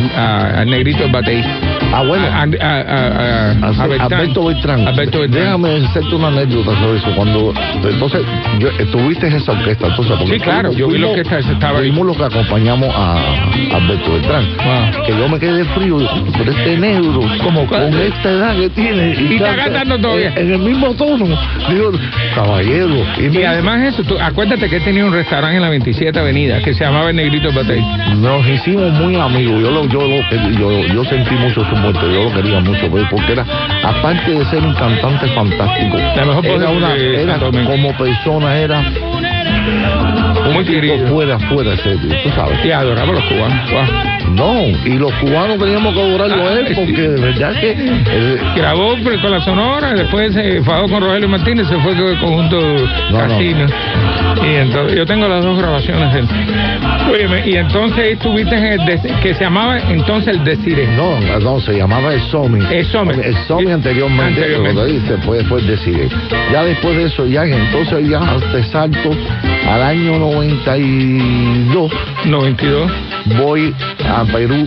al 0.61 0.71
negrito 0.71 1.03
del 1.03 1.13
Batey. 1.13 1.43
Ah, 1.93 2.03
bueno. 2.03 2.27
A, 2.27 2.43
a, 2.43 3.51
a, 3.51 4.05
Alberto, 4.05 4.45
Beltrán. 4.47 4.87
Alberto 4.87 5.21
Beltrán. 5.21 5.45
Déjame 5.45 5.87
hacerte 5.87 6.15
una 6.15 6.29
anécdota 6.29 6.79
sobre 6.79 6.99
eso. 6.99 7.15
Cuando, 7.17 7.55
entonces, 7.83 8.23
yo, 8.59 8.69
estuviste 8.79 9.27
en 9.27 9.35
esa 9.35 9.53
orquesta, 9.53 9.87
entonces. 9.87 10.17
Sí, 10.29 10.39
claro, 10.39 10.73
yo 10.73 10.89
vi 10.89 10.99
la 10.99 11.09
orquesta, 11.09 11.39
estaba. 11.39 11.79
Fuimos 11.79 12.07
los 12.07 12.17
que 12.17 12.25
acompañamos 12.25 12.95
a, 12.95 13.17
Alberto 13.75 14.13
Beltrán. 14.13 14.45
Wow. 14.57 15.05
Que 15.07 15.13
yo 15.13 15.29
me 15.29 15.39
quedé 15.39 15.65
frío, 15.65 15.99
pero 16.37 16.51
este 16.51 16.77
negro, 16.77 17.21
como 17.43 17.67
con 17.67 17.95
esta 17.95 18.31
edad 18.31 18.57
que 18.57 18.69
tiene. 18.71 19.17
Y 19.19 19.35
está 19.35 19.57
canta 19.57 19.65
cantando 19.65 19.99
todavía. 19.99 20.33
En, 20.37 20.47
en 20.47 20.53
el 20.53 20.59
mismo 20.59 20.95
tono. 20.95 21.27
Digo, 21.69 21.93
caballero. 22.63 23.05
Y, 23.19 23.43
además 23.45 23.83
eso, 23.95 24.03
tú, 24.05 24.17
acuérdate 24.21 24.69
que 24.69 24.77
él 24.77 24.85
tenía 24.85 25.05
un 25.05 25.13
restaurante 25.13 25.57
en 25.57 25.63
la 25.63 25.69
27 25.71 26.19
Avenida 26.19 26.61
que 26.61 26.75
se 26.75 26.85
llamaba 26.85 27.11
El 27.11 27.17
Negrito 27.17 27.53
Batey. 27.53 27.81
Nos 28.17 28.47
hicimos 28.49 28.93
muy 28.93 29.17
amigos. 29.17 29.61
Yo, 29.63 29.71
lo, 29.71 29.87
yo, 29.89 30.01
lo- 30.01 30.51
yo, 30.59 30.87
yo 30.95 31.05
sentí 31.05 31.35
mucho 31.37 31.65
su 31.65 31.77
muerte. 31.77 32.01
Yo 32.03 32.25
lo 32.25 32.33
quería 32.35 32.61
mucho. 32.61 32.89
pues, 32.91 33.05
Porque 33.11 33.33
era, 33.33 33.45
aparte 33.83 34.31
de 34.33 34.45
ser 34.47 34.63
un 34.63 34.75
cantante 34.75 35.27
fantástico, 35.29 35.97
La 36.17 36.25
mejor 36.25 36.47
voz 36.47 36.57
era, 36.57 36.71
de- 36.71 36.77
una, 36.77 36.95
de 36.95 37.23
era 37.23 37.33
Santo 37.33 37.47
Domingo. 37.53 37.71
como 37.71 37.97
persona, 37.97 38.57
era 38.59 38.83
Muy 40.53 40.65
querido. 40.65 41.07
fuera, 41.09 41.39
fuera 41.39 41.77
serio, 41.77 42.11
tú 42.23 42.31
sabes. 42.35 42.65
Y 42.65 42.71
adoraba 42.71 43.11
a 43.11 43.13
los 43.15 43.25
cubanos. 43.25 43.71
Wow. 43.71 44.28
No, 44.31 44.61
y 44.85 44.99
los 44.99 45.13
cubanos 45.15 45.59
teníamos 45.59 45.95
que 45.95 46.01
adorarlo 46.01 46.47
a 46.47 46.51
Ah, 46.51 46.59
él 46.61 46.67
sí. 46.69 46.75
porque 46.77 47.09
de 47.09 47.21
verdad 47.21 47.53
que. 47.61 47.71
eh, 47.73 48.39
Grabó 48.57 48.95
con 49.23 49.31
la 49.31 49.41
Sonora, 49.41 49.93
después 49.95 50.33
se 50.35 50.63
fajó 50.63 50.89
con 50.89 51.03
Rogelio 51.03 51.29
Martínez, 51.29 51.67
se 51.69 51.77
fue 51.79 51.95
con 51.95 52.07
el 52.09 52.19
conjunto 52.19 52.61
No, 53.11 53.11
no. 53.11 53.19
Casino. 53.19 53.67
Y 54.45 54.55
entonces, 54.57 54.97
yo 54.97 55.07
tengo 55.07 55.27
las 55.29 55.43
dos 55.45 55.59
grabaciones 55.59 56.13
de 56.15 56.21
él. 56.21 56.29
Y 57.47 57.57
entonces 57.57 58.13
estuviste 58.13 58.55
en 58.57 58.65
el 58.81 58.87
des- 58.87 59.01
que 59.23 59.35
se 59.35 59.45
llamaba 59.45 59.79
entonces 59.79 60.37
el 60.37 60.45
Desire. 60.45 60.87
no, 60.97 61.19
no, 61.41 61.61
se 61.61 61.77
llamaba 61.77 62.13
el 62.15 62.21
Somi. 62.23 62.65
El 62.71 62.85
Somi. 62.87 63.15
El 63.23 63.35
Somi 63.47 63.73
anteriormente, 63.73 64.41
Anteriormente. 64.43 65.13
después, 65.15 65.39
después 65.41 65.67
decide. 65.67 66.09
Ya 66.53 66.65
después 66.65 66.97
de 66.97 67.05
eso, 67.05 67.27
ya 67.27 67.45
entonces 67.45 68.09
ya 68.09 68.21
te 68.53 68.63
salto 68.65 69.11
al 69.69 69.83
año 69.83 70.19
92. 70.19 71.91
92. 72.27 72.91
voy 73.39 73.75
a 74.09 74.18
Perú 74.27 74.67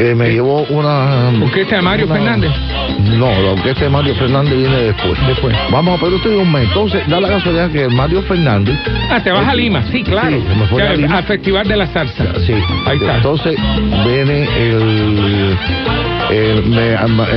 que 0.00 0.14
me 0.14 0.30
llevó 0.30 0.62
una 0.70 1.28
¿Orquesta 1.42 1.76
de 1.76 1.82
Mario 1.82 2.06
una- 2.06 2.14
Fernández? 2.14 2.50
no 3.18 3.26
la 3.42 3.50
orquesta 3.52 3.84
de 3.84 3.90
Mario 3.90 4.14
Fernández 4.14 4.56
viene 4.56 4.76
después 4.76 5.26
Después. 5.26 5.54
vamos 5.70 5.98
a 5.98 6.02
Perú 6.02 6.16
estoy 6.16 6.36
un 6.36 6.50
mes 6.50 6.64
entonces 6.64 7.06
da 7.06 7.20
la 7.20 7.28
casualidad 7.28 7.70
que 7.70 7.88
Mario 7.88 8.22
Fernández 8.22 8.76
Ah, 9.10 9.20
te 9.22 9.30
vas 9.32 9.46
a 9.46 9.54
Lima, 9.54 9.82
sí, 9.90 10.02
claro. 10.04 10.30
Sí, 10.30 10.42
me 10.76 10.82
a 10.82 10.92
Lima. 10.94 11.18
Al 11.18 11.24
Festival 11.24 11.66
de 11.68 11.76
la 11.76 11.86
Salsa. 11.88 12.24
sí 12.46 12.52
Ahí 12.86 12.96
está. 12.96 13.16
entonces 13.16 13.56
viene 14.06 14.44
el, 14.70 15.56
me- 16.68 16.92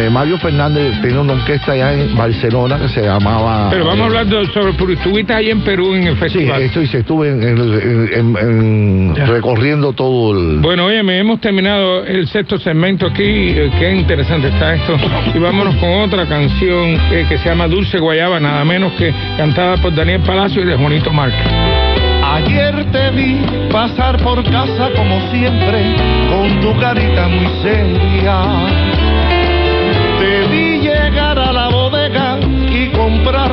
eh, 0.06 0.10
Mario 0.12 0.38
Fernández 0.38 1.02
tiene 1.02 1.18
una 1.20 1.34
orquesta 1.34 1.72
allá 1.72 1.94
en 1.94 2.16
Barcelona 2.16 2.78
que 2.80 2.88
se 2.90 3.02
llamaba 3.02 3.70
Pero 3.72 3.86
vamos 3.86 4.02
a 4.02 4.04
eh, 4.04 4.06
hablar 4.20 4.26
de- 4.28 4.46
sobre, 4.54 4.74
porque 4.74 4.94
estuviste 4.94 5.34
ahí 5.34 5.50
en 5.50 5.62
Perú 5.62 5.96
en 5.96 6.04
el 6.08 6.14
sí 6.14 6.20
festival. 6.20 6.62
estoy 6.62 6.86
sí, 6.88 6.98
estuve 6.98 7.30
en- 7.30 8.38
en- 8.38 9.16
recorriendo 9.28 9.94
todo 9.94 10.38
el 10.38 10.60
Bueno, 10.60 10.86
oye, 10.86 11.00
hemos 11.00 11.42
terminado 11.42 12.04
el 12.06 12.28
sexto 12.28 12.53
segmento 12.60 13.08
aquí. 13.08 13.24
eh, 13.24 13.72
qué 13.80 13.92
interesante 13.92 14.48
está 14.50 14.76
esto. 14.76 14.96
Y 15.34 15.40
vámonos 15.40 15.76
con 15.76 15.90
otra 16.02 16.26
canción 16.28 16.98
eh, 17.12 17.26
que 17.28 17.38
se 17.38 17.50
llama 17.50 17.68
Dulce 17.68 18.00
Guayaba, 18.00 18.40
nada 18.40 18.64
menos 18.66 18.94
que 18.94 19.14
cantada 19.38 19.78
por 19.78 19.94
Daniel 19.94 20.22
Palacio 20.22 20.62
y 20.62 20.66
de 20.66 20.76
Juanito 20.76 21.12
Márquez. 21.12 21.46
Ayer 22.24 22.86
te 22.92 23.12
vi 23.12 23.42
pasar 23.72 24.18
por 24.24 24.44
casa 24.50 24.90
como 24.96 25.20
siempre, 25.32 25.96
con 26.30 26.62
tu 26.62 26.80
carita 26.80 27.28
muy 27.28 27.48
seria. 27.62 28.42
Te 30.20 30.48
vi 30.48 30.80
llegar 30.80 31.38
a 31.38 31.52
la 31.52 31.70
bodega 31.70 32.40
y 32.72 32.88
comprar 32.90 33.52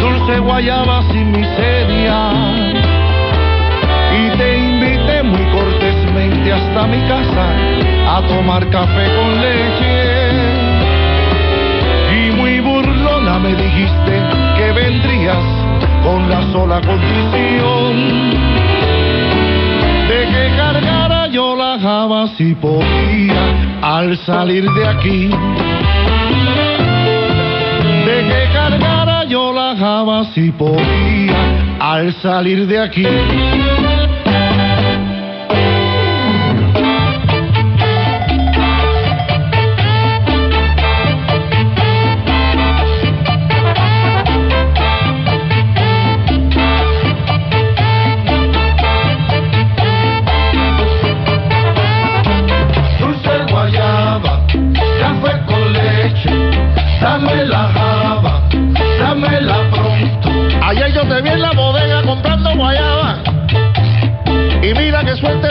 dulce 0.00 0.38
guayaba 0.40 1.02
sin 1.12 1.30
miseria. 1.32 2.69
Hasta 6.28 6.86
mi 6.86 7.00
casa 7.08 7.46
a 8.16 8.22
tomar 8.28 8.68
café 8.70 9.06
con 9.16 9.40
leche. 9.40 10.30
Y 12.16 12.30
muy 12.32 12.60
burlona 12.60 13.38
me 13.38 13.54
dijiste 13.54 14.22
que 14.56 14.72
vendrías 14.72 15.44
con 16.02 16.28
la 16.28 16.42
sola 16.52 16.80
condición 16.80 18.30
de 20.08 20.26
que 20.32 20.56
cargar 20.56 21.10
bajaba 21.80 22.26
si 22.36 22.54
podía 22.54 23.78
al 23.80 24.16
salir 24.18 24.70
de 24.70 24.86
aquí. 24.86 25.30
De 28.06 28.16
que 28.28 28.52
cargara 28.52 29.24
yo 29.24 29.52
la 29.52 29.74
bajaba 29.74 30.24
si 30.34 30.50
podía 30.50 31.78
al 31.80 32.12
salir 32.20 32.66
de 32.66 32.80
aquí. 32.80 33.06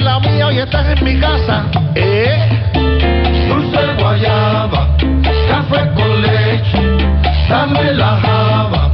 La 0.02 0.20
mía, 0.20 0.48
hoy 0.48 0.60
estás 0.60 0.98
en 0.98 1.04
mi 1.04 1.20
casa. 1.20 1.66
¿Eh? 1.96 2.38
Dulce 3.48 3.80
guayaba, 4.00 4.88
café 5.50 5.90
con 5.96 6.22
leche, 6.22 6.82
dame 7.50 7.94
la 7.94 8.20
java, 8.22 8.92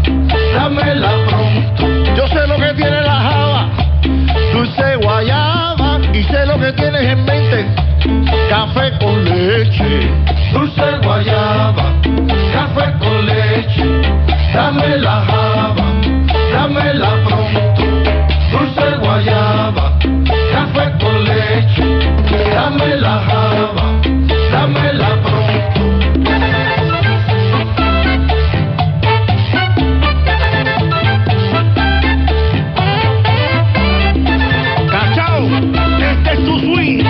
dámela 0.53 1.11
pronto. 1.27 2.13
Yo 2.15 2.27
sé 2.27 2.47
lo 2.47 2.55
que 2.57 2.73
tiene 2.73 3.01
la 3.01 3.19
java, 3.27 3.69
dulce 4.53 4.95
guayaba, 4.97 5.99
y 6.13 6.23
sé 6.23 6.45
lo 6.45 6.59
que 6.59 6.71
tienes 6.73 7.01
en 7.01 7.25
mente 7.25 7.85
café 8.49 8.91
con 8.99 9.23
leche, 9.25 10.09
dulce 10.53 10.97
guayaba, 11.03 11.93
café 12.53 12.93
con 12.99 13.25
leche, 13.25 14.01
dame 14.53 14.97
la 14.97 15.21
java, 15.21 15.85
dámela 16.53 17.09
pronto, 17.25 17.34
dame 22.77 22.95
la 22.97 23.19
java, 23.19 24.01
dámela 24.51 25.21
pronto. 25.21 25.81
Cachao, 34.89 35.47
este 35.99 36.31
es 36.33 36.39
swing. 36.59 37.03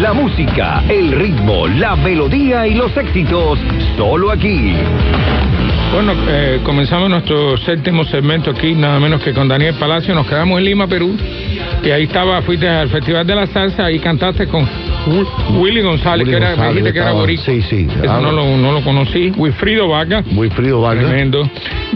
La 0.00 0.12
música, 0.12 0.82
el 0.88 1.12
ritmo, 1.12 1.66
la 1.68 1.96
melodía 1.96 2.66
y 2.66 2.74
los 2.74 2.96
éxitos, 2.96 3.58
solo 3.96 4.30
aquí. 4.30 4.74
Bueno, 5.92 6.12
eh, 6.28 6.60
comenzamos 6.62 7.10
nuestro 7.10 7.56
séptimo 7.58 8.04
segmento 8.04 8.50
aquí, 8.50 8.74
nada 8.74 9.00
menos 9.00 9.20
que 9.22 9.34
con 9.34 9.48
Daniel 9.48 9.74
Palacio. 9.74 10.14
Nos 10.14 10.26
quedamos 10.26 10.58
en 10.58 10.64
Lima, 10.64 10.86
Perú. 10.86 11.16
Y 11.82 11.90
ahí 11.90 12.02
estaba, 12.04 12.42
fuiste 12.42 12.68
al 12.68 12.88
Festival 12.90 13.26
de 13.26 13.34
la 13.34 13.46
Salsa 13.46 13.90
y 13.90 13.98
cantaste 13.98 14.46
con 14.46 14.62
Wi- 15.06 15.26
Willy 15.58 15.80
González, 15.80 16.26
Willy 16.26 16.30
que 16.32 16.36
era, 16.36 16.48
González 16.50 16.74
dijiste 16.74 16.92
que 16.92 16.98
era 16.98 17.12
boricua. 17.12 17.44
sí, 17.46 17.62
sí. 17.62 17.86
Eso 18.02 18.12
Ah, 18.12 18.20
no 18.20 18.32
lo, 18.32 18.56
no 18.58 18.72
lo 18.72 18.82
conocí. 18.82 19.32
Wilfrido 19.36 19.88
Vaca, 19.88 20.22
Wilfrido 20.34 20.80
Vargas. 20.82 21.06
tremendo. 21.06 21.48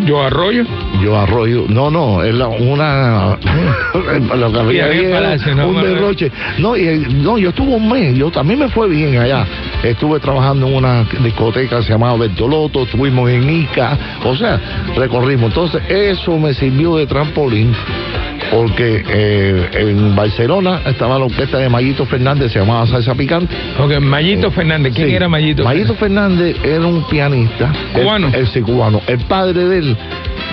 Yo 0.06 0.22
Arroyo. 0.22 0.64
Yo 1.02 1.16
arroyo. 1.18 1.66
No, 1.68 1.90
no, 1.90 2.22
es 2.22 2.34
la- 2.34 2.48
una. 2.48 3.36
lo 4.36 4.52
que 4.52 4.58
había 4.58 4.86
era 4.88 5.16
Palacio, 5.20 5.54
¿no? 5.54 5.68
un 5.68 5.82
derroche. 5.82 6.32
No, 6.58 6.76
y, 6.76 7.06
no, 7.22 7.36
yo 7.38 7.50
estuve 7.50 7.74
un 7.74 7.88
mes. 7.90 8.16
Yo 8.16 8.30
también 8.30 8.60
me 8.60 8.68
fue 8.70 8.88
bien 8.88 9.18
allá. 9.18 9.46
Estuve 9.82 10.18
trabajando 10.18 10.66
en 10.66 10.74
una 10.74 11.04
discoteca 11.22 11.76
que 11.78 11.82
se 11.84 11.90
llamaba 11.92 12.16
Bertoloto. 12.16 12.84
Estuvimos 12.84 13.28
en 13.30 13.48
Ica. 13.50 13.98
O 14.24 14.34
sea, 14.34 14.58
recorrimos. 14.96 15.50
Entonces, 15.50 15.82
eso 15.88 16.38
me 16.38 16.54
sirvió 16.54 16.96
de 16.96 17.06
trampolín. 17.06 17.72
Porque 18.54 19.02
eh, 19.08 19.68
en 19.74 20.14
Barcelona 20.14 20.82
estaba 20.86 21.18
la 21.18 21.24
orquesta 21.24 21.58
de 21.58 21.68
Mayito 21.68 22.06
Fernández, 22.06 22.52
se 22.52 22.60
llamaba 22.60 22.86
Salsa 22.86 23.12
Picante. 23.16 23.52
Ok, 23.80 23.98
Mayito 24.00 24.50
Fernández. 24.52 24.94
¿Quién 24.94 25.08
Sí. 25.08 25.14
era 25.16 25.28
Mayito? 25.28 25.64
Mayito 25.64 25.94
Fernández 25.94 26.56
era 26.62 26.86
un 26.86 27.02
pianista. 27.08 27.72
¿Cubano? 27.92 28.28
El, 28.28 28.34
el- 28.36 28.46
sí, 28.46 28.60
cubano. 28.60 29.00
El 29.08 29.18
padre 29.20 29.64
de 29.66 29.78
él 29.78 29.96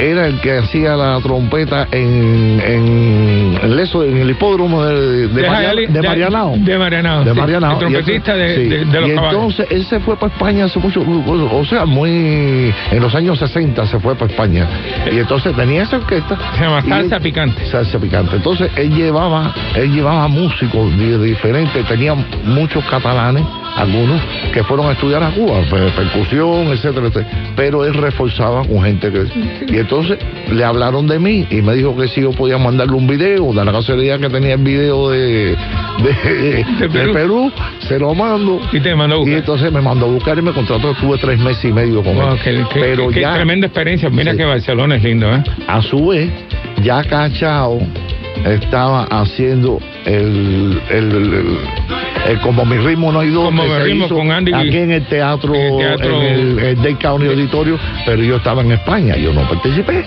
era 0.01 0.27
el 0.27 0.39
que 0.41 0.57
hacía 0.57 0.95
la 0.95 1.19
trompeta 1.21 1.87
en, 1.91 2.59
en, 2.65 3.59
el 3.61 3.79
eso, 3.79 4.03
en 4.03 4.17
el 4.17 4.31
hipódromo 4.31 4.83
de, 4.83 4.95
de, 4.99 5.27
De 5.27 5.27
de 5.27 5.41
de- 5.87 6.01
Marianao. 6.01 6.55
de 6.57 6.77
Marianao, 6.77 7.23
sí. 7.79 7.85
El 7.85 7.91
trompetista 7.93 8.35
Y 8.35 8.39
de- 8.39 8.55
sí. 8.55 8.63
de- 8.69 8.85
de 8.85 9.01
los 9.01 9.09
Y 9.09 9.15
caballos. 9.15 9.33
entonces 9.35 9.67
él 9.69 9.85
se 9.85 9.99
fue 9.99 10.15
para 10.17 10.33
España 10.33 10.65
hace 10.65 10.79
mucho, 10.79 11.01
o 11.01 11.65
sea, 11.65 11.85
muy. 11.85 12.73
En 12.91 12.99
los 12.99 13.13
años 13.15 13.37
60 13.39 13.85
se 13.85 13.99
fue 13.99 14.15
para 14.15 14.31
España. 14.31 14.67
Y 15.11 15.19
entonces 15.19 15.55
tenía 15.55 15.83
esa 15.83 15.97
orquesta. 15.97 16.37
Se 16.57 16.63
llama 16.63 16.81
Salsa 16.81 17.15
él- 17.17 17.21
Picante. 17.21 17.65
salsa 17.67 17.99
picante. 17.99 18.35
Entonces 18.37 18.71
él 18.75 18.93
llevaba, 18.95 19.53
él 19.75 19.93
llevaba 19.93 20.27
músicos 20.27 20.91
diferentes, 20.97 21.85
tenía 21.87 22.15
muchos 22.45 22.83
catalanes, 22.85 23.43
algunos 23.76 24.22
que 24.53 24.63
fueron 24.63 24.88
a 24.88 24.91
estudiar 24.93 25.24
a 25.24 25.32
Cuba, 25.32 25.61
per- 25.69 25.91
percusión, 25.93 26.67
etcétera, 26.72 27.07
etcétera. 27.07 27.53
Pero 27.55 27.86
él 27.86 27.93
reforzaba 27.93 28.63
con 28.65 28.84
gente 28.84 29.11
que 29.11 29.26
y 29.74 29.78
entonces 29.78 30.17
le 30.51 30.63
hablaron 30.63 31.07
de 31.07 31.19
mí 31.19 31.45
y 31.49 31.61
me 31.61 31.74
dijo 31.76 31.95
que 31.95 32.07
si 32.07 32.22
yo 32.22 32.32
podía 32.32 32.57
mandarle 32.57 32.93
un 32.95 33.07
video, 33.07 33.53
de 33.53 33.65
la 33.65 33.72
casualidad 33.72 34.19
que 34.19 34.30
tenía 34.30 34.53
el 34.55 34.61
video 34.63 35.09
de, 35.09 35.55
de, 36.03 36.65
de 36.80 36.89
Perú. 36.89 37.13
Perú. 37.13 37.51
se 37.88 37.97
lo 37.99 38.13
mando. 38.13 38.59
Y 38.72 38.80
te 38.80 38.93
mandó 38.95 39.15
a 39.15 39.17
Y 39.17 39.22
buscar. 39.22 39.39
entonces 39.39 39.72
me 39.72 39.82
mandó 39.82 40.05
a 40.05 40.09
buscar 40.09 40.38
y 40.38 40.41
me 40.41 40.51
contrató, 40.51 40.91
estuve 40.91 41.17
tres 41.17 41.39
meses 41.39 41.63
y 41.65 41.72
medio 41.72 42.03
con 42.03 42.15
Wow, 42.15 42.38
él. 42.45 42.65
qué, 42.74 42.80
Pero 42.80 43.07
qué 43.09 43.22
ya 43.22 43.34
tremenda 43.36 43.67
experiencia. 43.67 44.09
Mira 44.09 44.32
Sí. 44.32 44.38
que 44.38 44.45
Barcelona 44.45 44.95
es 44.95 45.03
lindo, 45.03 45.34
¿eh? 45.34 45.43
a 45.67 45.82
su 45.82 46.07
vez, 46.07 46.30
ya 46.84 47.03
Cachao 47.03 47.80
estaba 48.45 49.03
haciendo 49.05 49.79
el, 50.05 50.82
el, 50.89 51.11
el- 51.15 51.57
el 52.27 52.39
como 52.41 52.63
mi 52.65 52.77
ritmo 52.77 53.11
no 53.11 53.19
hay 53.21 53.29
dos 53.29 53.45
Como 53.45 53.63
mi 53.63 53.69
ritmo 53.79 54.07
con 54.09 54.32
Andy 54.32 54.53
aquí 54.53 54.77
en 54.77 54.91
el 54.91 55.05
teatro 55.05 55.53
En 55.55 55.61
el 55.61 55.77
teatro- 55.97 56.21
en 56.21 56.59
el, 56.86 56.97
County 56.97 57.27
Auditorio 57.27 57.79
pero 58.05 58.23
yo 58.23 58.36
estaba 58.38 58.61
en 58.61 58.71
España 58.73 59.15
yo 59.17 59.34
no 59.34 59.41
participé 59.49 60.05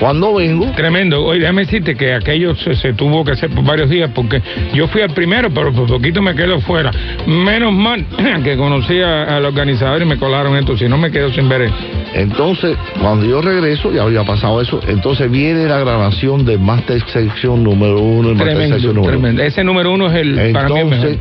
cuando 0.00 0.34
vengo 0.34 0.66
Tremendo. 0.74 1.24
Oye, 1.24 1.40
déjame 1.40 1.62
decirte 1.62 1.94
que 1.94 2.14
aquello 2.14 2.54
se, 2.56 2.74
se 2.74 2.92
tuvo 2.94 3.24
que 3.24 3.32
hacer 3.32 3.50
por 3.50 3.62
varios 3.64 3.88
días 3.90 4.10
porque 4.14 4.40
yo 4.72 4.88
fui 4.88 5.02
al 5.02 5.10
primero, 5.10 5.50
pero 5.50 5.72
por 5.72 5.86
poquito 5.86 6.22
me 6.22 6.34
quedo 6.34 6.58
fuera. 6.60 6.90
Menos 7.26 7.72
mal 7.72 8.04
que 8.44 8.56
conocí 8.56 9.00
a- 9.00 9.36
al 9.36 9.44
organizador 9.44 10.00
y 10.02 10.06
me 10.06 10.16
colaron 10.16 10.56
esto, 10.56 10.76
si 10.76 10.88
no 10.88 10.96
me 10.98 11.10
quedo 11.10 11.30
sin 11.32 11.48
ver. 11.48 11.70
entonces 12.14 12.76
cuando 13.00 13.26
yo 13.26 13.40
regreso 13.42 13.92
ya 13.92 14.02
había 14.02 14.24
pasado 14.24 14.60
eso 14.60 14.80
entonces 14.88 15.30
viene 15.30 15.66
la 15.66 15.78
grabación 15.78 16.44
de 16.44 16.56
Master 16.58 17.00
Section 17.06 17.62
número 17.62 18.00
uno 18.00 18.30
y 18.30 18.34
Master 18.34 18.68
Section 18.68 18.94
número 18.94 19.12
tremendo. 19.12 19.42
Ese 19.42 19.62
número 19.62 19.92
uno 19.92 20.06
es 20.08 20.14
el 20.14 20.52
para 20.52 20.68
mí 20.70 20.80
el 20.80 20.86
mejor. 20.86 21.08
Entonces, 21.08 21.18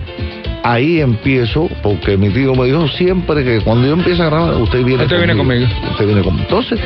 ahí 0.64 1.00
empiezo, 1.02 1.70
porque 1.84 2.18
mi 2.18 2.30
tío 2.30 2.54
me 2.56 2.66
dijo 2.66 2.88
siempre 2.90 3.44
que 3.44 3.60
cuando 3.62 3.88
yo 3.88 3.94
empiece 3.94 4.22
a 4.22 4.26
grabar, 4.26 4.54
usted 4.56 4.84
viene 4.84 5.04
Usted 5.04 5.18
viene 5.18 5.36
conmigo. 5.36 5.66
Usted 5.92 6.06
viene 6.06 6.22
conmigo. 6.22 6.44
Entonces, 6.48 6.80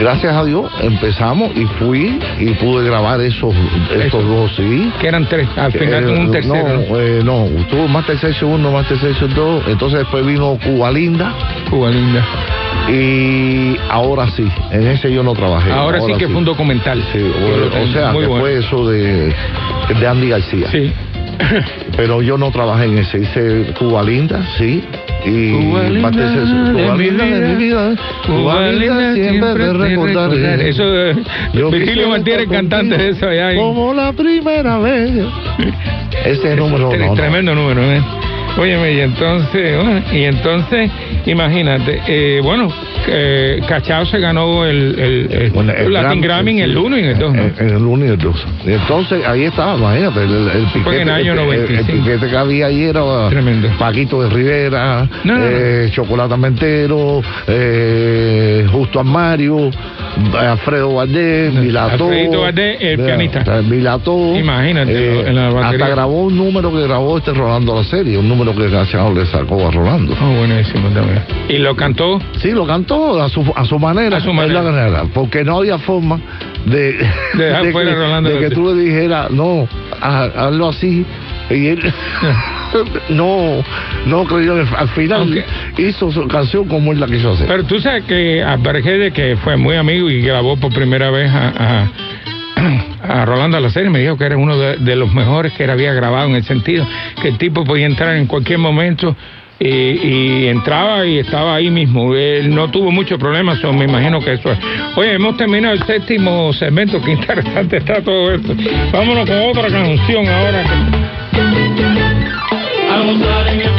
gracias 0.00 0.34
a 0.34 0.44
Dios, 0.44 0.70
empezamos 0.80 1.54
y 1.54 1.66
fui 1.66 2.18
y 2.38 2.50
pude 2.54 2.86
grabar 2.86 3.20
esos, 3.20 3.54
esos 3.94 4.26
dos 4.26 4.56
CD. 4.56 4.90
Que 4.98 5.08
eran 5.08 5.28
tres. 5.28 5.46
Al 5.56 5.72
final 5.72 6.08
Eh, 6.08 6.18
un 6.18 6.30
tercero. 6.30 6.84
No, 6.88 6.98
eh, 6.98 7.20
no, 7.22 7.46
tuvo 7.68 7.86
Master 7.86 8.18
Session 8.18 8.52
1, 8.52 8.72
Master 8.72 8.98
Session 8.98 9.34
2, 9.34 9.64
entonces 9.68 10.00
después 10.00 10.24
vino 10.26 10.58
Cuba 10.64 10.90
Linda 10.90 11.32
Cuba 11.68 11.90
linda. 11.90 12.24
y 12.88 13.76
ahora 13.90 14.28
sí, 14.30 14.46
en 14.70 14.86
ese 14.88 15.12
yo 15.12 15.22
no 15.22 15.34
trabajé. 15.34 15.70
Ahora, 15.70 16.00
sí 16.00 16.14
que 16.18 16.26
fue 16.26 16.36
un 16.36 16.44
documental. 16.44 17.02
Sí, 17.12 17.18
o, 17.18 17.92
sea, 17.92 18.12
que 18.12 18.26
bueno. 18.26 18.40
fue 18.40 18.58
eso 18.58 18.88
de, 18.88 19.34
de 20.00 20.06
Andy 20.06 20.30
García. 20.30 20.68
Sí. 20.70 20.92
Pero 21.96 22.22
yo 22.22 22.36
no 22.38 22.50
trabajé 22.50 22.84
en 22.86 22.98
ese, 22.98 23.18
hice 23.18 23.72
Cuba 23.78 24.02
Linda, 24.02 24.40
sí. 24.58 24.82
Y 25.24 25.52
Cuba 25.52 25.82
linda 25.82 26.10
Cuba 26.72 26.96
Linda 26.96 27.24
de 27.26 27.48
mi 27.48 27.54
vida, 27.56 27.94
Cuba 28.26 28.68
linda 28.70 29.14
siempre 29.14 29.54
te 29.54 29.72
recordaré. 29.74 30.68
Eso, 30.70 30.82
eh, 30.84 31.16
Yo 31.52 31.70
Virgilio 31.70 32.08
Martínez, 32.08 32.48
cantante 32.48 32.96
de 32.96 33.08
eso 33.10 33.26
allá. 33.28 33.52
en- 33.52 33.58
Como 33.58 33.92
la 33.92 34.12
primera 34.12 34.78
vez. 34.78 35.10
Ese 36.24 36.56
número 36.56 36.90
no, 36.96 37.06
no. 37.06 37.14
Tremendo 37.14 37.54
número, 37.54 37.82
¿eh? 37.82 38.02
Óyeme, 38.58 38.92
y 38.94 39.00
entonces, 39.00 39.78
y 40.12 40.24
entonces, 40.24 40.90
imagínate, 41.26 42.00
eh, 42.08 42.40
bueno, 42.42 42.68
eh, 43.08 43.60
Cachao 43.68 44.04
se 44.06 44.18
ganó 44.18 44.64
el, 44.64 44.98
el, 44.98 45.32
el- 45.32 45.50
Bueno, 45.50 45.72
el 45.72 45.92
Latin 45.92 46.20
Grammy 46.20 46.52
en 46.52 46.58
el 46.70 46.76
1 46.76 46.96
y 46.96 47.00
en 47.00 47.06
el 47.06 47.18
2, 47.18 47.34
¿no? 47.34 47.42
En, 47.42 47.54
en 47.58 47.68
el 47.76 47.82
1 47.84 48.04
y 48.04 48.08
el 48.08 48.18
2. 48.18 48.46
Y 48.66 48.72
entonces 48.72 49.26
ahí 49.26 49.44
estaba, 49.44 49.76
imagínate, 49.76 50.20
el, 50.24 50.66
piquete. 50.72 50.96
en 51.02 51.08
el 51.08 51.14
año 51.14 51.32
el- 51.32 51.38
el- 51.38 51.44
95. 51.46 51.92
El, 51.92 51.98
piquete 51.98 52.26
que 52.30 52.36
había 52.36 52.66
ahí 52.66 52.82
era 52.84 53.28
Tremendo. 53.30 53.68
Paquito 53.78 54.22
de 54.22 54.30
Rivera, 54.30 55.08
No, 55.24 55.36
no, 55.38 55.44
eh, 55.46 55.88
Chocolate 55.92 56.36
Mentero, 56.36 57.22
eh, 57.46 58.66
Justo 58.70 59.00
Armario, 59.00 59.70
Alfredo 60.38 60.94
Valdés, 60.94 61.52
Milató. 61.54 62.04
Alfredito 62.04 62.40
Valdés, 62.42 62.76
el 62.80 62.96
Vea, 62.96 63.06
pianista. 63.06 63.62
Milató. 63.62 64.34
Imagínate, 64.36 65.20
en 65.28 65.34
la 65.34 65.50
batería. 65.50 65.84
hasta 65.86 65.94
grabó 65.94 66.22
un 66.24 66.36
número 66.36 66.72
que 66.72 66.82
grabó 66.82 67.18
este 67.18 67.32
Rolando 67.32 67.76
la 67.76 67.84
serie, 67.84 68.18
un 68.18 68.28
número 68.28 68.54
que 68.54 68.68
Gachao 68.68 69.12
le 69.14 69.26
sacó 69.26 69.68
a 69.68 69.70
Rolando. 69.70 70.14
Oh, 70.20 70.38
buenísimo 70.38 70.88
también. 70.90 71.22
¿Y 71.48 71.58
lo 71.58 71.74
cantó? 71.76 72.20
Sí, 72.40 72.50
lo 72.50 72.66
cantó 72.66 73.22
a 73.22 73.28
su, 73.28 73.44
a 73.54 73.64
su 73.64 73.78
manera. 73.78 74.16
A 74.16 74.20
su 74.20 74.32
manera. 74.32 75.04
Porque 75.14 75.44
no 75.44 75.58
había 75.58 75.78
forma 75.78 76.20
de, 76.66 76.92
De 78.30 78.38
que, 78.38 78.48
de 78.48 78.50
tú 78.50 78.74
le 78.74 78.82
dijeras, 78.82 79.30
no, 79.30 79.66
ha- 80.00 80.24
hazlo 80.24 80.68
así. 80.68 81.04
Y 81.50 81.66
él 81.66 81.80
no, 83.10 83.62
no 84.06 84.24
creyó. 84.24 84.54
Al 84.76 84.88
final 84.90 85.44
hizo 85.76 86.12
su 86.12 86.26
canción 86.28 86.66
como 86.68 86.92
él 86.92 87.00
la 87.00 87.06
quiso 87.06 87.32
hacer. 87.32 87.46
Pero 87.48 87.64
tú 87.64 87.80
sabes 87.80 88.04
que 88.04 88.42
Albergede, 88.42 89.12
que 89.12 89.36
fue 89.36 89.56
muy 89.56 89.76
amigo 89.76 90.08
y 90.10 90.20
grabó 90.20 90.56
por 90.56 90.72
primera 90.72 91.10
vez 91.10 91.30
a, 91.30 91.48
a, 91.48 91.90
a 93.20 93.24
Rolando 93.24 93.58
la 93.58 93.70
serie, 93.70 93.90
me 93.90 94.00
dijo 94.00 94.16
que 94.16 94.24
era 94.24 94.36
uno 94.36 94.56
de, 94.56 94.76
de 94.76 94.96
los 94.96 95.12
mejores 95.12 95.52
que 95.54 95.64
él 95.64 95.70
había 95.70 95.92
grabado 95.92 96.28
en 96.28 96.36
el 96.36 96.44
sentido 96.44 96.86
que 97.20 97.28
el 97.28 97.38
tipo 97.38 97.64
podía 97.64 97.86
entrar 97.86 98.16
en 98.16 98.26
cualquier 98.26 98.58
momento 98.58 99.16
y, 99.60 99.68
y 99.68 100.46
entraba 100.48 101.04
y 101.06 101.18
estaba 101.18 101.54
ahí 101.54 101.70
mismo. 101.70 102.14
Él 102.14 102.52
no 102.54 102.70
tuvo 102.70 102.90
muchos 102.90 103.18
problemas, 103.18 103.62
me 103.62 103.84
imagino 103.84 104.20
que 104.20 104.32
eso 104.32 104.50
es. 104.50 104.58
Oye, 104.96 105.14
hemos 105.14 105.36
terminado 105.36 105.74
el 105.74 105.82
séptimo 105.84 106.52
segmento, 106.54 107.00
qué 107.02 107.12
interesante 107.12 107.76
está 107.76 108.02
todo 108.02 108.32
esto. 108.32 108.54
Vámonos 108.92 109.28
con 109.28 109.38
otra 109.38 109.68
canción 109.68 110.26
ahora. 110.26 110.64
A 113.10 113.12
gozar 113.12 113.48
en 113.48 113.69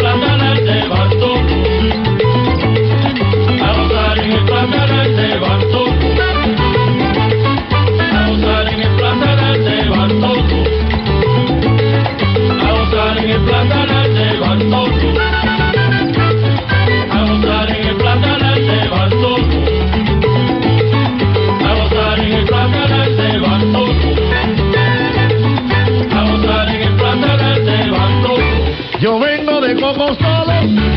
Coco 30.01 30.15
solo 30.15 30.53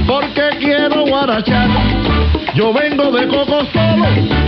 porque 0.07 0.49
quiero 0.61 1.05
guarachar. 1.05 1.69
Yo 2.55 2.73
vengo 2.73 3.11
de 3.13 3.29
Coco 3.29 3.61
solo 3.71 4.07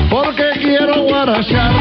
porque 0.09 0.45
quiero 0.59 1.03
guarachar. 1.03 1.73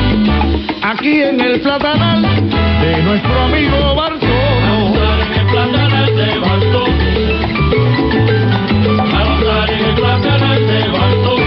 Aquí 0.82 1.22
en 1.22 1.40
el 1.40 1.62
platanal 1.62 2.22
de 2.22 3.02
nuestro 3.04 3.42
amigo 3.44 3.96
Bartolo. 3.96 4.32
en 5.24 5.34
el 5.34 5.46
platanal 5.48 6.16
de 6.18 6.40
Bartolo. 6.40 6.86
En 9.70 9.86
el 9.86 9.96
platanal 9.96 10.68
de 10.68 10.88
Bartolo. 10.90 11.46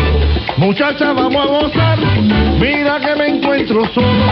Muchacha, 0.56 1.12
vamos 1.12 1.44
a 1.44 1.46
gozar. 1.46 1.98
Mira 2.58 3.00
que 3.00 3.16
me 3.16 3.28
encuentro 3.28 3.84
solo. 3.92 4.24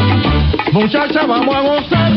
Muchacha, 0.73 1.27
vamos 1.27 1.55
a 1.55 1.61
gozar. 1.61 2.13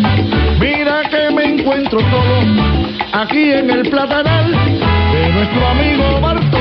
Mira 0.58 1.02
que 1.10 1.36
me 1.36 1.44
encuentro 1.44 2.00
solo. 2.00 2.79
Aquí 3.12 3.52
en 3.52 3.70
el 3.70 3.90
platanal 3.90 4.52
de 4.52 5.30
nuestro 5.34 5.68
amigo 5.68 6.04
A 6.06 6.20
Bartolo. 6.20 6.60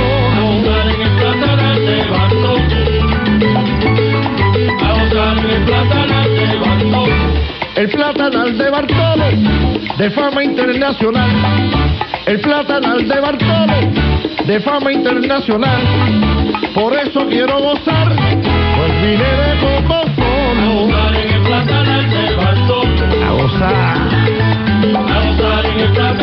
gozar 0.65 0.89
en 0.89 1.01
el 1.03 1.11
platanal 1.19 1.87
de 1.87 2.05
Bartolo. 2.11 2.55
A 4.81 4.93
gozar 4.93 5.39
en 5.39 5.51
el 5.51 5.65
platanal 5.65 6.29
de 6.35 6.59
Bartolo. 6.59 7.07
El 7.77 7.89
platanal 7.91 8.59
de 8.59 8.71
Bartolo, 8.71 9.25
de 9.99 10.11
fama 10.11 10.45
internacional. 10.45 11.31
El 12.27 12.41
platanal 12.41 13.09
de 13.09 13.21
Bartolo, 13.21 13.75
de 14.47 14.61
fama 14.61 14.93
internacional. 14.93 15.83
Por 16.75 16.95
eso 16.95 17.27
quiero 17.29 17.59
gozar, 17.61 18.17
pues 18.77 18.93
vine 19.03 19.25
de 19.25 19.59
Coco 19.61 19.95
A 19.95 20.03
solo. 20.17 20.87
gozar 20.87 21.15
en 21.15 21.31
el 21.31 21.43
platanal 21.43 22.11
de 22.11 22.37
Bartolo. 22.37 23.27
A 23.27 23.31
gozar. 23.33 23.75
A 24.95 25.21
gozar 25.25 25.67
en 25.67 25.81
el 25.81 25.93
platanal 25.93 26.18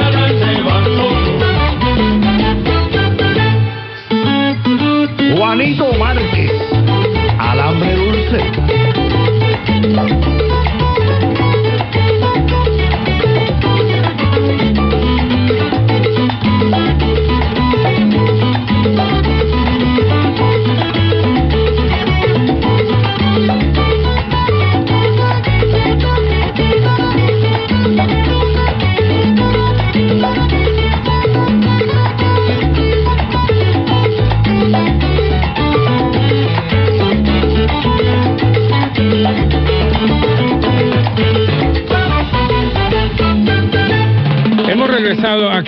Juanito 5.56 5.94
Márquez, 5.94 6.52
Alambre 7.40 7.96
Dulce. 7.96 8.65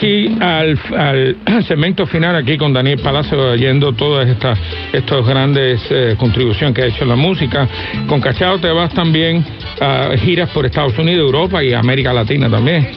Aquí 0.08 0.38
al, 0.40 0.80
al 0.98 1.64
segmento 1.68 2.06
final 2.08 2.36
aquí 2.36 2.58
con 2.58 2.74
Daniel 2.74 3.00
Palacio 3.00 3.52
oyendo 3.52 3.94
todas 3.94 4.28
estas 4.28 4.58
estos 4.94 5.28
grandes 5.28 5.82
eh, 5.90 6.16
contribuciones 6.18 6.76
que 6.76 6.84
ha 6.84 6.86
hecho 6.86 7.04
en 7.04 7.10
la 7.10 7.16
música. 7.16 7.68
Con 8.08 8.22
Cachao 8.22 8.60
te 8.60 8.72
vas 8.72 8.94
también 8.94 9.44
a 9.82 10.12
giras 10.18 10.50
por 10.50 10.66
Estados 10.66 10.98
Unidos, 10.98 11.26
Europa 11.26 11.64
y 11.64 11.74
América 11.74 12.14
Latina 12.14 12.50
también. 12.50 12.90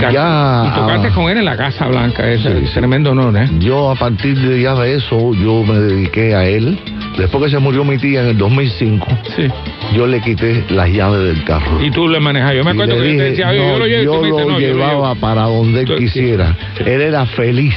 Ya, 0.00 0.64
y 0.66 0.74
tocaste 0.74 1.08
ah, 1.08 1.14
con 1.14 1.30
él 1.30 1.38
en 1.38 1.44
la 1.44 1.56
Casa 1.56 1.86
Blanca, 1.86 2.28
es 2.28 2.42
sí. 2.42 2.48
tremendo 2.74 3.12
honor, 3.12 3.36
¿eh? 3.36 3.48
Yo 3.58 3.90
a 3.90 3.94
partir 3.94 4.36
de 4.38 4.62
ya 4.62 4.74
de 4.74 4.96
eso, 4.96 5.34
yo 5.34 5.62
me 5.62 5.78
dediqué 5.78 6.34
a 6.34 6.44
él. 6.46 6.78
Después 7.18 7.44
que 7.44 7.50
se 7.50 7.58
murió 7.58 7.84
mi 7.84 7.98
tía 7.98 8.22
en 8.22 8.28
el 8.28 8.38
2005, 8.38 9.06
Sí. 9.36 9.46
yo 9.94 10.06
le 10.06 10.20
quité 10.20 10.64
las 10.70 10.88
llaves 10.90 11.20
del 11.24 11.44
carro. 11.44 11.82
Y 11.84 11.90
tú 11.90 12.08
le 12.08 12.18
manejas. 12.20 12.54
Yo 12.54 12.64
me 12.64 12.70
acuerdo 12.70 12.94
que 12.94 12.98
yo 12.98 13.02
te 13.04 13.08
dije, 13.10 13.22
decía, 13.22 13.48
"Oye, 13.50 13.58
yo 13.58 13.72
no, 13.72 13.78
lo 13.78 13.86
llevo. 13.86 14.02
y 14.02 14.06
tú 14.06 14.12
me 14.22 14.28
yo 14.28 14.34
dices, 14.36 14.46
lo 14.46 14.52
"No, 14.52 14.60
yo 14.60 14.66
lo 14.68 14.74
llevaba 14.74 15.08
llevo". 15.10 15.20
para 15.20 15.42
donde 15.42 15.80
él 15.82 15.94
quisiera. 15.96 16.56
Él 16.84 17.00
era 17.02 17.26
feliz, 17.26 17.74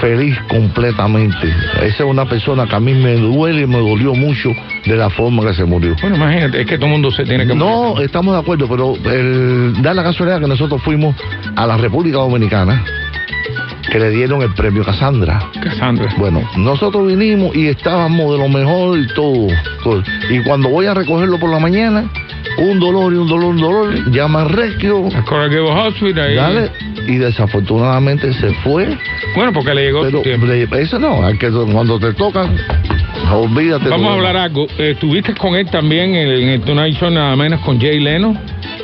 feliz 0.00 0.38
completamente. 0.48 1.48
Esa 1.82 2.04
es 2.04 2.10
una 2.10 2.24
persona 2.24 2.66
que 2.66 2.76
a 2.76 2.80
mí 2.80 2.94
me 2.94 3.14
duele 3.16 3.62
y 3.62 3.66
me 3.66 3.78
dolió 3.78 4.14
mucho 4.14 4.52
de 4.84 4.96
la 4.96 5.10
forma 5.10 5.44
que 5.44 5.54
se 5.54 5.64
murió. 5.64 5.94
Bueno, 6.00 6.16
imagínate, 6.16 6.60
es 6.60 6.66
que 6.66 6.76
todo 6.76 6.86
el 6.86 6.92
mundo 6.92 7.10
se 7.10 7.24
tiene 7.24 7.46
que 7.46 7.54
No, 7.54 8.00
estamos 8.00 8.34
de 8.34 8.40
acuerdo, 8.40 8.68
pero 8.68 8.94
el, 9.12 9.74
da 9.82 9.92
la 9.94 10.02
casualidad 10.02 10.40
que 10.40 10.46
nosotros 10.46 10.80
fuimos 10.82 11.14
a 11.56 11.66
la 11.66 11.76
República 11.76 12.18
Dominicana, 12.18 12.84
que 13.90 13.98
le 13.98 14.10
dieron 14.10 14.42
el 14.42 14.52
premio 14.54 14.84
Casandra. 14.84 15.40
Cassandra. 15.62 16.12
Bueno, 16.18 16.42
nosotros 16.56 17.06
vinimos 17.06 17.54
y 17.56 17.68
estábamos 17.68 18.32
de 18.32 18.38
lo 18.38 18.48
mejor 18.48 18.98
y 18.98 19.06
todo. 19.14 19.46
todo. 19.82 20.02
Y 20.30 20.40
cuando 20.40 20.68
voy 20.68 20.86
a 20.86 20.94
recogerlo 20.94 21.38
por 21.38 21.50
la 21.50 21.58
mañana, 21.58 22.04
un 22.58 22.78
dolor 22.80 23.12
y 23.12 23.16
un 23.16 23.28
dolor, 23.28 23.46
un 23.54 23.60
dolor, 23.60 24.10
llama 24.10 24.42
al 24.42 24.50
rescue, 24.50 24.90
Hospital. 24.90 26.32
y- 26.32 26.34
dale, 26.36 26.70
y 27.06 27.16
desafortunadamente 27.16 28.32
se 28.34 28.52
fue. 28.62 28.96
Bueno, 29.34 29.52
porque 29.52 29.74
le 29.74 29.84
llegó 29.86 30.02
Pero 30.02 30.18
su 30.18 30.22
tiempo. 30.24 30.46
le- 30.46 30.68
eso 30.82 30.98
no, 30.98 31.24
hay 31.24 31.38
que, 31.38 31.50
cuando 31.50 31.98
te 31.98 32.12
tocan, 32.14 32.56
olvídate. 33.32 33.88
Vamos 33.88 34.10
a 34.10 34.14
hablar 34.14 34.36
algo. 34.36 34.66
Eh, 34.78 34.90
Estuviste 34.92 35.34
con 35.34 35.54
él 35.54 35.66
también 35.70 36.14
en 36.14 36.48
el 36.48 36.60
Tonight 36.62 36.96
Show, 36.98 37.10
nada 37.10 37.34
menos 37.36 37.60
con 37.60 37.80
Jay 37.80 38.00
Leno, 38.00 38.36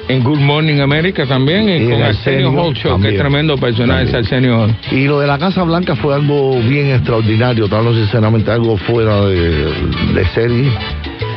en 0.09 0.23
Good 0.23 0.41
Morning 0.41 0.81
America 0.81 1.27
también, 1.27 1.69
y, 1.69 1.91
con 1.91 2.03
Arsenio 2.03 2.49
Arsenio 2.49 2.51
Hall 2.51 2.75
Show, 2.75 3.01
que 3.01 3.09
es 3.09 3.19
tremendo 3.19 3.57
personaje, 3.57 4.05
ese. 4.05 4.17
Arsenio 4.19 4.63
Hall. 4.63 4.77
Y 4.91 5.07
lo 5.07 5.21
de 5.21 5.27
la 5.27 5.39
Casa 5.39 5.63
Blanca 5.63 5.97
fue 5.97 6.15
algo 6.15 6.61
bien 6.61 6.91
extraordinario, 6.91 7.69
tal 7.69 7.87
vez 7.87 7.97
sinceramente 7.97 8.51
algo 8.51 8.77
fuera 8.77 9.25
de, 9.27 9.73
de 10.15 10.27
serie. 10.35 10.71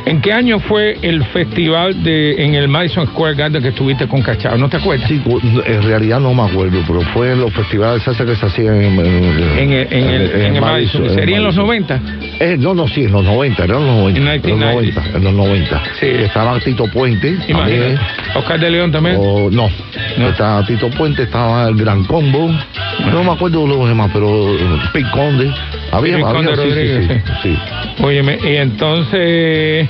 ¿En 0.08 0.22
qué 0.22 0.32
año 0.32 0.58
fue 0.58 0.96
el 1.02 1.22
festival 1.26 2.02
de 2.02 2.42
en 2.42 2.54
el 2.54 2.66
Madison 2.66 3.06
Square 3.08 3.34
Garden 3.34 3.62
que 3.62 3.68
estuviste 3.68 4.08
con 4.08 4.22
Cachao? 4.22 4.56
¿No 4.56 4.68
te 4.68 4.78
acuerdas? 4.78 5.06
Sí, 5.06 5.22
en 5.66 5.82
realidad 5.82 6.18
no 6.18 6.32
me 6.32 6.44
acuerdo, 6.44 6.82
pero 6.86 7.02
fue 7.12 7.32
en 7.32 7.40
los 7.40 7.52
festivales 7.52 7.98
de 7.98 8.04
salsa 8.06 8.24
que 8.24 8.34
se 8.34 8.46
hacían 8.46 8.76
en, 8.76 8.98
en, 8.98 9.58
En 9.58 9.72
el, 9.72 9.92
en 9.92 10.08
el, 10.08 10.30
en 10.30 10.54
el 10.54 10.60
Madison. 10.62 11.10
¿Sería 11.10 11.36
en 11.36 11.44
los 11.44 11.56
90? 11.56 12.00
Eh, 12.40 12.56
no, 12.58 12.72
no, 12.74 12.86
sí, 12.86 13.04
en 13.04 13.12
los 13.12 13.24
90, 13.24 13.64
eran 13.64 13.84
los 13.84 13.96
90. 13.96 14.18
En 14.20 14.24
los 14.24 14.44
1990. 14.44 15.00
90, 15.00 15.18
en 15.18 15.24
los 15.24 15.32
90. 15.34 15.82
Sí. 15.98 16.06
Estaba 16.06 16.60
Tito 16.60 16.84
Puente. 16.92 17.36
también. 17.48 17.98
Oscar 18.34 18.60
de 18.60 18.70
León 18.70 18.92
también. 18.92 19.16
O, 19.18 19.50
no, 19.50 19.68
No. 20.18 20.28
estaba 20.28 20.64
Tito 20.64 20.88
Puente, 20.90 21.24
estaba 21.24 21.68
el 21.68 21.76
Gran 21.76 22.04
Combo. 22.04 22.48
No 23.12 23.24
me 23.24 23.32
acuerdo 23.32 23.62
de 23.62 23.68
los 23.68 23.88
demás, 23.88 24.10
pero 24.12 24.54
eh, 24.54 24.80
Pete 24.92 25.10
Conde. 25.10 25.52
Había, 25.90 26.16
había, 26.18 26.56
sí, 26.56 26.70
sí, 27.08 27.20
sí. 27.42 27.58
Óyeme, 28.04 28.38
y 28.44 28.56
entonces, 28.56 29.88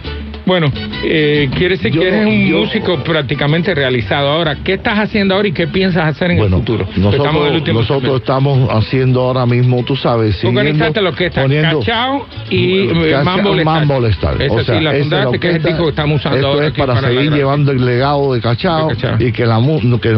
bueno, 0.48 0.72
eh, 1.04 1.48
quiere 1.56 1.76
decir 1.76 1.92
Yo- 1.92 2.00
que 2.00 2.08
eres 2.08 2.26
un 2.26 2.46
yo- 2.48 2.58
músico 2.58 2.98
prácticamente 3.04 3.74
realizado. 3.74 4.28
Ahora, 4.30 4.56
¿qué 4.64 4.72
estás 4.74 4.98
haciendo 4.98 5.34
ahora 5.34 5.48
y 5.48 5.52
qué 5.52 5.66
piensas 5.68 6.04
hacer 6.06 6.32
en 6.32 6.38
Bueno, 6.38 6.56
el 6.56 6.62
futuro? 6.62 6.86
nosotros, 6.96 7.14
Estamos 7.26 7.46
el 7.48 7.54
último 7.54 7.80
nosotros 7.80 8.20
estamos 8.20 8.68
haciendo 8.70 9.20
ahora 9.20 9.46
mismo, 9.46 9.84
tú 9.84 9.94
sabes, 9.94 10.42
organizaste 10.44 11.00
lo 11.02 11.12
que 11.14 11.26
está 11.26 11.42
poniendo- 11.42 11.78
Cachao 11.80 12.26
y 12.50 12.80
eh, 12.88 13.10
Cachao, 13.12 13.24
Mambo. 13.24 13.54
Mambo 13.64 14.00
Lestar. 14.00 14.40
Esa 14.42 14.54
O 14.54 14.64
sea, 14.64 14.78
sí, 14.78 14.84
la 14.84 14.92
fundaste, 14.94 15.38
que 15.38 15.50
es 15.50 15.56
el 15.56 15.62
disco 15.62 15.82
que 15.84 15.88
estamos 15.90 16.16
usando 16.20 16.36
Esto 16.38 16.48
ahora 16.48 16.66
es 16.66 16.72
para, 16.72 17.00
seguir 17.00 17.30
llevando 17.32 17.70
el 17.72 17.84
legado 17.84 18.32
de 18.32 18.40
Cachao, 18.40 18.88
De 18.88 18.94
Cachao. 18.96 19.16
y 19.20 19.30
que, 19.32 19.44
la, 19.46 19.60
que 20.00 20.08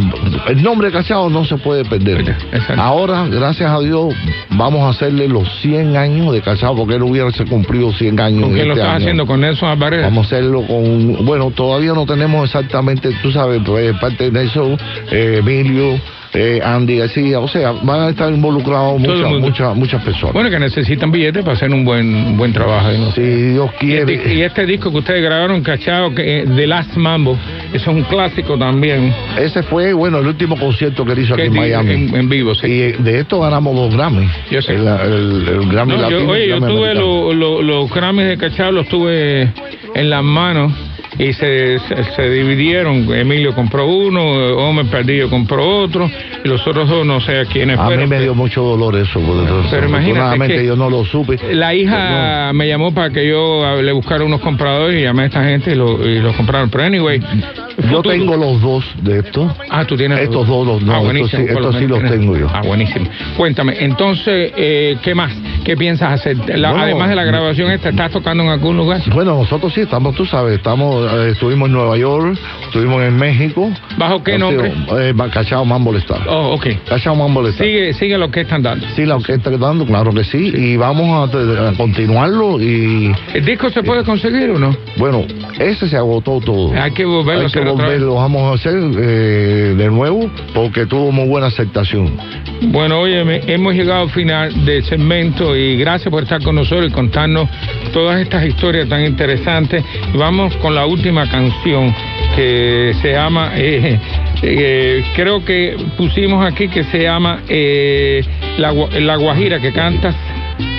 el 0.53 0.63
nombre 0.63 0.89
de 0.89 0.93
Cachao 0.93 1.29
no 1.29 1.45
se 1.45 1.57
puede 1.59 1.85
perder. 1.85 2.21
Exacto. 2.53 2.81
Ahora, 2.81 3.27
gracias 3.29 3.71
a 3.71 3.81
Dios, 3.81 4.15
vamos 4.51 4.83
a 4.83 4.91
hacerle 4.91 5.27
los 5.29 5.49
100 5.61 5.97
años 5.97 6.33
de 6.33 6.41
Cachao, 6.41 6.77
porque 6.77 6.95
él 6.95 7.03
hubiese 7.03 7.45
cumplido 7.47 7.93
100 7.93 8.21
años. 8.21 8.43
¿Con 8.43 8.53
quién 8.55 8.69
lo 8.69 8.75
este 8.75 8.81
estás 8.83 8.95
año. 8.95 9.05
haciendo? 9.05 9.27
¿Con 9.27 9.41
Nelson 9.41 9.69
Alvarez? 9.71 10.03
Vamos 10.03 10.20
a 10.21 10.27
hacerlo 10.27 10.63
con, 10.67 11.25
bueno, 11.25 11.51
todavía 11.51 11.93
no 11.93 12.07
tenemos 12.07 12.45
exactamente, 12.45 13.11
tú 13.23 13.31
sabes, 13.33 13.61
pues, 13.65 13.95
parte 13.99 14.31
de 14.31 14.45
eso, 14.45 14.77
eh, 15.11 15.37
Emilio, 15.41 15.99
eh, 16.33 16.61
Andy 16.65 16.99
García, 16.99 17.41
o 17.41 17.49
sea, 17.49 17.73
van 17.83 18.03
a 18.03 18.09
estar 18.11 18.33
involucrados 18.33 19.01
muchas, 19.01 19.29
muchas, 19.41 19.75
muchas 19.77 20.05
personas. 20.05 20.33
Bueno, 20.33 20.49
que 20.49 20.61
necesitan 20.61 21.11
billetes 21.11 21.43
para 21.43 21.57
hacer 21.57 21.71
un 21.75 21.85
buen 21.85 22.07
un 22.15 22.37
buen 22.37 22.53
trabajo. 22.53 22.89
¿no? 22.93 23.11
si 23.11 23.21
Dios 23.21 23.69
Y, 23.81 23.87
quiere. 23.87 24.15
este, 24.15 24.35
y 24.35 24.43
este 24.43 24.65
disco 24.65 24.93
que 24.93 24.99
ustedes 24.99 25.23
grabaron, 25.25 25.61
Cachao, 25.63 26.15
que, 26.15 26.43
eh, 26.43 26.45
The 26.55 26.67
Last 26.69 26.95
Mambo, 26.95 27.37
es 27.73 27.85
un 27.89 28.03
clásico 28.05 28.57
también. 28.57 29.13
Ese 29.41 29.65
fue, 29.65 29.93
bueno, 29.93 30.19
el 30.19 30.29
último 30.29 30.57
concierto 30.57 31.05
que 31.05 31.13
él 31.15 31.19
hizo 31.19 31.35
aquí 31.35 31.43
en 31.45 31.53
Miami. 31.55 31.95
En, 31.95 32.15
en 32.15 32.29
vivo, 32.29 32.55
sí. 32.55 32.67
Y 32.69 32.93
de 32.93 33.19
esto 33.19 33.41
ganamos 33.41 33.75
dos 33.75 33.93
Grammy. 33.93 34.29
Yo 34.53 34.63
sé. 34.63 34.75
El, 34.75 34.87
el- 34.87 35.49
el 35.49 35.69
Grammy 35.69 35.95
No, 35.97 36.11
yo- 36.11 36.11
Latino. 36.17 36.31
oye, 36.33 36.47
yo 36.49 36.55
el 36.55 36.61
Grammy 36.61 36.75
tuve 36.77 36.91
Americano. 36.93 37.33
lo- 37.33 37.33
lo- 37.35 37.63
los 37.63 37.91
Grammys 37.93 38.27
de 38.29 38.37
Cachao, 38.39 38.71
los 38.71 38.87
tuve 38.89 39.53
en 39.95 40.11
las 40.11 40.23
manos 40.23 40.73
y 41.19 41.33
se, 41.33 41.79
se, 41.81 42.05
se 42.15 42.31
dividieron. 42.31 43.13
Emilio 43.13 43.55
compró 43.55 43.87
uno, 43.87 44.23
Homer 44.57 44.87
Perdillo 44.87 45.29
compró 45.29 45.67
otro, 45.83 46.11
y 46.45 46.49
los 46.49 46.67
otros 46.67 46.89
dos 46.89 47.05
no 47.07 47.21
sé 47.21 47.39
a 47.41 47.45
quiénes 47.45 47.79
A 47.79 47.83
mí 47.83 47.89
fueron. 47.89 48.09
me 48.09 48.21
dio 48.21 48.35
mucho 48.35 48.63
dolor 48.63 48.97
eso, 48.97 49.21
porque 49.21 49.51
Pero 49.71 49.89
imagínate 49.89 50.65
yo 50.67 50.77
no 50.77 50.89
lo 50.91 51.05
supe. 51.05 51.39
La 51.53 51.75
hija 51.75 52.53
me 52.55 52.67
llamó 52.69 52.93
para 52.95 53.11
que 53.11 53.27
yo 53.29 53.81
le 53.83 53.93
buscara 53.93 54.25
unos 54.25 54.41
compradores 54.41 54.99
y 54.99 55.03
llamé 55.03 55.23
a 55.23 55.27
esta 55.27 55.45
gente 55.45 55.73
y, 55.73 55.75
lo- 55.75 56.07
y 56.07 56.19
los 56.21 56.35
compraron. 56.37 56.71
Pero 56.71 56.85
anyway, 56.85 57.21
Yo 57.21 57.97
futuro. 57.99 58.03
tengo 58.11 58.37
los 58.37 58.61
dos 58.61 58.85
de 59.03 59.19
estos. 59.21 59.53
Ah, 59.71 59.85
tú 59.85 59.97
tienes 59.97 60.21
Estos 60.21 60.47
dos, 60.47 60.67
los- 60.67 60.83
no, 60.83 60.95
ah, 60.95 61.13
estos 61.13 61.31
sí- 61.31 61.47
estos 61.49 61.77
sí 61.77 61.87
los 61.87 62.03
tengo 62.03 62.37
yo. 62.37 62.47
Ah, 62.53 62.63
buenísimo. 62.65 63.07
Cuéntame, 63.37 63.75
entonces, 63.81 64.53
eh, 64.57 64.97
¿qué 65.03 65.15
más? 65.15 65.33
¿Qué 65.65 65.77
piensas 65.77 66.13
hacer? 66.13 66.37
La- 66.59 66.71
Bueno, 66.71 66.85
además 66.85 67.09
de 67.11 67.17
la 67.17 67.25
grabación 67.25 67.71
esta, 67.71 67.91
¿estás 67.91 68.11
tocando 68.11 68.43
en 68.45 68.51
algún 68.51 68.77
lugar? 68.77 69.01
Bueno, 69.13 69.35
nosotros 69.37 69.73
sí 69.75 69.81
estamos, 69.83 70.15
tú 70.15 70.25
sabes, 70.27 70.55
estamos, 70.55 71.00
eh, 71.09 71.31
estuvimos 71.33 71.69
en 71.69 71.75
Nueva 71.75 71.97
York, 71.97 72.39
estuvimos 72.65 73.03
en 73.03 73.17
México. 73.17 73.71
¿Bajo 73.99 74.23
qué 74.23 74.39
nombre? 74.39 74.73
Eh, 74.99 75.15
Cachao 75.33 75.65
Mambo 75.65 75.95
Star. 75.97 76.21
Oh, 76.29 76.55
ok. 76.55 76.67
Cachao 76.89 77.15
Mambo 77.15 77.47
Star. 77.49 77.67
Sigue, 77.67 77.93
sigue 77.95 78.19
lo 78.19 78.31
que 78.31 78.41
están 78.43 78.63
dando. 78.63 78.87
Sí, 78.97 79.05
la 79.07 79.17
orquesta 79.17 79.51
está 79.51 79.67
dando, 79.67 79.85
claro 79.87 80.13
que 80.13 80.25
sí, 80.25 80.53
y 80.55 80.77
vamos 80.77 81.35
a, 81.35 81.69
a 81.69 81.73
continuarlo 81.75 82.61
y 82.61 83.13
¿El 83.35 83.45
disco 83.45 83.71
se 83.71 83.83
puede 83.83 84.05
conseguir 84.05 84.51
o 84.51 84.59
no? 84.59 84.75
bueno, 84.97 85.25
ese 85.59 85.89
se 85.89 85.97
agotó 85.97 86.41
todo. 86.41 86.73
Hay 86.81 86.91
que 86.93 87.05
volverlo 87.05 87.43
a 87.43 87.45
Hay 87.47 87.53
que 87.53 87.59
hacer 87.59 87.65
vez. 87.65 87.73
volverlo, 87.75 88.15
vamos 88.15 88.43
a 88.51 88.55
hacer 88.55 88.75
eh, 88.99 89.75
de 89.77 89.89
nuevo 89.91 90.31
porque 90.55 90.87
tuvo 90.87 91.13
muy 91.13 91.29
buena 91.29 91.49
aceptación. 91.49 92.17
Bueno, 92.63 93.01
oye, 93.01 93.21
hemos 93.53 93.75
llegado 93.75 94.03
al 94.03 94.11
final 94.11 94.65
del 94.65 94.85
segmento 94.85 95.57
y 95.57 95.77
gracias 95.77 96.11
por 96.11 96.23
estar 96.25 96.43
con 96.43 96.55
nosotros 96.57 96.89
y 96.91 96.93
contarnos 96.93 97.49
todas 97.93 98.21
estas 98.21 98.45
historias 98.47 98.89
tan 98.89 99.05
interesantes. 99.05 99.83
Vamos 100.15 100.55
con 100.57 100.75
la 100.75 100.85
última 100.91 101.29
canción 101.29 101.95
que 102.37 102.95
se 103.01 103.13
llama, 103.13 103.53
eh, 103.57 103.99
eh, 104.43 105.05
creo 105.15 105.45
que 105.45 105.77
pusimos 105.97 106.45
aquí 106.45 106.69
que 106.69 106.85
se 106.85 107.03
llama 107.03 107.41
eh, 107.49 108.23
la, 108.59 108.73
la 108.73 109.17
Guajira 109.17 109.61
que 109.61 109.73
cantas 109.73 110.15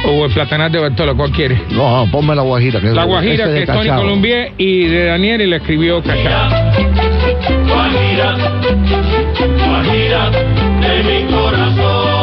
o 0.06 0.26
el 0.26 0.32
Platanar 0.32 0.72
de 0.72 0.80
Bartola, 0.80 1.14
¿cuál 1.14 1.32
quieres? 1.32 1.60
No, 1.72 2.08
ponme 2.12 2.36
la 2.36 2.42
Guajira. 2.42 2.80
Que 2.80 2.92
La 2.92 3.04
Guajira 3.04 3.48
de 3.48 3.58
que 3.58 3.64
es 3.64 3.78
Tony. 3.78 3.90
Colombier 3.90 4.54
y 4.58 4.86
de 4.86 5.06
Daniel 5.06 5.42
y 5.42 5.48
le 5.48 5.56
escribió 5.58 6.02
Cachao. 6.02 6.50
Guajira, 7.68 8.36
Guajira 9.68 10.30
de 10.30 11.04
mi 11.04 11.32
corazón. 11.32 12.21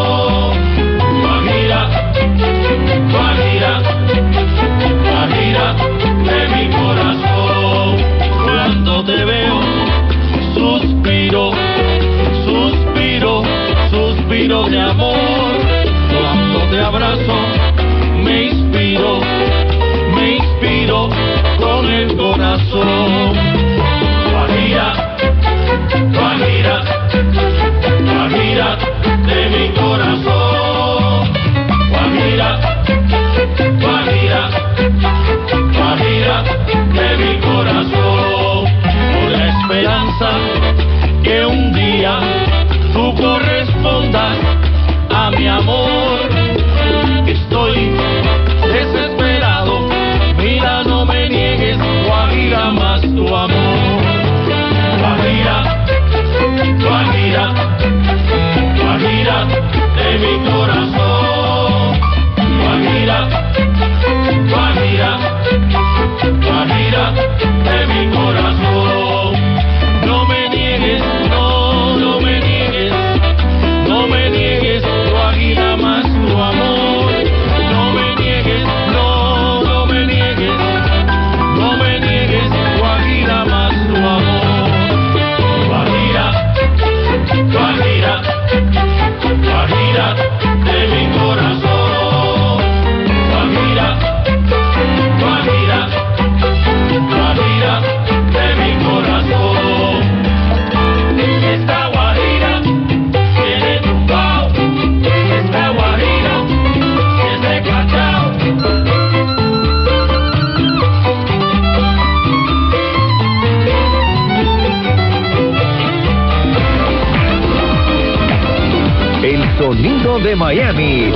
Miami. 120.39 121.13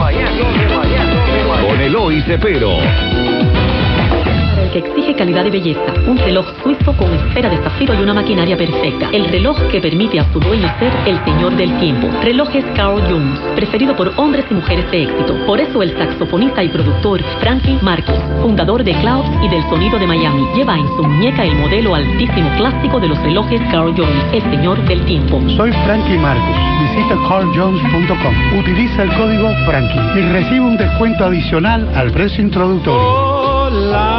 Con 1.69 1.81
Eloy 1.81 2.23
Cepero. 2.23 2.79
Para 2.79 4.65
el 4.65 4.71
que 4.73 4.79
exige 4.81 5.15
calidad 5.15 5.45
de 5.45 5.51
belleza. 5.51 5.95
Reloj 6.33 6.47
suizo 6.63 6.97
con 6.97 7.13
esfera 7.13 7.51
de 7.51 7.59
zafiro 7.59 7.93
y 7.93 8.03
una 8.03 8.15
maquinaria 8.15 8.57
perfecta. 8.57 9.11
El 9.13 9.27
reloj 9.27 9.55
que 9.71 9.83
permite 9.83 10.19
a 10.19 10.33
su 10.33 10.41
dueño 10.41 10.67
ser 10.79 10.91
el 11.05 11.23
señor 11.27 11.55
del 11.57 11.79
tiempo. 11.79 12.09
Relojes 12.23 12.65
Carl 12.75 13.03
Jones, 13.07 13.39
preferido 13.55 13.95
por 13.95 14.15
hombres 14.17 14.47
y 14.51 14.55
mujeres 14.55 14.91
de 14.91 15.03
éxito. 15.03 15.37
Por 15.45 15.61
eso 15.61 15.83
el 15.83 15.95
saxofonista 15.95 16.65
y 16.65 16.71
productor 16.71 17.23
Frankie 17.41 17.79
Marcos, 17.83 18.19
fundador 18.41 18.83
de 18.83 18.95
Clouds 18.95 19.29
y 19.43 19.49
del 19.49 19.63
sonido 19.65 19.99
de 19.99 20.07
Miami, 20.07 20.47
lleva 20.57 20.79
en 20.79 20.87
su 20.97 21.03
muñeca 21.05 21.45
el 21.45 21.55
modelo 21.57 21.95
altísimo 21.95 22.49
clásico 22.57 22.99
de 22.99 23.09
los 23.09 23.19
relojes 23.19 23.61
Carl 23.71 23.93
Jones, 23.95 24.25
el 24.33 24.43
señor 24.51 24.83
del 24.87 25.05
tiempo. 25.05 25.39
Soy 25.55 25.71
Frankie 25.85 26.17
Marcos. 26.17 26.57
Visita 26.81 27.15
carljones.com. 27.29 28.59
Utiliza 28.59 29.03
el 29.03 29.13
código 29.17 29.51
Frankie 29.67 30.19
y 30.19 30.33
recibe 30.33 30.61
un 30.61 30.79
descuento 30.79 31.27
adicional 31.27 31.91
al 31.95 32.11
precio 32.11 32.43
introductorio. 32.43 34.12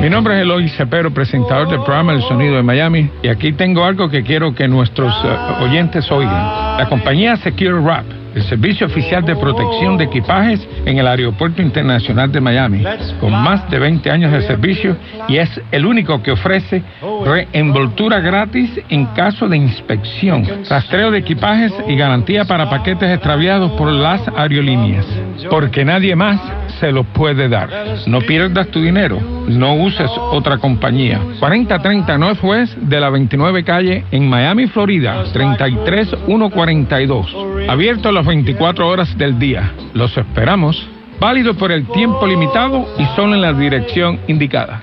Mi 0.00 0.08
nombre 0.08 0.36
es 0.36 0.42
Eloy 0.42 0.68
Cepero, 0.68 1.12
presentador 1.12 1.68
del 1.68 1.80
programa 1.80 2.12
El 2.12 2.22
Sonido 2.22 2.54
de 2.54 2.62
Miami, 2.62 3.10
y 3.20 3.28
aquí 3.28 3.52
tengo 3.52 3.84
algo 3.84 4.08
que 4.08 4.22
quiero 4.22 4.54
que 4.54 4.68
nuestros 4.68 5.12
eh, 5.24 5.64
oyentes 5.64 6.08
oigan. 6.12 6.78
La 6.78 6.86
compañía 6.88 7.36
Secure 7.36 7.80
Wrap, 7.80 8.04
el 8.32 8.44
servicio 8.44 8.86
oficial 8.86 9.24
de 9.24 9.34
protección 9.34 9.98
de 9.98 10.04
equipajes 10.04 10.66
en 10.86 10.98
el 10.98 11.06
Aeropuerto 11.08 11.60
Internacional 11.62 12.30
de 12.30 12.40
Miami, 12.40 12.84
con 13.18 13.32
más 13.32 13.68
de 13.70 13.80
20 13.80 14.08
años 14.08 14.30
de 14.30 14.42
servicio 14.42 14.96
y 15.26 15.38
es 15.38 15.60
el 15.72 15.84
único 15.84 16.22
que 16.22 16.30
ofrece 16.30 16.84
reenvoltura 17.24 18.20
gratis 18.20 18.70
en 18.88 19.06
caso 19.06 19.48
de 19.48 19.56
inspección, 19.56 20.46
rastreo 20.70 21.10
de 21.10 21.18
equipajes 21.18 21.72
y 21.88 21.96
garantía 21.96 22.44
para 22.44 22.70
paquetes 22.70 23.10
extraviados 23.10 23.72
por 23.72 23.90
las 23.90 24.22
aerolíneas, 24.28 25.06
porque 25.50 25.84
nadie 25.84 26.14
más 26.14 26.40
se 26.80 26.92
lo 26.92 27.04
puede 27.04 27.48
dar. 27.48 27.70
No 28.06 28.20
pierdas 28.20 28.68
tu 28.68 28.80
dinero, 28.80 29.20
no 29.48 29.74
uses 29.74 30.10
otra 30.30 30.58
compañía. 30.58 31.20
4030 31.38 32.18
Northwest 32.18 32.76
de 32.76 33.00
la 33.00 33.10
29 33.10 33.64
calle 33.64 34.04
en 34.10 34.28
Miami, 34.28 34.66
Florida, 34.66 35.24
33142. 35.32 37.36
Abierto 37.68 38.12
las 38.12 38.26
24 38.26 38.88
horas 38.88 39.16
del 39.16 39.38
día. 39.38 39.72
Los 39.94 40.16
esperamos. 40.16 40.88
Válido 41.20 41.54
por 41.54 41.72
el 41.72 41.84
tiempo 41.88 42.26
limitado 42.26 42.86
y 42.96 43.04
solo 43.16 43.34
en 43.34 43.40
la 43.40 43.52
dirección 43.52 44.20
indicada. 44.28 44.82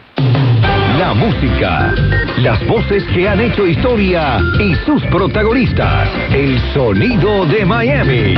La 0.99 1.13
música, 1.13 1.93
las 2.37 2.65
voces 2.67 3.03
que 3.13 3.27
han 3.27 3.39
hecho 3.39 3.65
historia 3.65 4.39
y 4.59 4.75
sus 4.85 5.01
protagonistas. 5.03 6.09
El 6.31 6.59
sonido 6.73 7.45
de 7.45 7.65
Miami. 7.65 8.33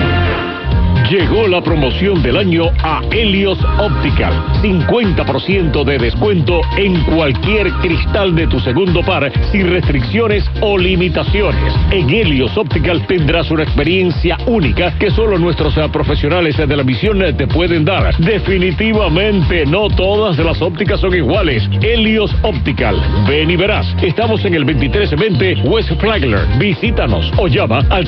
Llegó 1.10 1.48
la 1.48 1.62
promoción 1.62 2.22
del 2.22 2.36
año 2.36 2.66
a 2.84 3.02
Helios 3.12 3.58
Optical. 3.80 4.34
50% 4.62 5.86
de 5.86 5.98
descuento 5.98 6.62
en 6.76 7.02
cualquier 7.06 7.72
cristal 7.76 8.36
de 8.36 8.48
tu 8.48 8.60
segundo 8.60 9.02
par, 9.04 9.32
sin 9.52 9.70
restricciones 9.70 10.44
o 10.60 10.78
limitaciones. 10.78 11.74
En 11.92 12.10
Helios 12.10 12.58
Optical 12.58 13.08
tendrás 13.08 13.50
una 13.52 13.64
experiencia 13.64 14.38
única 14.48 14.98
que 15.00 15.10
solo 15.12 15.38
nuestros 15.38 15.78
eh, 15.78 15.88
profesionales 15.94 16.58
de 16.58 16.76
la 16.76 16.84
misión 16.84 17.22
eh, 17.22 17.32
te 17.32 17.48
pueden 17.48 17.86
dar. 17.86 18.18
Definitivamente 18.18 19.66
no 19.66 19.88
todas 19.88 20.38
las 20.38 20.62
ópticas 20.62 21.00
son 21.00 21.16
iguales. 21.16 21.70
Helios 21.82 22.36
Optical. 22.42 23.02
Ven 23.30 23.50
y 23.50 23.56
verás. 23.56 23.88
Estamos 24.02 24.44
en 24.44 24.56
el 24.56 24.66
2320 24.66 25.62
West 25.70 25.92
Flagler. 26.02 26.42
Visítanos 26.58 27.32
o 27.38 27.48
llama 27.48 27.86
al 27.90 28.06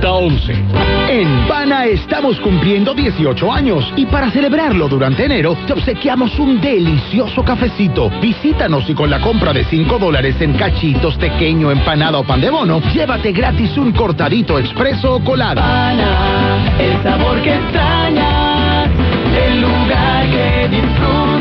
305-649-4011. 0.00 1.10
En 1.10 1.48
Pana 1.48 1.86
estamos 1.86 2.38
cumpliendo 2.40 2.94
18 2.94 3.52
años 3.52 3.92
y 3.96 4.06
para 4.06 4.30
celebrarlo 4.30 4.88
durante 4.88 5.24
enero 5.24 5.56
te 5.66 5.72
obsequiamos 5.72 6.38
un 6.38 6.60
delicioso 6.60 7.44
cafecito. 7.44 8.10
Visítanos 8.20 8.88
y 8.88 8.94
con 8.94 9.10
la 9.10 9.20
compra 9.20 9.52
de 9.52 9.64
5 9.64 9.98
dólares 9.98 10.36
en 10.40 10.54
cachitos, 10.54 11.16
pequeño, 11.16 11.70
empanada 11.70 12.18
o 12.18 12.24
pan 12.24 12.40
de 12.40 12.50
bono, 12.50 12.80
llévate 12.92 13.32
gratis 13.32 13.76
un 13.76 13.92
cortadito 13.92 14.58
expreso 14.58 15.16
o 15.16 15.24
colada. 15.24 15.62
Pana, 15.62 16.76
el 16.78 17.02
sabor 17.02 17.42
que 17.42 17.54
extrañas, 17.54 18.88
el 19.36 19.60
lugar 19.60 20.30
que 20.30 20.68
disfrutas. 20.68 21.39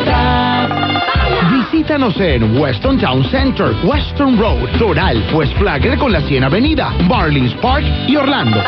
Visítanos 1.80 2.20
en 2.20 2.60
Weston 2.60 3.00
Town 3.00 3.24
Center, 3.32 3.74
Western 3.86 4.38
Road, 4.38 4.70
Doral, 4.78 5.24
West 5.34 5.54
Flagler 5.58 5.98
con 5.98 6.12
la 6.12 6.20
100 6.20 6.44
Avenida, 6.44 6.90
Marlins 7.08 7.54
Park 7.62 7.86
y 8.06 8.18
Orlando. 8.18 8.62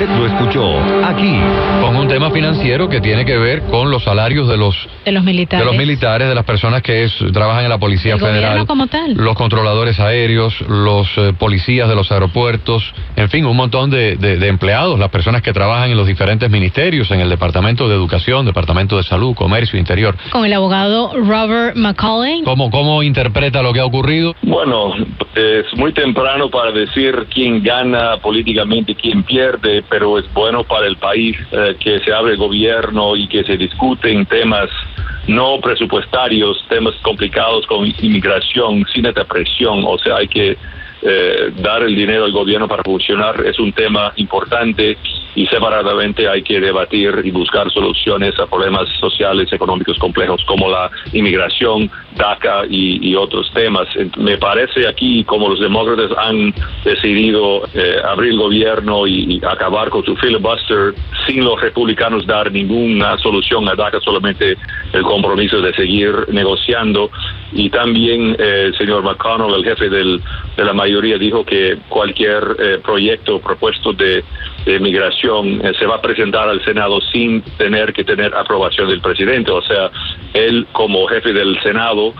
Usted 0.00 0.16
lo 0.16 0.26
escuchó 0.28 0.78
aquí. 1.04 1.38
Con 1.82 1.94
un 1.94 2.08
tema 2.08 2.30
financiero 2.30 2.88
que 2.88 3.02
tiene 3.02 3.26
que 3.26 3.36
ver 3.36 3.60
con 3.64 3.90
los 3.90 4.02
salarios 4.02 4.48
de 4.48 4.56
los 4.56 4.74
De 5.04 5.12
los 5.12 5.22
militares. 5.22 5.62
de 5.66 5.70
los 5.70 5.78
militares, 5.78 6.26
de 6.26 6.34
las 6.34 6.46
personas 6.46 6.80
que 6.80 7.04
es- 7.04 7.18
trabajan 7.34 7.64
en 7.64 7.68
la 7.68 7.76
Policía 7.76 8.14
El 8.14 8.20
Federal, 8.20 8.40
gobierno 8.40 8.66
como 8.66 8.86
tal. 8.86 9.12
los 9.12 9.34
controladores 9.36 10.00
aéreos, 10.00 10.58
los 10.62 11.06
eh, 11.18 11.34
policías 11.38 11.86
de 11.86 11.94
los 11.96 12.10
aeropuertos, 12.12 12.82
en 13.14 13.28
fin, 13.28 13.44
un 13.44 13.54
montón 13.58 13.90
de, 13.90 14.16
de- 14.16 14.38
de 14.38 14.48
empleados, 14.48 14.98
las 14.98 15.10
personas 15.10 15.42
que 15.42 15.52
trabajan 15.52 15.90
en 15.90 15.98
los 15.98 16.06
diferentes 16.06 16.48
ministerios, 16.50 17.10
en 17.10 17.20
el 17.20 17.28
Departamento 17.28 17.86
de 17.86 17.94
Educación, 17.94 18.46
Departamento 18.46 18.96
de 18.96 19.02
Salud, 19.02 19.34
Comercio, 19.34 19.78
Interior. 19.78 20.16
Con 20.30 20.46
el 20.46 20.52
abogado 20.54 21.12
Robert 21.14 21.76
McCauley. 21.76 22.42
¿Cómo, 22.44 22.70
cómo 22.70 23.02
interpreta 23.02 23.60
lo 23.62 23.74
que 23.74 23.80
ha 23.80 23.84
ocurrido? 23.84 24.34
Bueno, 24.40 24.94
es 25.34 25.66
muy 25.76 25.92
temprano 25.92 26.48
para 26.48 26.72
decir 26.72 27.26
quién 27.32 27.62
gana 27.62 28.16
políticamente, 28.22 28.94
quién 28.94 29.22
pierde, 29.24 29.82
pero 29.90 30.18
es 30.18 30.32
bueno 30.32 30.64
para 30.64 30.86
el 30.86 30.96
país 30.96 31.36
eh, 31.50 31.76
que 31.78 31.98
se 32.00 32.12
abre 32.12 32.32
el 32.32 32.38
gobierno 32.38 33.16
y 33.16 33.26
que 33.26 33.42
se 33.44 33.56
discuten 33.56 34.24
temas 34.26 34.70
no 35.26 35.60
presupuestarios, 35.60 36.64
temas 36.68 36.94
complicados 37.02 37.66
con 37.66 37.86
inmigración, 37.86 38.84
sin 38.92 39.06
esta 39.06 39.24
presión, 39.24 39.84
o 39.86 39.98
sea, 39.98 40.16
hay 40.16 40.28
que 40.28 40.56
eh, 41.02 41.50
dar 41.56 41.82
el 41.82 41.94
dinero 41.94 42.24
al 42.24 42.32
gobierno 42.32 42.68
para 42.68 42.82
funcionar, 42.82 43.44
es 43.46 43.58
un 43.58 43.72
tema 43.72 44.12
importante 44.16 44.96
y 45.34 45.46
separadamente 45.46 46.28
hay 46.28 46.42
que 46.42 46.58
debatir 46.60 47.20
y 47.24 47.30
buscar 47.30 47.70
soluciones 47.70 48.38
a 48.40 48.46
problemas 48.46 48.88
sociales, 48.98 49.52
económicos 49.52 49.96
complejos 49.98 50.44
como 50.44 50.68
la 50.68 50.90
inmigración, 51.12 51.88
DACA 52.16 52.64
y, 52.68 53.10
y 53.10 53.14
otros 53.14 53.48
temas. 53.54 53.86
Me 54.18 54.36
parece 54.38 54.88
aquí 54.88 55.22
como 55.24 55.48
los 55.48 55.60
demócratas 55.60 56.10
han 56.18 56.52
decidido 56.84 57.62
eh, 57.74 57.96
abrir 58.04 58.32
el 58.32 58.38
gobierno 58.38 59.06
y, 59.06 59.40
acabar 59.48 59.88
con 59.88 60.04
su 60.04 60.16
filibuster 60.16 60.94
sin 61.26 61.44
los 61.44 61.60
republicanos 61.60 62.26
dar 62.26 62.50
ninguna 62.52 63.16
solución 63.18 63.68
a 63.68 63.74
DACA, 63.74 64.00
solamente 64.00 64.56
el 64.92 65.02
compromiso 65.02 65.60
de 65.60 65.72
seguir 65.74 66.12
negociando. 66.28 67.08
Y 67.52 67.70
también 67.70 68.36
eh, 68.38 68.64
el 68.66 68.76
señor 68.76 69.02
McConnell, 69.04 69.54
el 69.54 69.64
jefe 69.64 69.88
del- 69.88 70.20
de 70.56 70.64
la 70.64 70.72
mayoría, 70.72 70.89
dijo 71.18 71.44
que 71.44 71.78
cualquier 71.88 72.56
eh, 72.58 72.78
proyecto 72.82 73.40
propuesto 73.40 73.92
de, 73.92 74.24
de 74.64 74.80
migración 74.80 75.64
eh, 75.64 75.72
se 75.78 75.86
va 75.86 75.96
a 75.96 76.00
presentar 76.00 76.48
al 76.48 76.62
Senado 76.64 77.00
sin 77.12 77.42
tener 77.58 77.92
que 77.92 78.04
tener 78.04 78.34
aprobación 78.34 78.88
del 78.88 79.00
presidente. 79.00 79.50
O 79.50 79.62
sea, 79.62 79.90
él 80.34 80.66
como 80.72 81.06
jefe 81.06 81.32
del 81.32 81.60
Senado, 81.62 82.14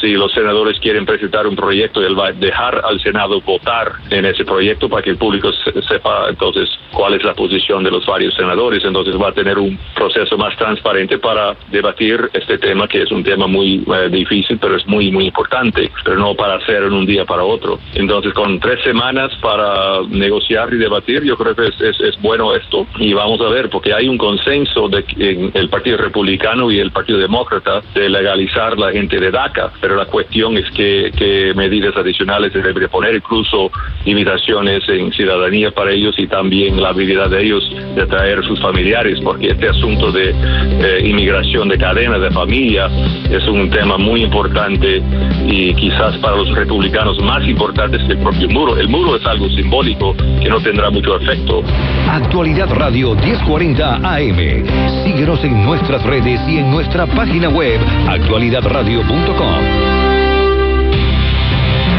si 0.00 0.12
los 0.14 0.32
senadores 0.32 0.78
quieren 0.80 1.06
presentar 1.06 1.46
un 1.46 1.56
proyecto, 1.56 2.04
él 2.04 2.18
va 2.18 2.28
a 2.28 2.32
dejar 2.32 2.82
al 2.84 3.00
Senado 3.00 3.40
votar 3.40 3.92
en 4.10 4.24
ese 4.26 4.44
proyecto 4.44 4.88
para 4.88 5.02
que 5.02 5.10
el 5.10 5.16
público 5.16 5.50
se- 5.52 5.82
sepa 5.82 6.26
entonces 6.28 6.68
cuál 6.92 7.14
es 7.14 7.24
la 7.24 7.34
posición 7.34 7.84
de 7.84 7.90
los 7.90 8.04
varios 8.06 8.34
senadores. 8.34 8.84
Entonces 8.84 9.14
va 9.20 9.28
a 9.28 9.32
tener 9.32 9.58
un 9.58 9.78
proceso 9.94 10.36
más 10.36 10.56
transparente 10.56 11.18
para 11.18 11.56
debatir 11.70 12.28
este 12.32 12.58
tema, 12.58 12.88
que 12.88 13.02
es 13.02 13.10
un 13.10 13.22
tema 13.24 13.46
muy 13.46 13.84
eh, 13.86 14.08
difícil, 14.10 14.58
pero 14.58 14.76
es 14.76 14.86
muy, 14.86 15.10
muy 15.10 15.24
importante, 15.26 15.90
pero 16.04 16.18
no 16.18 16.34
para 16.34 16.54
hacer 16.56 16.82
en 16.84 16.92
un 16.92 17.06
día 17.06 17.24
para 17.24 17.44
otro. 17.44 17.78
Entonces, 17.94 18.32
con 18.34 18.58
tres 18.60 18.82
semanas 18.82 19.32
para 19.40 20.00
negociar 20.08 20.72
y 20.72 20.76
debatir, 20.78 21.22
yo 21.24 21.36
creo 21.36 21.54
que 21.54 21.66
es, 21.68 22.00
es, 22.00 22.20
bueno 22.20 22.54
esto. 22.54 22.86
Y 22.98 23.12
vamos 23.12 23.40
a 23.40 23.48
ver, 23.48 23.68
porque 23.70 23.92
hay 23.92 24.08
un 24.08 24.18
consenso 24.18 24.88
de, 24.88 25.04
en 25.18 25.50
el 25.54 25.68
Partido 25.68 25.96
Republicano 25.98 26.70
y 26.70 26.78
el 26.78 26.90
Partido 26.90 27.18
Demócrata 27.18 27.82
de 27.94 28.08
legalizar 28.08 28.78
la 28.78 28.90
gente 28.92 29.18
de 29.18 29.30
DACA, 29.30 29.72
pero 29.86 29.98
la 29.98 30.06
cuestión 30.06 30.56
es 30.56 30.68
que, 30.72 31.52
medidas 31.54 31.96
adicionales 31.96 32.52
se 32.52 32.60
debería 32.60 32.88
poner, 32.88 33.14
incluso 33.14 33.70
limitaciones 34.04 34.82
en 34.88 35.12
ciudadanía 35.12 35.70
para 35.70 35.92
ellos 35.92 36.12
y 36.18 36.26
también 36.26 36.82
la 36.82 36.88
habilidad 36.88 37.30
de 37.30 37.44
ellos 37.44 37.62
de 37.94 38.04
traer 38.06 38.44
sus 38.44 38.60
familiares, 38.60 39.20
porque 39.22 39.50
este 39.50 39.68
asunto 39.68 40.10
de 40.10 40.30
eh, 40.30 41.06
inmigración 41.06 41.68
de 41.68 41.78
cadena 41.78 42.18
de 42.18 42.32
familia 42.32 42.90
es 43.30 43.46
un 43.46 43.70
tema 43.70 43.96
muy 43.96 44.24
importante 44.24 45.00
y 45.46 45.72
quizás 45.74 46.16
para 46.16 46.34
los 46.34 46.52
republicanos 46.52 47.22
más 47.22 47.46
importante 47.46 47.98
que 47.98 48.14
el 48.14 48.18
propio 48.18 48.48
muro. 48.48 48.76
El 48.76 48.88
muro 48.88 49.14
es 49.14 49.24
algo 49.24 49.48
simbólico 49.50 50.16
que 50.42 50.48
no 50.48 50.60
tendrá 50.62 50.90
mucho 50.90 51.16
efecto. 51.20 51.62
Actualidad 52.10 52.68
Radio 52.74 53.14
1040 53.14 53.96
AM. 53.98 54.64
Síguenos 55.04 55.44
en 55.44 55.64
nuestras 55.64 56.02
redes 56.02 56.40
y 56.48 56.58
en 56.58 56.72
nuestra 56.72 57.06
página 57.06 57.48
web 57.50 57.80
actualidadradio.com. 58.08 59.75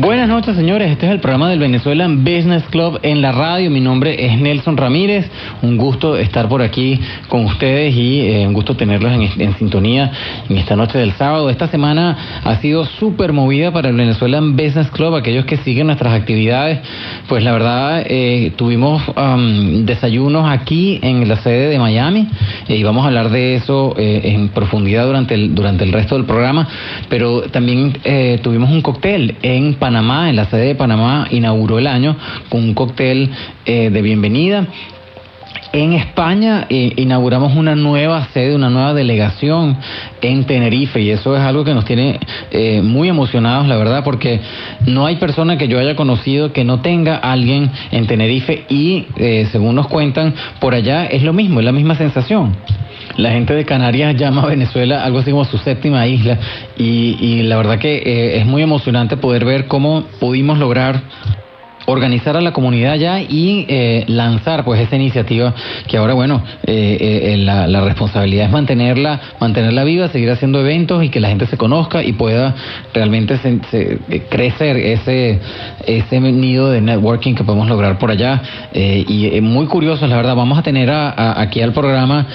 Buenas 0.00 0.28
noches, 0.28 0.54
señores. 0.54 0.92
Este 0.92 1.06
es 1.06 1.12
el 1.12 1.18
programa 1.18 1.50
del 1.50 1.58
Venezuelan 1.58 2.22
Business 2.22 2.62
Club 2.70 3.00
en 3.02 3.20
la 3.20 3.32
radio. 3.32 3.68
Mi 3.68 3.80
nombre 3.80 4.26
es 4.26 4.38
Nelson 4.38 4.76
Ramírez. 4.76 5.28
Un 5.60 5.76
gusto 5.76 6.16
estar 6.16 6.48
por 6.48 6.62
aquí 6.62 7.00
con 7.26 7.44
ustedes 7.46 7.96
y 7.96 8.20
eh, 8.20 8.46
un 8.46 8.52
gusto 8.52 8.76
tenerlos 8.76 9.12
en, 9.12 9.56
sintonía 9.56 10.12
en 10.48 10.56
esta 10.56 10.76
noche 10.76 10.98
del 10.98 11.14
sábado. 11.14 11.50
Esta 11.50 11.66
semana 11.66 12.40
ha 12.44 12.56
sido 12.58 12.84
súper 12.84 13.32
movida 13.32 13.72
para 13.72 13.88
el 13.88 13.96
Venezuelan 13.96 14.56
Business 14.56 14.88
Club. 14.92 15.16
Aquellos 15.16 15.46
que 15.46 15.56
siguen 15.56 15.88
nuestras 15.88 16.12
actividades, 16.12 16.78
pues 17.26 17.42
la 17.42 17.50
verdad, 17.50 18.04
eh, 18.06 18.52
tuvimos 18.54 19.02
um, 19.08 19.84
desayunos 19.84 20.48
aquí 20.48 21.00
en 21.02 21.28
la 21.28 21.38
sede 21.38 21.70
de 21.70 21.78
Miami 21.80 22.28
eh, 22.68 22.76
y 22.76 22.84
vamos 22.84 23.02
a 23.02 23.08
hablar 23.08 23.30
de 23.30 23.56
eso 23.56 23.96
eh, 23.98 24.20
en 24.26 24.50
profundidad 24.50 25.06
durante 25.06 25.34
el, 25.34 25.56
durante 25.56 25.82
el 25.82 25.92
resto 25.92 26.14
del 26.14 26.24
programa. 26.24 26.68
Pero 27.08 27.42
también 27.50 27.94
tuvimos 28.42 28.70
un 28.70 28.80
cóctel 28.80 29.34
en 29.42 29.74
en 29.88 30.36
la 30.36 30.44
sede 30.44 30.66
de 30.66 30.74
Panamá, 30.74 31.26
inauguró 31.30 31.78
el 31.78 31.86
año 31.86 32.14
con 32.50 32.62
un 32.62 32.74
cóctel 32.74 33.30
eh, 33.64 33.88
de 33.88 34.02
bienvenida. 34.02 34.66
En 35.72 35.94
España 35.94 36.66
eh, 36.68 36.92
inauguramos 36.96 37.56
una 37.56 37.74
nueva 37.74 38.26
sede, 38.34 38.54
una 38.54 38.68
nueva 38.68 38.92
delegación 38.92 39.78
en 40.20 40.44
Tenerife 40.44 41.00
y 41.00 41.10
eso 41.10 41.34
es 41.34 41.42
algo 41.42 41.64
que 41.64 41.72
nos 41.72 41.86
tiene 41.86 42.20
eh, 42.50 42.82
muy 42.82 43.08
emocionados, 43.08 43.66
la 43.66 43.76
verdad, 43.76 44.04
porque 44.04 44.40
no 44.86 45.06
hay 45.06 45.16
persona 45.16 45.56
que 45.56 45.68
yo 45.68 45.78
haya 45.78 45.96
conocido 45.96 46.52
que 46.52 46.64
no 46.64 46.80
tenga 46.80 47.16
alguien 47.16 47.70
en 47.90 48.06
Tenerife 48.06 48.66
y 48.68 49.06
según 49.50 49.74
nos 49.74 49.88
cuentan, 49.88 50.34
por 50.60 50.74
allá 50.74 51.06
es 51.06 51.22
lo 51.22 51.32
mismo, 51.32 51.60
es 51.60 51.66
la 51.66 51.72
misma 51.72 51.94
sensación. 51.94 52.56
La 53.18 53.32
gente 53.32 53.52
de 53.52 53.64
Canarias 53.64 54.14
llama 54.16 54.42
a 54.42 54.46
Venezuela 54.46 55.04
algo 55.04 55.18
así 55.18 55.32
como 55.32 55.44
su 55.44 55.58
séptima 55.58 56.06
isla 56.06 56.38
y, 56.78 57.42
la 57.42 57.56
verdad 57.56 57.78
que 57.78 57.96
eh, 57.96 58.38
es 58.38 58.46
muy 58.46 58.62
emocionante 58.62 59.16
poder 59.16 59.44
ver 59.44 59.66
cómo 59.66 60.04
pudimos 60.20 60.58
lograr 60.58 61.02
organizar 61.86 62.36
a 62.36 62.42
la 62.42 62.52
comunidad 62.52 62.96
ya 62.96 63.20
y 63.20 63.64
eh, 63.66 64.04
lanzar 64.08 64.62
pues 64.62 64.78
esta 64.78 64.96
iniciativa 64.96 65.54
que 65.86 65.96
ahora 65.96 66.12
bueno 66.12 66.44
eh, 66.64 67.34
la, 67.38 67.80
responsabilidad 67.80 68.44
es 68.44 68.52
mantenerla 68.52 69.20
mantenerla 69.40 69.84
viva 69.84 70.08
seguir 70.08 70.30
haciendo 70.30 70.60
eventos 70.60 71.02
y 71.02 71.08
que 71.08 71.18
la 71.18 71.28
gente 71.28 71.46
se 71.46 71.56
conozca 71.56 72.04
y 72.04 72.12
pueda 72.12 72.54
realmente 72.92 73.40
crecer 74.28 74.76
ese 74.76 75.40
ese 75.86 76.20
nido 76.20 76.70
de 76.70 76.82
networking 76.82 77.34
que 77.34 77.42
podemos 77.42 77.68
lograr 77.68 77.98
por 77.98 78.10
allá. 78.10 78.42
Y 78.74 79.40
muy 79.40 79.66
curioso 79.66 80.06
la 80.06 80.16
verdad 80.16 80.36
vamos 80.36 80.58
a 80.58 80.62
tener 80.62 80.90
aquí 80.92 81.62
al 81.62 81.72
programa 81.72 82.26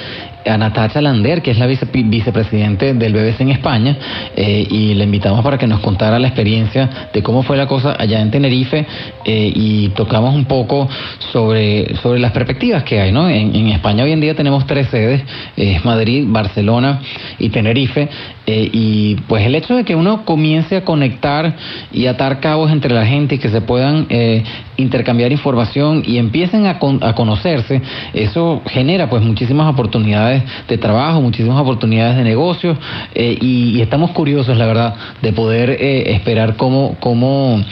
a 0.46 0.58
Natacha 0.58 1.02
Lander, 1.02 1.42
que 1.42 1.52
es 1.52 1.58
la 1.58 1.68
vice- 1.68 1.88
vicepresidente 1.92 2.94
del 2.94 3.14
BBC 3.14 3.42
en 3.42 3.50
España, 3.52 3.98
eh, 4.36 4.68
y 4.70 4.94
le 4.94 5.04
invitamos 5.04 5.44
para 5.44 5.58
que 5.58 5.68
nos 5.68 5.80
contara 5.80 6.20
la 6.20 6.28
experiencia 6.28 7.10
de 7.14 7.24
cómo 7.24 7.44
fue 7.44 7.58
la 7.58 7.68
cosa 7.68 7.96
allá 7.98 8.22
en 8.22 8.32
Tenerife 8.32 8.86
eh, 9.26 9.52
y 9.56 9.90
tocamos 9.90 10.34
un 10.36 10.46
poco 10.46 10.88
sobre, 11.32 11.96
sobre 11.98 12.20
las 12.20 12.32
perspectivas 12.32 12.84
que 12.84 13.00
hay. 13.00 13.12
¿no? 13.12 13.30
En, 13.30 13.54
España 13.74 14.04
hoy 14.04 14.12
en 14.12 14.22
día 14.22 14.36
tenemos 14.36 14.66
tres 14.68 14.88
sedes, 14.90 15.22
eh, 15.58 15.80
Madrid, 15.84 16.26
Barcelona 16.28 17.00
y 17.40 17.50
Tenerife, 17.50 18.08
eh, 18.46 18.70
y 18.74 19.16
pues 19.28 19.46
el 19.46 19.56
hecho 19.56 19.76
de 19.76 19.84
que 19.86 19.96
uno 19.96 20.26
comience 20.26 20.76
a 20.76 20.84
conectar 20.84 21.56
y 21.92 22.08
atar 22.08 22.40
cabos 22.40 22.72
entre 22.72 22.94
la 22.94 23.06
gente 23.06 23.36
y 23.36 23.38
que 23.38 23.50
se 23.50 23.62
puedan 23.62 24.06
eh, 24.10 24.44
intercambiar 24.76 25.32
información 25.32 26.04
y 26.06 26.18
empiecen 26.18 26.66
a, 26.66 26.80
con- 26.80 27.04
a 27.04 27.14
conocerse, 27.16 27.82
eso 28.14 28.62
genera 28.66 29.10
pues 29.10 29.24
muchísimas 29.24 29.72
oportunidades 29.72 30.44
de 30.68 30.78
trabajo, 30.78 31.22
muchísimas 31.22 31.60
oportunidades 31.62 32.18
de 32.18 32.24
negocio 32.24 32.78
eh, 33.16 33.38
y, 33.40 33.80
estamos 33.82 34.12
curiosos, 34.12 34.58
la 34.58 34.66
verdad, 34.66 34.96
de 35.22 35.32
poder 35.34 35.70
eh, 35.70 36.14
esperar 36.14 36.56
cómo, 36.58 36.98
cómo 37.00 37.64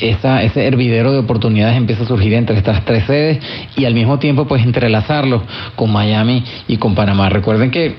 ese 0.00 0.66
hervidero 0.66 1.12
de 1.12 1.18
oportunidades 1.18 1.76
empieza 1.76 2.04
a 2.04 2.06
surgir 2.06 2.34
entre 2.34 2.56
estas 2.56 2.84
tres 2.84 3.04
sedes 3.06 3.38
y 3.76 3.84
al 3.84 3.94
mismo 3.94 4.18
tiempo 4.18 4.46
pues 4.46 4.62
entrelazarlo 4.62 5.42
con 5.76 5.92
Miami 5.92 6.44
y 6.68 6.76
con 6.76 6.94
Panamá. 6.94 7.28
Recuerden 7.28 7.70
que 7.70 7.96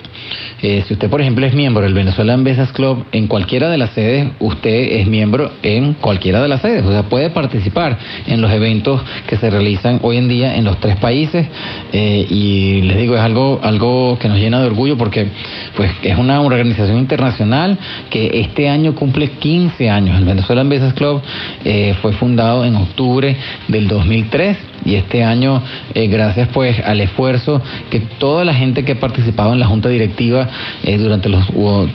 si 0.61 0.93
usted, 0.93 1.09
por 1.09 1.21
ejemplo, 1.21 1.45
es 1.45 1.53
miembro 1.53 1.83
del 1.83 1.93
Venezuelan 2.15 2.45
Business 2.45 2.71
Club, 2.71 3.05
en 3.11 3.27
cualquiera 3.27 3.69
de 3.69 3.77
las 3.77 3.89
sedes, 3.89 4.29
usted 4.39 4.99
es 4.99 5.05
miembro 5.05 5.51
en 5.61 5.95
cualquiera 5.95 6.41
de 6.41 6.47
las 6.47 6.61
sedes. 6.61 6.85
O 6.85 6.89
sea, 6.89 7.03
puede 7.03 7.29
participar 7.29 7.97
en 8.25 8.39
los 8.39 8.49
eventos 8.53 9.01
que 9.27 9.35
se 9.35 9.49
realizan 9.49 9.99
hoy 10.01 10.15
en 10.15 10.29
día 10.29 10.55
en 10.55 10.63
los 10.63 10.79
tres 10.79 10.95
países. 10.95 11.45
eh, 11.91 12.25
y 12.29 12.83
les 12.83 12.97
digo, 12.99 13.15
es 13.15 13.21
algo, 13.21 13.59
algo 13.61 14.17
que 14.17 14.29
nos 14.29 14.37
llena 14.37 14.61
de 14.61 14.67
orgullo 14.67 14.97
porque 14.97 15.27
pues, 15.75 15.91
es 16.03 16.17
una 16.17 16.39
organización 16.39 16.99
internacional 16.99 17.77
que 18.09 18.31
este 18.39 18.69
año 18.69 18.95
cumple 18.95 19.31
15 19.31 19.89
años. 19.89 20.17
El 20.17 20.23
Venezuelan 20.23 20.69
Business 20.69 20.93
Club 20.93 21.21
eh, 21.65 21.95
fue 22.01 22.13
fundado 22.13 22.63
en 22.63 22.77
octubre 22.77 23.35
del 23.67 23.89
2003 23.89 24.57
y 24.85 24.95
este 24.95 25.23
año, 25.23 25.61
eh, 25.93 26.07
gracias 26.07 26.47
pues 26.49 26.79
al 26.79 27.01
esfuerzo 27.01 27.61
que 27.89 27.99
toda 27.99 28.45
la 28.45 28.53
gente 28.53 28.85
que 28.85 28.93
ha 28.93 28.99
participado 28.99 29.51
en 29.53 29.59
la 29.59 29.65
junta 29.65 29.89
directiva 29.89 30.47
eh, 30.83 30.97
durante 30.97 31.29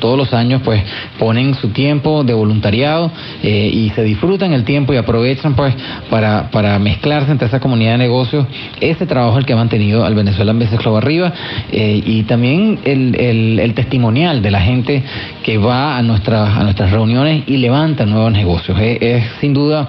todos 0.00 0.18
los 0.18 0.34
años, 0.34 0.60
pues 0.64 0.82
ponen 1.18 1.54
su 1.54 1.68
tiempo 1.68 2.24
de 2.24 2.34
voluntariado 2.34 3.12
eh, 3.42 3.70
y 3.72 3.90
se 3.90 4.02
disfrutan 4.02 4.52
el 4.52 4.64
tiempo 4.64 4.92
y 4.92 4.96
aprovechan 4.96 5.54
pues 5.54 5.74
para, 6.10 6.78
mezclarse 6.80 7.30
entre 7.30 7.46
esa 7.46 7.60
comunidad 7.60 7.92
de 7.92 7.98
negocios. 7.98 8.46
Ese 8.80 9.06
trabajo 9.06 9.38
el 9.38 9.46
que 9.46 9.52
ha 9.52 9.56
mantenido 9.56 10.04
al 10.04 10.14
Venezuelan 10.14 10.58
Business 10.58 10.80
Club 10.80 10.96
arriba 10.96 11.32
y 11.72 12.22
también 12.24 12.80
el, 12.84 13.72
testimonial 13.74 14.42
de 14.42 14.50
la 14.50 14.60
gente 14.60 15.02
que 15.42 15.58
va 15.58 15.96
a 15.96 16.02
nuestras, 16.02 16.90
reuniones 16.90 17.44
y 17.46 17.58
levanta 17.58 18.04
nuevos 18.04 18.32
negocios. 18.32 18.76
Es 18.80 19.24
sin 19.40 19.54
duda 19.54 19.88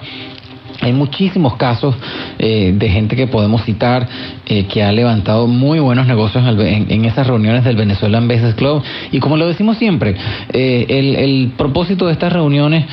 hay 0.82 0.92
muchísimos 0.92 1.54
casos 1.54 1.94
eh, 2.40 2.74
de 2.76 2.88
gente 2.88 3.14
que 3.14 3.28
podemos 3.28 3.62
citar 3.62 4.08
eh, 4.44 4.66
que 4.66 4.82
ha 4.82 4.90
levantado 4.90 5.46
muy 5.46 5.78
buenos 5.78 6.08
negocios 6.08 6.44
en, 6.44 7.04
esas 7.04 7.28
reuniones 7.28 7.62
del 7.62 7.76
Venezuelan 7.76 8.26
Business 8.26 8.54
Club. 8.56 8.82
Y 9.12 9.20
como 9.20 9.36
lo 9.36 9.46
decimos 9.46 9.78
siempre, 9.78 10.16
eh, 10.52 10.86
el, 10.88 11.14
el 11.14 11.52
propósito 11.56 12.06
de 12.06 12.12
estas 12.12 12.32
reuniones 12.32 12.86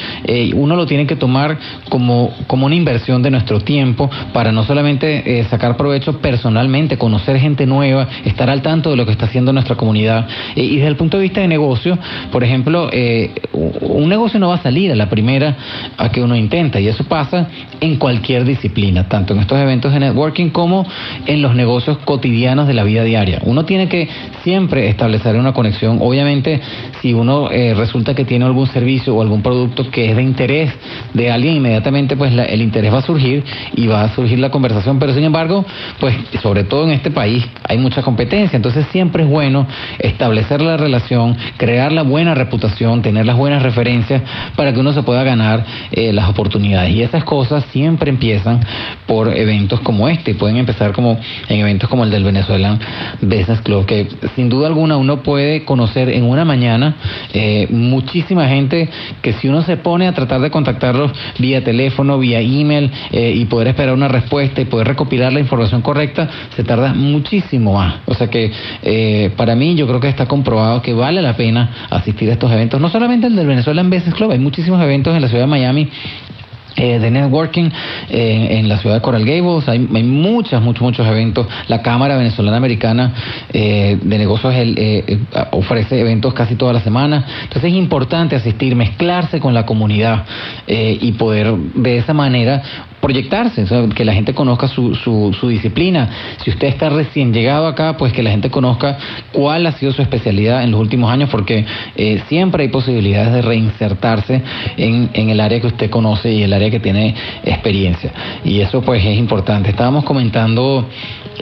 uno 0.53 0.75
lo 0.75 0.85
tiene 0.85 1.07
que 1.07 1.15
tomar 1.15 1.57
como, 1.89 2.31
como 2.45 2.67
una 2.67 2.75
inversión 2.75 3.23
de 3.23 3.31
nuestro 3.31 3.59
tiempo 3.61 4.09
para 4.33 4.51
no 4.51 4.63
solamente 4.63 5.43
sacar 5.49 5.75
provecho 5.75 6.19
personalmente, 6.19 6.97
conocer 6.97 7.39
gente 7.39 7.65
nueva, 7.65 8.07
estar 8.25 8.49
al 8.49 8.61
tanto 8.61 8.91
de 8.91 8.97
lo 8.97 9.05
que 9.05 9.13
está 9.13 9.25
haciendo 9.25 9.51
nuestra 9.51 9.75
comunidad. 9.75 10.27
Y 10.55 10.75
desde 10.75 10.87
el 10.87 10.95
punto 10.95 11.17
de 11.17 11.23
vista 11.23 11.41
de 11.41 11.47
negocio, 11.47 11.97
por 12.31 12.43
ejemplo, 12.43 12.89
un 13.53 14.09
negocio 14.09 14.39
no 14.39 14.49
va 14.49 14.55
a 14.55 14.61
salir 14.61 14.91
a 14.91 14.95
la 14.95 15.09
primera 15.09 15.55
a 15.97 16.11
que 16.11 16.21
uno 16.21 16.35
intenta 16.35 16.79
y 16.79 16.87
eso 16.87 17.03
pasa 17.05 17.47
en 17.81 17.97
cualquier 17.97 18.45
disciplina, 18.45 19.07
tanto 19.07 19.33
en 19.33 19.39
estos 19.39 19.59
eventos 19.59 19.93
de 19.93 19.99
networking 19.99 20.49
como 20.49 20.85
en 21.25 21.41
los 21.41 21.55
negocios 21.55 21.97
cotidianos 21.99 22.67
de 22.67 22.73
la 22.73 22.83
vida 22.83 23.03
diaria. 23.03 23.39
Uno 23.43 23.65
tiene 23.65 23.87
que 23.87 24.09
siempre 24.43 24.89
establecer 24.89 25.35
una 25.35 25.53
conexión. 25.53 25.99
Obviamente, 26.01 26.61
si 27.01 27.13
uno 27.13 27.49
eh, 27.51 27.73
resulta 27.73 28.13
que 28.13 28.25
tiene 28.25 28.45
algún 28.45 28.67
servicio 28.67 29.15
o 29.15 29.21
algún 29.21 29.41
producto 29.41 29.89
que 29.89 30.09
es 30.09 30.15
de 30.15 30.23
interés 30.23 30.73
de 31.13 31.31
alguien, 31.31 31.55
inmediatamente 31.55 32.15
pues 32.15 32.33
el 32.33 32.61
interés 32.61 32.93
va 32.93 32.99
a 32.99 33.01
surgir 33.01 33.43
y 33.75 33.87
va 33.87 34.03
a 34.03 34.15
surgir 34.15 34.39
la 34.39 34.49
conversación. 34.49 34.99
Pero 34.99 35.13
sin 35.13 35.23
embargo, 35.23 35.65
pues 35.99 36.15
sobre 36.41 36.63
todo 36.63 36.85
en 36.85 36.91
este 36.91 37.11
país 37.11 37.45
hay 37.67 37.77
mucha 37.77 38.01
competencia, 38.01 38.55
entonces 38.55 38.85
siempre 38.91 39.23
es 39.23 39.29
bueno 39.29 39.67
establecer 39.99 40.61
la 40.61 40.77
relación, 40.77 41.37
crear 41.57 41.91
la 41.91 42.03
buena 42.03 42.35
reputación, 42.35 43.01
tener 43.01 43.25
las 43.25 43.37
buenas 43.37 43.63
referencias 43.63 44.21
para 44.55 44.73
que 44.73 44.79
uno 44.79 44.93
se 44.93 45.03
pueda 45.03 45.23
ganar 45.23 45.65
eh, 45.91 46.13
las 46.13 46.29
oportunidades. 46.29 46.93
Y 46.93 47.01
esas 47.01 47.23
cosas 47.23 47.58
siempre 47.65 48.09
empiezan 48.09 48.59
por 49.05 49.35
eventos 49.35 49.79
como 49.81 50.07
este, 50.07 50.35
pueden 50.35 50.57
empezar 50.57 50.91
como 50.93 51.19
en 51.47 51.59
eventos 51.59 51.89
como 51.89 52.03
el 52.03 52.11
del 52.11 52.23
Venezuelan 52.23 52.79
Business 53.21 53.61
Club, 53.61 53.85
que 53.85 54.07
sin 54.35 54.49
duda 54.49 54.67
alguna 54.67 54.97
uno 54.97 55.23
puede 55.23 55.65
conocer 55.65 56.09
en 56.09 56.23
una 56.23 56.45
mañana 56.45 56.95
eh, 57.33 57.67
muchísima 57.69 58.47
gente 58.47 58.89
que 59.21 59.33
si 59.33 59.47
uno 59.47 59.61
se 59.63 59.77
pone 59.77 60.07
a 60.07 60.13
tratar 60.13 60.41
de 60.41 60.51
contactarlos 60.51 61.11
vía 61.37 61.63
teléfono, 61.63 62.19
vía 62.19 62.39
email 62.39 62.91
eh, 63.11 63.33
y 63.35 63.45
poder 63.45 63.69
esperar 63.69 63.93
una 63.93 64.07
respuesta 64.07 64.61
y 64.61 64.65
poder 64.65 64.87
recopilar 64.87 65.33
la 65.33 65.39
información 65.39 65.81
correcta, 65.81 66.29
se 66.55 66.63
tarda 66.63 66.93
muchísimo 66.93 67.73
más. 67.73 67.95
O 68.05 68.13
sea 68.13 68.27
que 68.27 68.51
eh, 68.83 69.31
para 69.35 69.55
mí 69.55 69.75
yo 69.75 69.87
creo 69.87 69.99
que 69.99 70.09
está 70.09 70.27
comprobado 70.27 70.81
que 70.81 70.93
vale 70.93 71.21
la 71.21 71.35
pena 71.35 71.87
asistir 71.89 72.29
a 72.29 72.33
estos 72.33 72.51
eventos, 72.51 72.79
no 72.79 72.89
solamente 72.89 73.27
el 73.27 73.35
del 73.35 73.47
Venezuelan 73.47 73.89
Business 73.89 74.15
Club, 74.15 74.31
hay 74.31 74.39
muchísimos 74.39 74.81
eventos 74.81 75.15
en 75.15 75.21
la 75.21 75.27
ciudad 75.27 75.43
de 75.43 75.47
Miami 75.47 75.89
eh, 76.75 76.99
de 76.99 77.11
networking 77.11 77.69
eh, 78.09 78.47
en 78.51 78.69
la 78.69 78.77
ciudad 78.77 78.95
de 78.95 79.01
Coral 79.01 79.25
Gables. 79.25 79.67
Hay, 79.67 79.87
hay 79.93 80.03
muchos, 80.03 80.61
muchos, 80.61 80.81
muchos 80.81 81.07
eventos. 81.07 81.47
La 81.67 81.81
Cámara 81.81 82.17
Venezolana 82.17 82.57
Americana 82.57 83.13
eh, 83.51 83.97
de 84.01 84.17
Negocios 84.17 84.53
el, 84.55 84.75
eh, 84.77 85.19
ofrece 85.51 85.99
eventos 85.99 86.33
casi 86.33 86.55
toda 86.55 86.73
la 86.73 86.81
semana. 86.81 87.25
Entonces 87.43 87.71
es 87.71 87.77
importante 87.77 88.35
asistir, 88.35 88.75
mezclarse 88.75 89.39
con 89.39 89.53
la 89.53 89.65
comunidad 89.65 90.25
y 90.67 91.11
poder 91.13 91.53
de 91.53 91.97
esa 91.97 92.13
manera 92.13 92.61
proyectarse, 92.99 93.65
que 93.95 94.05
la 94.05 94.13
gente 94.13 94.33
conozca 94.33 94.67
su, 94.67 94.95
su, 94.95 95.35
su 95.39 95.47
disciplina. 95.49 96.35
Si 96.43 96.49
usted 96.49 96.67
está 96.67 96.89
recién 96.89 97.33
llegado 97.33 97.67
acá, 97.67 97.97
pues 97.97 98.13
que 98.13 98.23
la 98.23 98.31
gente 98.31 98.49
conozca 98.49 98.97
cuál 99.31 99.65
ha 99.65 99.71
sido 99.73 99.91
su 99.91 100.01
especialidad 100.01 100.63
en 100.63 100.71
los 100.71 100.79
últimos 100.79 101.11
años, 101.11 101.29
porque 101.29 101.65
eh, 101.95 102.21
siempre 102.27 102.63
hay 102.63 102.69
posibilidades 102.69 103.33
de 103.33 103.41
reinsertarse 103.41 104.41
en, 104.77 105.09
en 105.13 105.29
el 105.29 105.39
área 105.39 105.59
que 105.59 105.67
usted 105.67 105.89
conoce 105.89 106.31
y 106.31 106.43
el 106.43 106.53
área 106.53 106.69
que 106.69 106.79
tiene 106.79 107.15
experiencia. 107.43 108.11
Y 108.43 108.59
eso 108.59 108.81
pues 108.81 109.03
es 109.03 109.17
importante. 109.17 109.69
Estábamos 109.69 110.03
comentando 110.03 110.87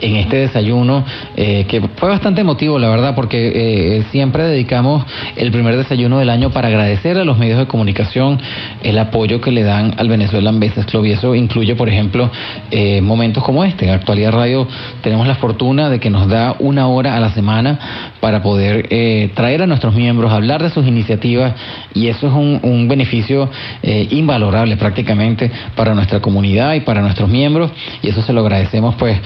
en 0.00 0.16
este 0.16 0.36
desayuno, 0.36 1.04
eh, 1.36 1.64
que 1.68 1.80
fue 1.96 2.08
bastante 2.08 2.40
emotivo, 2.40 2.78
la 2.78 2.88
verdad, 2.88 3.14
porque 3.14 3.52
eh, 3.54 4.04
siempre 4.10 4.44
dedicamos 4.44 5.04
el 5.36 5.50
primer 5.50 5.76
desayuno 5.76 6.18
del 6.18 6.30
año 6.30 6.50
para 6.50 6.68
agradecer 6.68 7.18
a 7.18 7.24
los 7.24 7.38
medios 7.38 7.58
de 7.58 7.66
comunicación 7.66 8.38
el 8.82 8.98
apoyo 8.98 9.40
que 9.40 9.50
le 9.50 9.62
dan 9.62 9.94
al 9.98 10.08
Venezuelan 10.08 10.60
Business 10.60 10.86
Club 10.86 11.06
y 11.06 11.12
eso 11.12 11.34
incluye, 11.34 11.74
por 11.74 11.88
ejemplo, 11.88 12.30
eh, 12.70 13.00
momentos 13.00 13.42
como 13.42 13.64
este. 13.64 13.86
En 13.86 13.92
Actualidad 13.92 14.32
Radio 14.32 14.66
tenemos 15.02 15.26
la 15.26 15.36
fortuna 15.36 15.88
de 15.90 16.00
que 16.00 16.10
nos 16.10 16.28
da 16.28 16.56
una 16.58 16.88
hora 16.88 17.16
a 17.16 17.20
la 17.20 17.30
semana 17.30 18.14
para 18.20 18.42
poder 18.42 18.88
traer 19.34 19.62
a 19.62 19.66
nuestros 19.66 19.94
miembros, 19.94 20.32
hablar 20.32 20.62
de 20.62 20.70
sus 20.70 20.86
iniciativas 20.86 21.54
y 21.94 22.08
eso 22.08 22.26
es 22.26 22.32
un, 22.32 22.88
beneficio 22.88 23.50
invalorable 23.82 24.76
prácticamente 24.76 25.50
para 25.74 25.94
nuestra 25.94 26.20
comunidad 26.20 26.74
y 26.74 26.80
para 26.80 27.02
nuestros 27.02 27.28
miembros 27.28 27.70
y 28.02 28.08
eso 28.08 28.22
se 28.22 28.32
lo 28.32 28.40
agradecemos 28.40 28.94
pues 28.94 29.18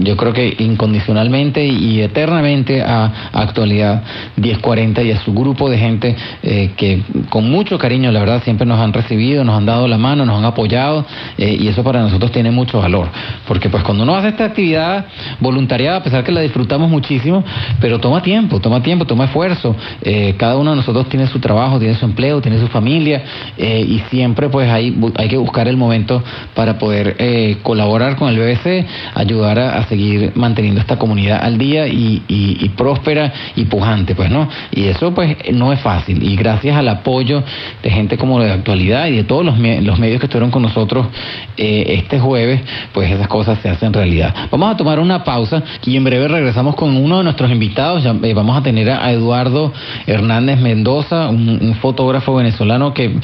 yo 0.00 0.16
creo 0.16 0.32
que 0.32 0.56
incondicionalmente 0.58 1.64
y 1.66 2.00
eternamente 2.00 2.82
a, 2.82 3.12
Actualidad 3.32 4.02
1040 4.36 5.02
y 5.02 5.10
a 5.12 5.20
su 5.20 5.32
grupo 5.32 5.68
de 5.68 5.78
gente 5.78 6.16
eh, 6.42 6.70
que 6.76 7.02
con 7.28 7.50
mucho 7.50 7.78
cariño 7.78 8.10
la 8.10 8.20
verdad 8.20 8.42
siempre 8.42 8.66
nos 8.66 8.80
han 8.80 8.92
recibido, 8.92 9.44
nos 9.44 9.56
han 9.56 9.66
dado 9.66 9.88
la 9.88 9.98
mano, 9.98 10.24
nos 10.24 10.38
han 10.38 10.44
apoyado 10.44 11.04
eh, 11.38 11.56
y 11.60 11.68
eso 11.68 11.82
para 11.82 12.00
nosotros 12.00 12.32
tiene 12.32 12.50
mucho 12.50 12.78
valor. 12.78 13.08
Porque 13.46 13.68
pues 13.68 13.82
cuando 13.82 14.04
uno 14.04 14.16
hace 14.16 14.28
esta 14.28 14.46
actividad 14.46 15.06
voluntariada 15.40 15.98
a 15.98 16.02
pesar 16.02 16.24
que 16.24 16.32
la 16.32 16.40
disfrutamos 16.40 16.90
muchísimo 16.90 17.44
pero 17.80 17.98
toma 17.98 18.22
tiempo, 18.22 18.60
toma 18.60 18.82
tiempo, 18.82 19.04
toma 19.04 19.24
esfuerzo. 19.24 19.74
Eh, 20.02 20.34
cada 20.36 20.56
uno 20.56 20.70
de 20.70 20.76
nosotros 20.76 21.08
tiene 21.08 21.26
su 21.26 21.38
trabajo, 21.38 21.78
tiene 21.78 21.94
su 21.94 22.04
empleo, 22.04 22.40
tiene 22.40 22.58
su 22.58 22.68
familia 22.68 23.22
eh, 23.56 23.84
y 23.86 24.00
siempre 24.10 24.48
pues 24.48 24.68
hay, 24.70 24.96
hay 25.16 25.28
que 25.28 25.36
buscar 25.36 25.68
el 25.68 25.76
momento 25.76 26.22
para 26.54 26.78
poder 26.78 27.16
eh, 27.18 27.58
colaborar 27.62 28.16
con 28.16 28.28
el 28.28 28.38
BBC, 28.38 28.86
ayudar 29.16 29.58
a, 29.58 29.86
seguir 29.86 30.32
manteniendo 30.34 30.80
esta 30.80 30.98
comunidad 30.98 31.42
al 31.42 31.56
día 31.56 31.86
y, 31.86 32.22
y- 32.28 32.68
próspera 32.76 33.32
y 33.54 33.64
pujante, 33.64 34.14
pues, 34.14 34.28
¿no? 34.30 34.48
Y 34.72 34.84
eso 34.84 35.14
pues 35.14 35.36
no 35.52 35.72
es 35.72 35.80
fácil 35.80 36.22
y 36.22 36.36
gracias 36.36 36.76
al 36.76 36.88
apoyo 36.88 37.42
de 37.82 37.90
gente 37.90 38.18
como 38.18 38.38
de 38.40 38.50
actualidad 38.50 39.06
y 39.06 39.16
de 39.16 39.24
todos 39.24 39.44
los, 39.44 39.58
los 39.58 39.98
medios 39.98 40.20
que 40.20 40.26
estuvieron 40.26 40.50
con 40.50 40.62
nosotros 40.62 41.06
eh, 41.56 41.84
este 41.88 42.18
jueves, 42.18 42.60
pues 42.92 43.10
esas 43.10 43.28
cosas 43.28 43.58
se 43.62 43.70
hacen 43.70 43.92
realidad. 43.94 44.34
Vamos 44.50 44.74
a 44.74 44.76
tomar 44.76 44.98
una 44.98 45.24
pausa 45.24 45.62
y 45.84 45.96
en 45.96 46.04
breve 46.04 46.28
regresamos 46.28 46.74
con 46.74 46.94
uno 46.96 47.18
de 47.18 47.24
nuestros 47.24 47.50
invitados. 47.50 48.04
Ya, 48.04 48.14
eh, 48.22 48.34
vamos 48.34 48.58
a 48.58 48.62
tener 48.62 48.90
a, 48.90 49.10
Eduardo 49.10 49.72
Hernández 50.06 50.60
Mendoza, 50.60 51.28
un, 51.28 51.58
un 51.62 51.74
fotógrafo 51.76 52.34
venezolano 52.34 52.92
que, 52.92 53.16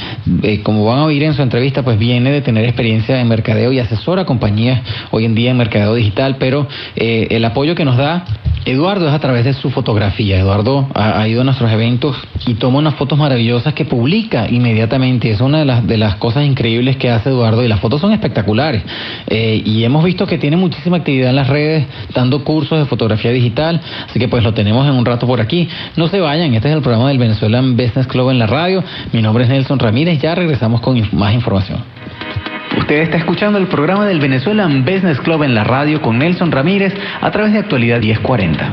eh, 0.43 0.62
como 0.62 0.86
van 0.86 1.01
a 1.01 1.05
oír 1.05 1.24
en 1.24 1.34
su 1.34 1.43
entrevista, 1.43 1.82
pues 1.82 1.99
viene 1.99 2.30
de 2.30 2.40
tener 2.40 2.64
experiencia 2.64 3.20
en 3.20 3.28
mercadeo 3.28 3.72
y 3.72 3.80
asesora 3.80 4.24
compañías 4.24 4.80
hoy 5.11 5.26
en 5.26 5.34
día 5.34 5.51
en 5.51 5.59
mercadeo 5.59 5.71
digital, 5.94 6.36
pero 6.38 6.68
eh, 6.96 7.28
el 7.30 7.44
apoyo 7.44 7.74
que 7.74 7.84
nos 7.84 7.96
da 7.96 8.24
Eduardo 8.64 9.08
es 9.08 9.12
a 9.12 9.18
través 9.18 9.44
de 9.44 9.54
su 9.54 9.70
fotografía. 9.70 10.38
Eduardo 10.38 10.86
ha, 10.94 11.26
ido 11.26 11.40
a 11.40 11.44
nuestros 11.44 11.70
eventos 11.72 12.16
y 12.46 12.54
toma 12.54 12.78
unas 12.78 12.94
fotos 12.94 13.18
maravillosas 13.18 13.74
que 13.74 13.84
publica 13.84 14.48
inmediatamente. 14.48 15.30
Es 15.30 15.40
una 15.40 15.58
de 15.58 15.64
las, 15.64 15.84
de 15.84 15.96
las 15.96 16.14
cosas 16.16 16.44
increíbles 16.44 16.96
que 16.96 17.10
hace 17.10 17.30
Eduardo 17.30 17.64
y 17.64 17.68
las 17.68 17.80
fotos 17.80 18.00
son 18.00 18.12
espectaculares. 18.12 18.84
Eh, 19.26 19.60
y 19.64 19.82
hemos 19.82 20.04
visto 20.04 20.26
que 20.26 20.38
tiene 20.38 20.56
muchísima 20.56 20.98
actividad 20.98 21.30
en 21.30 21.36
las 21.36 21.48
redes, 21.48 21.86
dando 22.14 22.44
cursos 22.44 22.78
de 22.78 22.84
fotografía 22.84 23.32
digital. 23.32 23.80
Así 24.08 24.20
que 24.20 24.28
pues 24.28 24.44
lo 24.44 24.54
tenemos 24.54 24.86
en 24.86 24.94
un 24.94 25.04
rato 25.04 25.26
por 25.26 25.40
aquí. 25.40 25.68
No 25.96 26.07
se 26.07 26.20
vayan, 26.20 26.54
este 26.54 26.68
es 26.68 26.74
el 26.74 26.82
programa 26.82 27.08
del 27.08 27.18
Venezuelan 27.18 27.76
Business 27.76 28.07
Club 28.07 28.30
en 28.30 28.38
la 28.38 28.46
radio. 28.46 28.84
Mi 29.12 29.22
nombre 29.22 29.42
es 29.42 29.50
Nelson 29.50 29.80
Ramírez, 29.80 30.20
ya 30.20 30.36
regresamos 30.36 30.80
con 30.80 31.03
más 31.12 31.34
información. 31.34 31.80
Usted 32.78 33.03
está 33.03 33.18
escuchando 33.18 33.58
el 33.58 33.66
programa 33.66 34.07
del 34.07 34.18
Venezuelan 34.18 34.84
Business 34.84 35.20
Club 35.20 35.42
en 35.42 35.54
la 35.54 35.64
radio 35.64 36.00
con 36.00 36.18
Nelson 36.18 36.50
Ramírez 36.50 36.94
a 37.20 37.30
través 37.30 37.53
de 37.53 37.58
Actualidad 37.58 38.00
1040. 38.00 38.72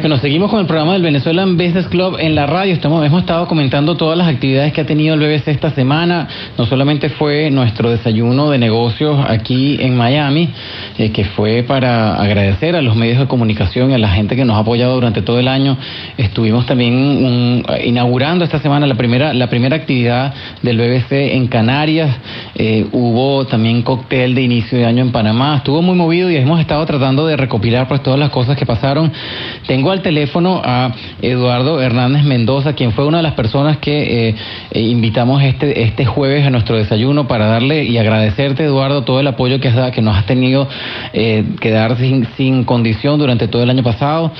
Bueno, 0.00 0.16
seguimos 0.18 0.48
con 0.48 0.60
el 0.60 0.66
programa 0.66 0.92
del 0.92 1.02
Venezuelan 1.02 1.56
Business 1.56 1.88
Club 1.88 2.18
en 2.20 2.36
la 2.36 2.46
radio. 2.46 2.72
Estamos, 2.72 3.04
hemos 3.04 3.22
estado 3.22 3.48
comentando 3.48 3.96
todas 3.96 4.16
las 4.16 4.28
actividades 4.28 4.72
que 4.72 4.80
ha 4.80 4.86
tenido 4.86 5.14
el 5.14 5.20
BBC 5.20 5.48
esta 5.48 5.70
semana. 5.70 6.28
No 6.56 6.66
solamente 6.66 7.08
fue 7.08 7.50
nuestro 7.50 7.90
desayuno 7.90 8.48
de 8.48 8.58
negocios 8.58 9.18
aquí 9.28 9.76
en 9.80 9.96
Miami, 9.96 10.50
eh, 10.98 11.10
que 11.10 11.24
fue 11.24 11.64
para 11.64 12.14
agradecer 12.14 12.76
a 12.76 12.82
los 12.82 12.94
medios 12.94 13.18
de 13.18 13.26
comunicación 13.26 13.90
y 13.90 13.94
a 13.94 13.98
la 13.98 14.10
gente 14.10 14.36
que 14.36 14.44
nos 14.44 14.56
ha 14.56 14.60
apoyado 14.60 14.94
durante 14.94 15.20
todo 15.20 15.40
el 15.40 15.48
año. 15.48 15.76
Estuvimos 16.16 16.64
también 16.64 17.64
inaugurando 17.84 18.44
esta 18.44 18.60
semana 18.60 18.86
la 18.86 18.94
primera, 18.94 19.34
la 19.34 19.50
primera 19.50 19.74
actividad 19.74 20.32
del 20.62 20.78
BBC 20.78 21.34
en 21.34 21.48
Canarias. 21.48 22.16
Eh, 22.60 22.86
hubo 22.90 23.46
también 23.46 23.82
cóctel 23.82 24.34
de 24.34 24.42
inicio 24.42 24.78
de 24.78 24.84
año 24.84 25.02
en 25.02 25.12
Panamá. 25.12 25.58
Estuvo 25.58 25.80
muy 25.80 25.94
movido 25.94 26.28
y 26.28 26.36
hemos 26.36 26.58
estado 26.58 26.84
tratando 26.86 27.24
de 27.24 27.36
recopilar 27.36 27.86
pues 27.86 28.02
todas 28.02 28.18
las 28.18 28.30
cosas 28.30 28.56
que 28.56 28.66
pasaron. 28.66 29.12
Tengo 29.68 29.92
al 29.92 30.02
teléfono 30.02 30.60
a 30.64 30.92
Eduardo 31.22 31.80
Hernández 31.80 32.24
Mendoza, 32.24 32.72
quien 32.72 32.90
fue 32.90 33.06
una 33.06 33.18
de 33.18 33.22
las 33.22 33.34
personas 33.34 33.78
que 33.78 34.28
eh, 34.28 34.34
eh, 34.72 34.80
invitamos 34.80 35.40
este, 35.42 35.84
este 35.84 36.04
jueves 36.04 36.44
a 36.44 36.50
nuestro 36.50 36.76
desayuno 36.76 37.28
para 37.28 37.46
darle 37.46 37.84
y 37.84 37.96
agradecerte, 37.96 38.64
Eduardo, 38.64 39.04
todo 39.04 39.20
el 39.20 39.28
apoyo 39.28 39.60
que, 39.60 39.68
has 39.68 39.92
que 39.92 40.02
nos 40.02 40.16
has 40.16 40.26
tenido 40.26 40.68
eh, 41.12 41.44
que 41.60 41.70
dar 41.70 41.96
sin, 41.96 42.26
sin 42.36 42.64
condición 42.64 43.20
durante 43.20 43.46
todo 43.46 43.62
el 43.62 43.70
año 43.70 43.84
pasado. 43.84 44.32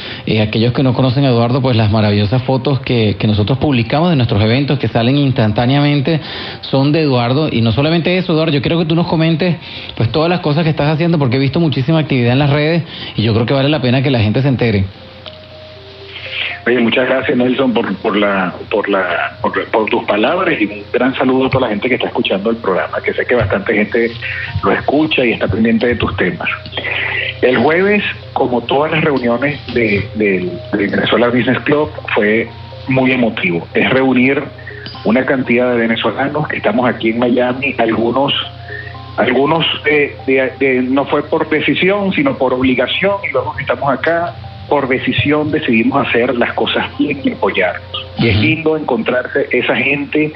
Aquellos 0.42 0.72
que 0.72 0.82
no 0.82 0.92
conocen 0.92 1.24
a 1.24 1.28
Eduardo, 1.28 1.62
pues 1.62 1.76
las 1.76 1.92
maravillosas 1.92 2.42
fotos 2.42 2.80
que, 2.80 3.16
que 3.16 3.28
nosotros 3.28 3.58
publicamos 3.58 4.10
de 4.10 4.16
nuestros 4.16 4.42
eventos 4.42 4.78
que 4.78 4.88
salen 4.88 5.16
instantáneamente 5.18 6.20
son 6.62 6.90
de 6.90 7.02
Eduardo. 7.02 7.48
Y 7.50 7.60
no 7.60 7.70
solamente 7.70 8.07
eso, 8.16 8.32
Eduardo, 8.32 8.52
yo 8.52 8.62
quiero 8.62 8.78
que 8.78 8.86
tú 8.86 8.94
nos 8.94 9.06
comentes 9.06 9.56
pues 9.96 10.10
todas 10.10 10.30
las 10.30 10.40
cosas 10.40 10.64
que 10.64 10.70
estás 10.70 10.88
haciendo 10.88 11.18
porque 11.18 11.36
he 11.36 11.40
visto 11.40 11.60
muchísima 11.60 11.98
actividad 11.98 12.32
en 12.32 12.38
las 12.38 12.50
redes 12.50 12.82
y 13.16 13.22
yo 13.22 13.34
creo 13.34 13.44
que 13.44 13.54
vale 13.54 13.68
la 13.68 13.82
pena 13.82 14.02
que 14.02 14.10
la 14.10 14.20
gente 14.20 14.40
se 14.40 14.48
entere. 14.48 14.84
Oye, 16.66 16.80
muchas 16.80 17.08
gracias 17.08 17.36
Nelson 17.36 17.72
por, 17.72 18.16
la, 18.16 18.52
por, 18.70 18.88
la, 18.88 19.38
por 19.72 19.86
tus 19.86 20.04
palabras 20.04 20.60
y 20.60 20.66
un 20.66 20.82
gran 20.92 21.14
saludo 21.14 21.46
a 21.46 21.50
toda 21.50 21.62
la 21.66 21.70
gente 21.70 21.88
que 21.88 21.94
está 21.94 22.08
escuchando 22.08 22.50
el 22.50 22.56
programa, 22.56 23.00
que 23.02 23.14
sé 23.14 23.24
que 23.24 23.34
bastante 23.34 23.72
gente 23.74 24.10
lo 24.62 24.72
escucha 24.72 25.24
y 25.24 25.32
está 25.32 25.48
pendiente 25.48 25.86
de 25.86 25.96
tus 25.96 26.14
temas. 26.16 26.48
El 27.40 27.56
jueves, 27.56 28.02
como 28.34 28.60
todas 28.62 28.92
las 28.92 29.02
reuniones 29.02 29.58
de, 29.72 30.06
de, 30.16 30.50
de 30.72 30.86
Venezuela 30.88 31.28
Business 31.28 31.58
Club, 31.60 31.90
fue 32.14 32.48
muy 32.88 33.12
emotivo. 33.12 33.66
Es 33.72 33.88
reunir 33.90 34.42
una 35.08 35.24
cantidad 35.24 35.70
de 35.72 35.78
venezolanos 35.78 36.46
que 36.48 36.56
estamos 36.58 36.88
aquí 36.88 37.10
en 37.10 37.18
Miami, 37.18 37.74
algunos 37.78 38.32
algunos 39.16 39.64
de, 39.84 40.14
de- 40.26 40.52
de- 40.60 40.82
no 40.82 41.04
fue 41.06 41.22
por 41.24 41.48
decisión, 41.48 42.12
sino 42.12 42.36
por 42.38 42.52
obligación, 42.54 43.16
y 43.28 43.32
luego 43.32 43.56
que 43.56 43.62
estamos 43.62 43.90
acá, 43.92 44.34
por 44.68 44.86
decisión 44.86 45.50
decidimos 45.50 46.06
hacer 46.06 46.36
las 46.36 46.52
cosas 46.52 46.86
bien 46.98 47.20
y 47.24 47.32
apoyarnos. 47.32 48.06
Y 48.18 48.28
es 48.28 48.36
lindo 48.36 48.76
encontrarse 48.76 49.48
esa 49.50 49.74
gente 49.74 50.32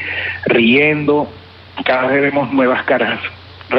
riendo, 0.47 1.29
cada 1.85 2.07
vez 2.09 2.23
vemos 2.23 2.53
nuevas 2.53 2.83
caras 2.85 3.21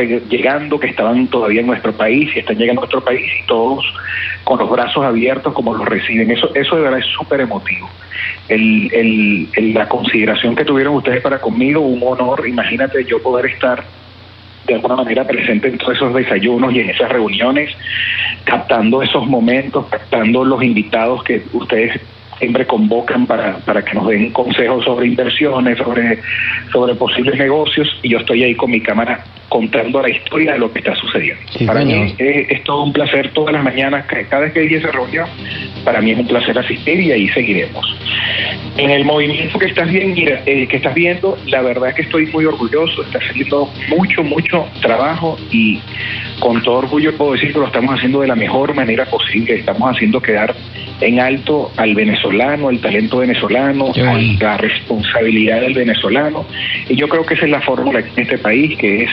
llegando 0.01 0.79
que 0.79 0.87
estaban 0.87 1.27
todavía 1.27 1.61
en 1.61 1.67
nuestro 1.67 1.91
país 1.93 2.29
y 2.35 2.39
están 2.39 2.57
llegando 2.57 2.81
a 2.81 2.83
nuestro 2.83 3.03
país 3.03 3.21
y 3.41 3.45
todos 3.47 3.85
con 4.43 4.59
los 4.59 4.69
brazos 4.69 5.03
abiertos 5.05 5.53
como 5.53 5.73
los 5.73 5.85
reciben. 5.87 6.29
Eso, 6.31 6.49
eso 6.55 6.75
de 6.75 6.81
verdad 6.81 6.99
es 6.99 7.05
súper 7.07 7.41
emotivo. 7.41 7.89
El, 8.49 8.89
el- 8.93 9.47
el- 9.55 9.73
la 9.73 9.87
consideración 9.87 10.55
que 10.55 10.65
tuvieron 10.65 10.95
ustedes 10.95 11.21
para 11.21 11.39
conmigo, 11.39 11.79
un 11.81 12.01
honor, 12.03 12.45
imagínate 12.47 13.05
yo 13.05 13.21
poder 13.21 13.45
estar 13.45 13.83
de 14.67 14.75
alguna 14.75 14.95
manera 14.95 15.25
presente 15.27 15.67
en 15.67 15.77
todos 15.77 15.95
esos 15.95 16.13
desayunos 16.13 16.73
y 16.73 16.79
en 16.79 16.89
esas 16.89 17.09
reuniones, 17.09 17.69
captando 18.45 19.01
esos 19.01 19.25
momentos, 19.27 19.87
captando 19.89 20.43
los 20.45 20.63
invitados 20.63 21.23
que 21.23 21.43
ustedes 21.53 21.99
siempre 22.39 22.65
convocan 22.65 23.25
para, 23.25 23.57
para 23.57 23.83
que 23.83 23.93
nos 23.93 24.07
den 24.07 24.31
consejos 24.31 24.83
sobre 24.83 25.07
inversiones, 25.07 25.77
sobre, 25.77 26.19
sobre 26.71 26.95
posibles 26.95 27.37
negocios, 27.37 27.87
y 28.01 28.09
yo 28.09 28.17
estoy 28.19 28.43
ahí 28.43 28.55
con 28.55 28.71
mi 28.71 28.81
cámara 28.81 29.23
contando 29.53 30.01
la 30.01 30.09
historia 30.09 30.53
de 30.53 30.59
lo 30.59 30.71
que 30.73 30.79
está 30.79 30.95
sucediendo. 30.95 31.41
Sí, 31.55 31.65
para 31.65 31.81
señor. 31.81 32.05
mí 32.05 32.15
es, 32.17 32.49
es 32.49 32.63
todo 32.63 32.83
un 32.83 32.91
placer 32.91 33.29
todas 33.33 33.53
las 33.53 33.63
mañanas, 33.63 34.05
ca- 34.07 34.23
cada 34.27 34.43
vez 34.43 34.53
que 34.53 34.61
hay 34.61 34.73
esa 34.73 34.91
reunión, 34.91 35.27
para 35.85 36.01
mí 36.01 36.11
es 36.11 36.17
un 36.17 36.27
placer 36.27 36.57
asistir 36.57 36.99
y 36.99 37.11
ahí 37.11 37.27
seguiremos. 37.29 37.85
En 38.77 38.89
el 38.89 39.05
movimiento 39.05 39.59
que 39.59 39.67
estás, 39.67 39.87
bien, 39.91 40.15
eh, 40.17 40.67
que 40.67 40.77
estás 40.77 40.95
viendo, 40.95 41.37
la 41.45 41.61
verdad 41.61 41.89
es 41.89 41.95
que 41.95 42.01
estoy 42.01 42.25
muy 42.27 42.45
orgulloso, 42.45 43.03
está 43.03 43.19
haciendo 43.19 43.69
mucho, 43.89 44.23
mucho 44.23 44.65
trabajo 44.81 45.37
y 45.51 45.79
con 46.39 46.61
todo 46.63 46.77
orgullo 46.79 47.15
puedo 47.15 47.33
decir 47.33 47.53
que 47.53 47.59
lo 47.59 47.67
estamos 47.67 47.93
haciendo 47.95 48.21
de 48.21 48.27
la 48.27 48.35
mejor 48.35 48.73
manera 48.73 49.05
posible, 49.05 49.53
estamos 49.53 49.95
haciendo 49.95 50.19
quedar 50.19 50.55
en 51.01 51.19
alto 51.19 51.71
al 51.77 51.93
venezolano, 51.93 52.69
al 52.69 52.79
talento 52.79 53.17
venezolano, 53.19 53.91
a 54.07 54.17
la 54.43 54.57
responsabilidad 54.57 55.61
del 55.61 55.73
venezolano 55.75 56.45
y 56.89 56.95
yo 56.95 57.07
creo 57.07 57.25
que 57.25 57.35
esa 57.35 57.45
es 57.45 57.51
la 57.51 57.61
fórmula 57.61 57.99
en 57.99 58.07
este 58.23 58.37
país, 58.39 58.75
que 58.77 59.03
es 59.03 59.09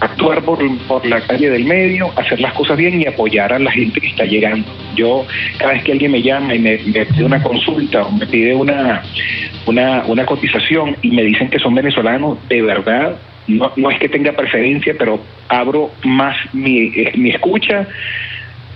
actuar 0.00 0.42
por, 0.42 0.58
por 0.86 1.06
la 1.06 1.20
calle 1.20 1.50
del 1.50 1.64
medio, 1.64 2.10
hacer 2.16 2.40
las 2.40 2.52
cosas 2.52 2.76
bien 2.76 3.00
y 3.00 3.06
apoyar 3.06 3.52
a 3.52 3.58
la 3.58 3.70
gente 3.70 4.00
que 4.00 4.08
está 4.08 4.24
llegando. 4.24 4.66
Yo, 4.96 5.26
cada 5.58 5.72
vez 5.72 5.84
que 5.84 5.92
alguien 5.92 6.12
me 6.12 6.22
llama 6.22 6.54
y 6.54 6.58
me, 6.58 6.78
me 6.78 7.06
pide 7.06 7.24
una 7.24 7.42
consulta 7.42 8.02
o 8.02 8.10
me 8.10 8.26
pide 8.26 8.54
una, 8.54 9.02
una, 9.66 10.04
una 10.06 10.26
cotización 10.26 10.96
y 11.02 11.10
me 11.10 11.22
dicen 11.22 11.48
que 11.48 11.58
son 11.58 11.74
venezolanos, 11.74 12.38
de 12.48 12.62
verdad, 12.62 13.16
no, 13.46 13.72
no 13.76 13.90
es 13.90 13.98
que 13.98 14.08
tenga 14.08 14.32
preferencia, 14.32 14.94
pero 14.98 15.20
abro 15.48 15.90
más 16.04 16.36
mi, 16.52 16.86
eh, 16.86 17.12
mi 17.16 17.30
escucha, 17.30 17.86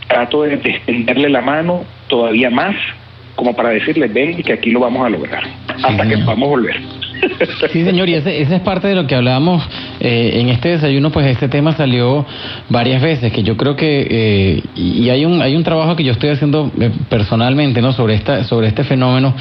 trato 0.07 0.43
de, 0.43 0.57
de 0.57 0.71
extenderle 0.71 1.29
la 1.29 1.41
mano 1.41 1.85
todavía 2.09 2.51
más, 2.51 2.75
como 3.35 3.55
para 3.55 3.71
decirles, 3.71 4.13
ven 4.13 4.43
que 4.43 4.53
aquí 4.53 4.71
lo 4.71 4.81
vamos 4.81 5.07
a 5.07 5.11
lograr, 5.11 5.45
hasta 5.83 6.09
que 6.09 6.19
podamos 6.19 6.49
volver. 6.49 6.81
Sí, 7.73 7.85
señor, 7.85 8.09
y 8.09 8.15
ese 8.15 8.41
es 8.43 8.61
parte 8.61 8.89
de 8.89 8.95
lo 8.95 9.07
que 9.07 9.15
hablábamos 9.15 9.69
eh, 10.01 10.41
en 10.41 10.49
este 10.49 10.71
desayuno, 10.71 11.11
pues 11.11 11.27
este 11.27 11.49
tema 11.49 11.73
salió 11.73 12.25
varias 12.69 13.03
veces, 13.03 13.33
que 13.33 13.43
yo 13.43 13.57
creo 13.57 13.77
que, 13.77 14.07
eh, 14.11 14.63
y 14.77 15.09
hay 15.11 15.25
un, 15.25 15.43
hay 15.43 15.57
un 15.57 15.65
trabajo 15.65 15.97
que 15.97 16.05
yo 16.05 16.13
estoy 16.13 16.31
haciendo 16.31 16.71
eh, 16.81 16.91
personalmente, 17.09 17.83
¿no?, 17.83 17.93
sobre, 17.93 18.15
esta, 18.15 18.45
sobre 18.45 18.69
este 18.69 18.85
fenómeno, 18.85 19.35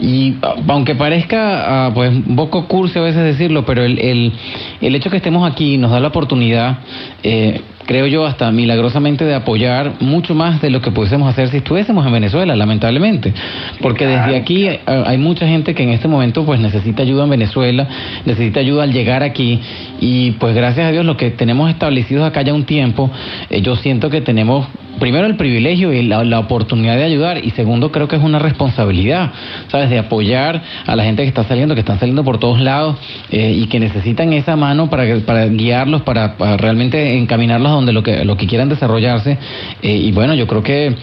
y 0.00 0.34
aunque 0.68 0.94
parezca, 0.94 1.86
ah, 1.86 1.90
pues, 1.94 2.10
un 2.10 2.36
poco 2.36 2.66
cursi 2.66 2.98
a 2.98 3.02
veces 3.02 3.24
decirlo, 3.24 3.64
pero 3.64 3.84
el, 3.84 3.98
el, 3.98 4.32
el 4.80 4.94
hecho 4.94 5.10
que 5.10 5.16
estemos 5.16 5.50
aquí 5.50 5.78
nos 5.78 5.90
da 5.90 6.00
la 6.00 6.08
oportunidad, 6.08 6.78
eh, 7.22 7.60
creo 7.84 8.06
yo, 8.06 8.24
hasta 8.24 8.50
milagrosamente 8.52 9.24
de 9.24 9.34
apoyar 9.34 9.94
mucho 10.00 10.34
más 10.34 10.62
de 10.62 10.70
lo 10.70 10.80
que 10.80 10.90
pudiésemos 10.90 11.28
hacer 11.28 11.48
si 11.48 11.58
estuviésemos 11.58 12.06
en 12.06 12.12
Venezuela, 12.12 12.54
lamentablemente. 12.54 13.34
Porque 13.80 14.06
desde 14.06 14.36
aquí 14.36 14.68
hay 14.86 15.18
mucha 15.18 15.46
gente 15.46 15.74
que 15.74 15.82
en 15.82 15.90
este 15.90 16.08
momento 16.08 16.44
pues 16.44 16.60
necesita 16.60 17.02
ayuda 17.02 17.24
en 17.24 17.30
Venezuela, 17.30 17.88
necesita 18.24 18.60
ayuda 18.60 18.84
al 18.84 18.92
llegar 18.92 19.22
aquí 19.22 19.60
y 20.04 20.32
pues 20.32 20.52
gracias 20.56 20.84
a 20.84 20.90
Dios 20.90 21.06
lo 21.06 21.16
que 21.16 21.30
tenemos 21.30 21.70
establecidos 21.70 22.26
acá 22.26 22.42
ya 22.42 22.52
un 22.52 22.64
tiempo, 22.64 23.08
eh, 23.48 23.62
yo 23.62 23.76
siento 23.76 24.10
que 24.10 24.20
tenemos 24.20 24.66
primero 24.98 25.26
el 25.26 25.36
privilegio 25.36 25.92
y 25.92 26.02
la, 26.02 26.40
oportunidad 26.40 26.96
de 26.96 27.04
ayudar 27.04 27.44
y 27.44 27.50
segundo 27.50 27.92
creo 27.92 28.08
que 28.08 28.16
es 28.16 28.22
una 28.22 28.40
responsabilidad, 28.40 29.30
¿sabes? 29.68 29.90
De 29.90 30.00
apoyar 30.00 30.60
a 30.86 30.96
la 30.96 31.04
gente 31.04 31.22
que 31.22 31.28
está 31.28 31.44
saliendo, 31.44 31.76
que 31.76 31.82
están 31.82 32.00
saliendo 32.00 32.24
por 32.24 32.38
todos 32.38 32.60
lados 32.60 32.96
eh, 33.30 33.52
y 33.56 33.66
que 33.66 33.78
necesitan 33.78 34.32
esa 34.32 34.56
mano 34.56 34.90
para, 34.90 35.04
para 35.20 35.46
guiarlos, 35.46 36.02
para, 36.02 36.36
para 36.36 36.56
realmente 36.56 37.16
encaminarlos 37.16 37.70
a 37.70 37.74
donde 37.74 37.92
lo 37.92 38.02
que, 38.02 38.24
lo 38.24 38.36
que 38.36 38.48
quieran 38.48 38.68
desarrollarse. 38.68 39.38
Eh, 39.82 39.92
y 39.98 40.10
bueno, 40.10 40.34
yo 40.34 40.48
creo 40.48 40.64
que 40.64 40.96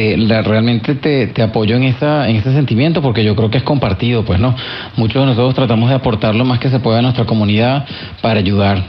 te, 0.00 0.16
la- 0.16 0.40
realmente 0.42 0.94
te, 0.94 1.26
te 1.26 1.42
apoyo 1.42 1.76
en 1.76 1.82
esa 1.84 2.26
en 2.28 2.36
ese 2.36 2.52
sentimiento 2.54 3.02
porque 3.02 3.22
yo 3.22 3.36
creo 3.36 3.50
que 3.50 3.58
es 3.58 3.64
compartido, 3.64 4.24
pues 4.24 4.40
no. 4.40 4.56
Muchos 4.96 5.20
de 5.22 5.26
nosotros 5.26 5.54
tratamos 5.54 5.90
de 5.90 5.96
aportar 5.96 6.34
lo 6.34 6.44
más 6.46 6.58
que 6.58 6.70
se 6.70 6.80
pueda 6.80 7.00
a 7.00 7.02
nuestra 7.02 7.24
comunidad 7.26 7.86
para 8.22 8.38
ayudar. 8.40 8.82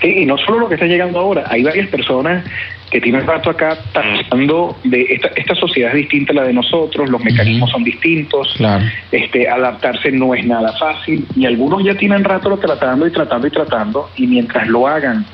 Sí, 0.00 0.08
y 0.22 0.26
no 0.26 0.36
solo 0.38 0.60
lo 0.60 0.68
que 0.68 0.74
está 0.74 0.86
llegando 0.86 1.18
ahora, 1.18 1.44
hay 1.48 1.62
varias 1.62 1.88
personas 1.88 2.44
que 2.90 3.00
tienen 3.00 3.26
rato 3.26 3.50
acá 3.50 3.76
tratando 3.92 4.76
de 4.84 5.02
esta, 5.10 5.28
esta 5.36 5.54
sociedad 5.54 5.90
es 5.92 5.96
distinta 5.96 6.32
a 6.32 6.36
la 6.36 6.42
de 6.44 6.52
nosotros, 6.52 7.08
los 7.08 7.22
mecanismos 7.24 7.70
son 7.70 7.82
distintos, 7.84 8.52
Claro. 8.56 8.84
este 9.12 9.48
adaptarse 9.48 10.10
no 10.12 10.34
es 10.34 10.44
nada 10.46 10.72
fácil 10.78 11.24
y 11.36 11.46
algunos 11.46 11.82
ya 11.84 11.94
tienen 11.94 12.22
rato 12.24 12.48
lo 12.50 12.58
tratando 12.58 13.06
y 13.06 13.10
tratando 13.12 13.46
y 13.46 13.50
tratando 13.50 14.10
y 14.16 14.26
mientras 14.26 14.68
lo 14.68 14.86
hagan 14.86 15.24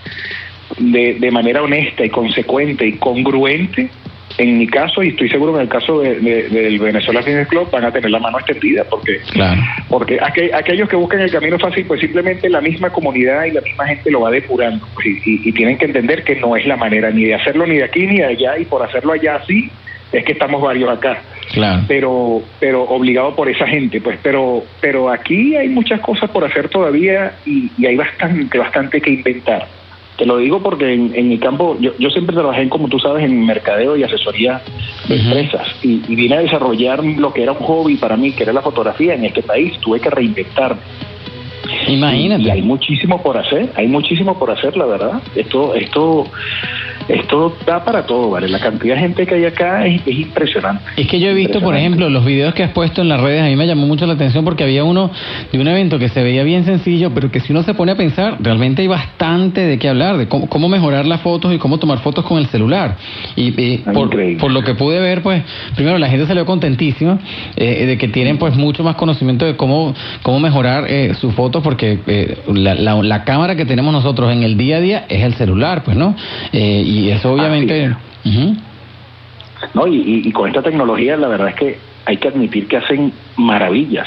de, 0.78 1.14
de 1.14 1.30
manera 1.30 1.62
honesta 1.62 2.04
y 2.04 2.08
consecuente 2.08 2.86
y 2.86 2.92
congruente, 2.92 3.90
en 4.38 4.58
mi 4.58 4.66
caso 4.66 5.02
y 5.02 5.08
estoy 5.08 5.28
seguro 5.28 5.54
en 5.56 5.62
el 5.62 5.68
caso 5.68 6.00
de- 6.00 6.20
de- 6.20 6.48
del 6.48 6.78
Venezuela 6.78 7.20
Business 7.20 7.48
Club 7.48 7.70
van 7.70 7.84
a 7.84 7.92
tener 7.92 8.10
la 8.10 8.18
mano 8.18 8.38
extendida 8.38 8.84
porque 8.84 9.18
Claro. 9.32 9.60
porque 9.88 10.18
aqu- 10.20 10.50
aquellos 10.54 10.88
que 10.88 10.96
buscan 10.96 11.20
el 11.20 11.30
camino 11.30 11.58
fácil, 11.58 11.84
pues 11.86 12.00
simplemente 12.00 12.48
la 12.48 12.60
misma 12.60 12.90
comunidad 12.90 13.44
y 13.44 13.50
la 13.52 13.60
misma 13.60 13.86
gente 13.86 14.10
lo 14.10 14.20
va 14.22 14.30
depurando. 14.30 14.86
pues, 14.94 15.06
y, 15.06 15.10
y- 15.24 15.48
y 15.48 15.52
tienen 15.52 15.76
que 15.78 15.84
entender 15.86 16.24
que 16.24 16.36
no 16.36 16.56
es 16.56 16.66
la 16.66 16.76
manera 16.76 17.10
ni 17.10 17.24
de 17.24 17.34
hacerlo 17.34 17.66
ni 17.66 17.76
de 17.76 17.84
aquí 17.84 18.06
ni 18.06 18.18
de 18.18 18.24
allá, 18.26 18.58
y 18.58 18.64
por 18.64 18.82
hacerlo 18.82 19.12
allá 19.12 19.40
sí, 19.46 19.70
es 20.12 20.24
que 20.24 20.32
estamos 20.32 20.60
varios 20.62 20.90
acá. 20.90 21.20
Claro. 21.52 21.82
Pero, 21.88 22.42
pero 22.60 22.82
obligado 22.84 23.34
por 23.34 23.48
esa 23.48 23.66
gente, 23.66 24.00
pues, 24.00 24.18
pero, 24.22 24.64
pero 24.80 25.10
aquí 25.10 25.54
hay 25.56 25.68
muchas 25.68 26.00
cosas 26.00 26.30
por 26.30 26.44
hacer 26.44 26.68
todavía 26.68 27.32
y, 27.44 27.70
y 27.76 27.86
hay 27.86 27.96
bastante, 27.96 28.56
bastante 28.58 29.00
que 29.00 29.10
inventar. 29.10 29.66
Te 30.16 30.26
lo 30.26 30.36
digo 30.36 30.62
porque 30.62 30.92
en, 30.92 31.12
en 31.14 31.28
mi 31.28 31.38
campo, 31.38 31.76
yo, 31.80 31.92
yo 31.98 32.10
siempre 32.10 32.36
trabajé, 32.36 32.68
como 32.68 32.88
tú 32.88 32.98
sabes, 32.98 33.24
en 33.24 33.44
mercadeo 33.46 33.96
y 33.96 34.02
asesoría 34.02 34.62
de 35.08 35.16
empresas 35.16 35.66
y, 35.82 36.02
y 36.06 36.14
vine 36.14 36.36
a 36.36 36.40
desarrollar 36.40 37.04
lo 37.04 37.32
que 37.32 37.42
era 37.42 37.52
un 37.52 37.58
hobby 37.58 37.96
para 37.96 38.16
mí, 38.16 38.32
que 38.32 38.42
era 38.42 38.52
la 38.52 38.62
fotografía 38.62 39.14
en 39.14 39.24
este 39.24 39.42
país. 39.42 39.78
Tuve 39.80 40.00
que 40.00 40.10
reinventarme. 40.10 40.80
Imagínate. 41.88 42.42
Y, 42.42 42.46
y 42.46 42.50
hay 42.50 42.62
muchísimo 42.62 43.22
por 43.22 43.36
hacer, 43.38 43.70
hay 43.74 43.88
muchísimo 43.88 44.38
por 44.38 44.50
hacer, 44.50 44.76
la 44.76 44.86
verdad. 44.86 45.22
Esto, 45.34 45.74
esto, 45.74 46.24
esto 47.08 47.56
da 47.66 47.84
para 47.84 48.06
todo, 48.06 48.30
¿vale? 48.30 48.48
La 48.48 48.58
cantidad 48.58 48.94
de 48.94 49.00
gente 49.00 49.26
que 49.26 49.34
hay 49.34 49.44
acá 49.44 49.86
es, 49.86 50.00
es 50.06 50.18
impresionante. 50.18 50.84
Es 50.96 51.06
que 51.06 51.20
yo 51.20 51.28
he 51.28 51.34
visto, 51.34 51.60
por 51.60 51.76
ejemplo, 51.76 52.08
los 52.08 52.24
videos 52.24 52.54
que 52.54 52.62
has 52.62 52.72
puesto 52.72 53.02
en 53.02 53.08
las 53.08 53.20
redes, 53.20 53.42
a 53.42 53.46
mí 53.46 53.56
me 53.56 53.66
llamó 53.66 53.86
mucho 53.86 54.06
la 54.06 54.14
atención 54.14 54.44
porque 54.44 54.64
había 54.64 54.84
uno 54.84 55.10
de 55.52 55.58
un 55.58 55.68
evento 55.68 55.98
que 55.98 56.08
se 56.08 56.22
veía 56.22 56.42
bien 56.44 56.64
sencillo, 56.64 57.12
pero 57.14 57.30
que 57.30 57.40
si 57.40 57.52
uno 57.52 57.62
se 57.62 57.74
pone 57.74 57.92
a 57.92 57.96
pensar, 57.96 58.36
realmente 58.40 58.82
hay 58.82 58.88
bastante 58.88 59.60
de 59.62 59.78
qué 59.78 59.88
hablar, 59.88 60.16
de 60.16 60.28
cómo, 60.28 60.48
cómo 60.48 60.68
mejorar 60.68 61.06
las 61.06 61.20
fotos 61.20 61.54
y 61.54 61.58
cómo 61.58 61.78
tomar 61.78 61.98
fotos 61.98 62.24
con 62.24 62.38
el 62.38 62.46
celular. 62.46 62.96
Y, 63.36 63.60
y 63.60 63.78
por, 63.78 64.10
por 64.38 64.50
lo 64.52 64.62
que 64.62 64.74
pude 64.74 65.00
ver, 65.00 65.22
pues, 65.22 65.42
primero 65.74 65.98
la 65.98 66.08
gente 66.08 66.26
salió 66.26 66.46
contentísima 66.46 67.18
eh, 67.56 67.86
de 67.86 67.98
que 67.98 68.08
tienen 68.08 68.38
pues 68.38 68.54
mucho 68.56 68.82
más 68.82 68.96
conocimiento 68.96 69.44
de 69.44 69.56
cómo, 69.56 69.94
cómo 70.22 70.40
mejorar 70.40 70.86
eh, 70.88 71.14
sus 71.14 71.34
fotos, 71.52 71.62
porque 71.62 71.98
eh, 72.06 72.38
la, 72.54 72.74
la- 72.74 73.02
la 73.02 73.24
cámara 73.24 73.54
que 73.56 73.64
tenemos 73.66 73.92
nosotros 73.92 74.32
en 74.32 74.42
el 74.42 74.56
día 74.56 74.78
a 74.78 74.80
día 74.80 75.04
es 75.08 75.22
el 75.22 75.34
celular, 75.34 75.82
pues, 75.84 75.96
¿no? 75.96 76.16
Eh, 76.52 76.82
y 76.84 77.10
eso 77.10 77.32
obviamente... 77.32 77.94
¿no? 79.74 79.86
Y, 79.86 80.22
y- 80.26 80.32
con 80.32 80.48
esta 80.48 80.62
tecnología 80.62 81.16
la 81.16 81.28
verdad 81.28 81.48
es 81.48 81.54
que 81.54 81.78
hay 82.06 82.16
que 82.16 82.28
admitir 82.28 82.66
que 82.66 82.78
hacen 82.78 83.12
maravillas. 83.36 84.06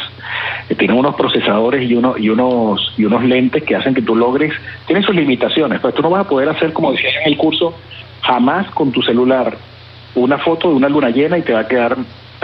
Eh, 0.69 0.75
Tienen 0.75 0.97
unos 0.97 1.15
procesadores 1.15 1.89
y, 1.89 1.93
uno, 1.95 2.15
y, 2.17 2.29
unos, 2.29 2.93
y 2.97 3.05
unos 3.05 3.23
lentes 3.23 3.63
que 3.63 3.75
hacen 3.75 3.93
que 3.93 4.01
tú 4.01 4.15
logres, 4.15 4.51
tienen 4.87 5.03
sus 5.03 5.15
limitaciones, 5.15 5.79
pero 5.81 5.93
tú 5.93 6.01
no 6.01 6.09
vas 6.09 6.25
a 6.25 6.29
poder 6.29 6.49
hacer, 6.49 6.73
como 6.73 6.91
decías 6.91 7.13
en 7.23 7.31
el 7.31 7.37
curso, 7.37 7.73
jamás 8.21 8.69
con 8.71 8.91
tu 8.91 9.01
celular 9.03 9.55
una 10.15 10.37
foto 10.39 10.69
de 10.69 10.75
una 10.75 10.89
luna 10.89 11.09
llena 11.09 11.37
y 11.37 11.41
te 11.43 11.53
va 11.53 11.59
a 11.61 11.67
quedar 11.67 11.95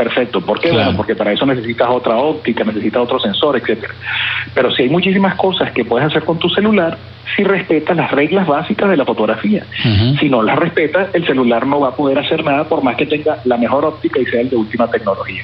perfecto. 0.03 0.41
¿Por 0.41 0.59
qué? 0.59 0.69
Claro. 0.69 0.83
Bueno, 0.85 0.97
porque 0.97 1.15
para 1.15 1.31
eso 1.31 1.45
necesitas 1.45 1.87
otra 1.89 2.17
óptica, 2.17 2.63
necesitas 2.63 3.01
otro 3.03 3.19
sensor, 3.19 3.57
etcétera. 3.57 3.93
Pero 4.53 4.71
si 4.71 4.83
hay 4.83 4.89
muchísimas 4.89 5.35
cosas 5.35 5.71
que 5.71 5.85
puedes 5.85 6.07
hacer 6.07 6.23
con 6.23 6.39
tu 6.39 6.49
celular 6.49 6.97
si 7.35 7.43
respetas 7.43 7.95
las 7.95 8.11
reglas 8.11 8.47
básicas 8.47 8.89
de 8.89 8.97
la 8.97 9.05
fotografía. 9.05 9.65
Si 10.19 10.29
no 10.29 10.41
las 10.43 10.57
respetas, 10.57 11.09
el 11.13 11.25
celular 11.25 11.65
no 11.65 11.79
va 11.79 11.89
a 11.89 11.95
poder 11.95 12.19
hacer 12.19 12.43
nada 12.43 12.65
por 12.65 12.83
más 12.83 12.95
que 12.95 13.05
tenga 13.05 13.37
la 13.45 13.57
mejor 13.57 13.85
óptica 13.85 14.19
y 14.19 14.25
sea 14.25 14.41
el 14.41 14.49
de 14.49 14.55
última 14.55 14.89
tecnología. 14.89 15.43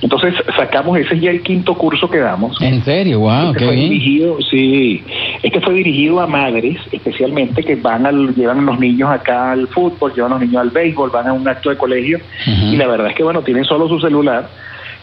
Entonces 0.00 0.34
sacamos 0.56 0.98
ese 0.98 1.18
ya 1.18 1.30
el 1.30 1.42
quinto 1.42 1.74
curso 1.74 2.08
que 2.08 2.18
damos. 2.18 2.60
En 2.60 2.82
serio, 2.84 3.20
wow, 3.20 3.48
Este 3.48 3.58
qué 3.58 3.64
fue 3.66 3.74
bien. 3.74 3.90
dirigido, 3.90 4.38
sí, 4.50 5.04
este 5.42 5.60
fue 5.60 5.74
dirigido 5.74 6.20
a 6.20 6.26
madres, 6.26 6.78
especialmente 6.92 7.62
que 7.62 7.76
van 7.76 8.06
al, 8.06 8.34
llevan 8.34 8.60
a 8.60 8.62
los 8.62 8.78
niños 8.78 9.10
acá 9.10 9.52
al 9.52 9.68
fútbol, 9.68 10.12
llevan 10.14 10.32
a 10.32 10.34
los 10.36 10.44
niños 10.44 10.62
al 10.62 10.70
béisbol, 10.70 11.10
van 11.10 11.28
a 11.28 11.32
un 11.32 11.46
acto 11.46 11.70
de 11.70 11.76
colegio 11.76 12.18
y 12.46 12.76
la 12.76 12.86
verdad 12.86 13.08
es 13.08 13.14
que 13.14 13.22
bueno 13.22 13.42
tienen 13.42 13.64
solo 13.64 13.88
su 13.88 13.95
celular. 14.00 14.48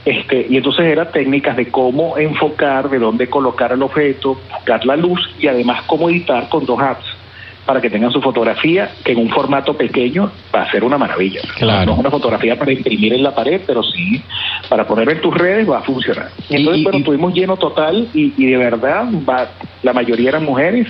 Este, 0.06 0.48
y 0.50 0.58
entonces 0.58 0.86
eran 0.86 1.12
técnicas 1.12 1.56
de 1.56 1.70
cómo 1.70 2.18
enfocar, 2.18 2.90
de 2.90 3.00
dónde 3.00 3.30
colocar 3.30 3.72
el 3.72 3.82
objeto, 3.82 4.38
buscar 4.52 4.86
la 4.86 4.98
luz 4.98 5.20
y 5.40 5.48
además 5.48 5.84
cómo 5.88 6.10
editar 6.10 6.50
con 6.50 6.66
dos 6.66 6.80
apps 6.80 7.23
para 7.66 7.80
que 7.82 7.90
tengan 7.90 8.12
su 8.12 8.22
fotografía, 8.22 8.92
que 9.04 9.14
en 9.14 9.20
un 9.20 9.30
formato 9.30 9.76
pequeño 9.76 10.32
va 10.54 10.64
a 10.64 10.72
ser 10.72 10.84
una 10.84 10.98
maravilla. 10.98 11.42
Claro. 11.58 11.86
No 11.86 11.94
es 11.94 12.00
una 12.00 12.12
fotografía 12.12 12.58
para 12.58 12.72
imprimir 12.74 13.14
en 13.14 13.24
la 13.24 13.34
pared, 13.34 13.62
pero 13.66 13.82
sí 13.84 14.22
para 14.70 14.88
poner 14.88 15.10
en 15.10 15.22
tus 15.22 15.34
redes 15.34 15.70
va 15.70 15.80
a 15.80 15.82
funcionar. 15.82 16.30
Y 16.50 16.56
entonces, 16.56 16.84
bueno, 16.84 17.04
tuvimos 17.04 17.34
lleno 17.34 17.58
total 17.58 18.08
y, 18.14 18.34
y 18.38 18.46
de 18.48 18.58
verdad 18.58 19.06
va, 19.28 19.50
la 19.82 19.94
mayoría 19.94 20.30
eran 20.30 20.46
mujeres 20.46 20.88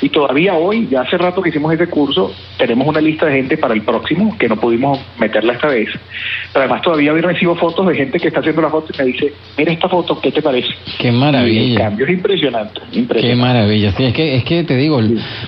y 0.00 0.08
todavía 0.08 0.54
hoy, 0.54 0.88
ya 0.90 1.02
hace 1.02 1.16
rato 1.16 1.40
que 1.42 1.50
hicimos 1.50 1.72
ese 1.72 1.86
curso, 1.86 2.32
tenemos 2.58 2.86
una 2.86 3.00
lista 3.00 3.26
de 3.26 3.32
gente 3.36 3.56
para 3.56 3.74
el 3.74 3.82
próximo 3.82 4.36
que 4.38 4.48
no 4.48 4.56
pudimos 4.56 4.98
meterla 5.18 5.52
esta 5.54 5.68
vez. 5.68 5.88
Pero 6.52 6.64
además 6.64 6.82
todavía 6.82 7.12
hoy 7.12 7.20
recibo 7.20 7.54
fotos 7.54 7.86
de 7.88 7.94
gente 7.94 8.18
que 8.18 8.28
está 8.28 8.40
haciendo 8.40 8.62
la 8.62 8.70
foto 8.70 8.92
y 8.92 8.98
me 8.98 9.04
dice, 9.04 9.32
mira 9.56 9.72
esta 9.72 9.88
foto, 9.88 10.20
¿qué 10.20 10.32
te 10.32 10.42
parece? 10.42 10.68
Qué 10.98 11.06
Y 11.06 11.10
el 11.10 11.16
maravilla. 11.16 11.78
cambio 11.78 12.06
es 12.06 12.12
impresionante. 12.12 12.80
Qué 13.20 13.36
maravilla, 13.36 13.92
sí, 13.92 14.04
es 14.04 14.12
que, 14.12 14.36
es 14.36 14.44
que 14.44 14.64
te 14.64 14.76
digo, 14.76 15.00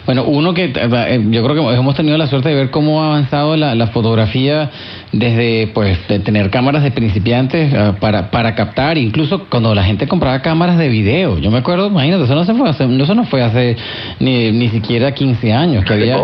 bueno, 0.06 0.24
uno 0.24 0.54
que 0.54 0.63
eh, 0.64 1.26
yo 1.30 1.44
creo 1.44 1.54
que 1.54 1.74
hemos 1.74 1.94
tenido 1.94 2.16
la 2.16 2.26
suerte 2.26 2.48
de 2.48 2.54
ver 2.54 2.70
cómo 2.70 3.02
ha 3.02 3.08
avanzado 3.08 3.56
la 3.56 3.86
fotografía 3.88 4.70
desde 5.18 5.68
pues 5.68 5.98
de 6.08 6.18
tener 6.18 6.50
cámaras 6.50 6.82
de 6.82 6.90
principiantes 6.90 7.72
eh, 7.72 7.92
para, 8.00 8.30
para 8.30 8.54
captar, 8.54 8.98
incluso 8.98 9.46
cuando 9.48 9.74
la 9.74 9.84
gente 9.84 10.06
compraba 10.08 10.42
cámaras 10.42 10.78
de 10.78 10.88
video. 10.88 11.38
Yo 11.38 11.50
me 11.50 11.58
acuerdo, 11.58 11.88
imagínate, 11.88 12.24
eso 12.24 12.34
no 12.34 12.44
se 12.44 12.54
fue 12.54 12.68
hace, 12.68 12.84
eso 12.84 13.14
no 13.14 13.24
fue 13.24 13.42
hace 13.42 13.76
ni, 14.20 14.50
ni 14.52 14.68
siquiera 14.68 15.12
15 15.12 15.52
años, 15.52 15.84
que 15.84 15.92
había 15.92 16.18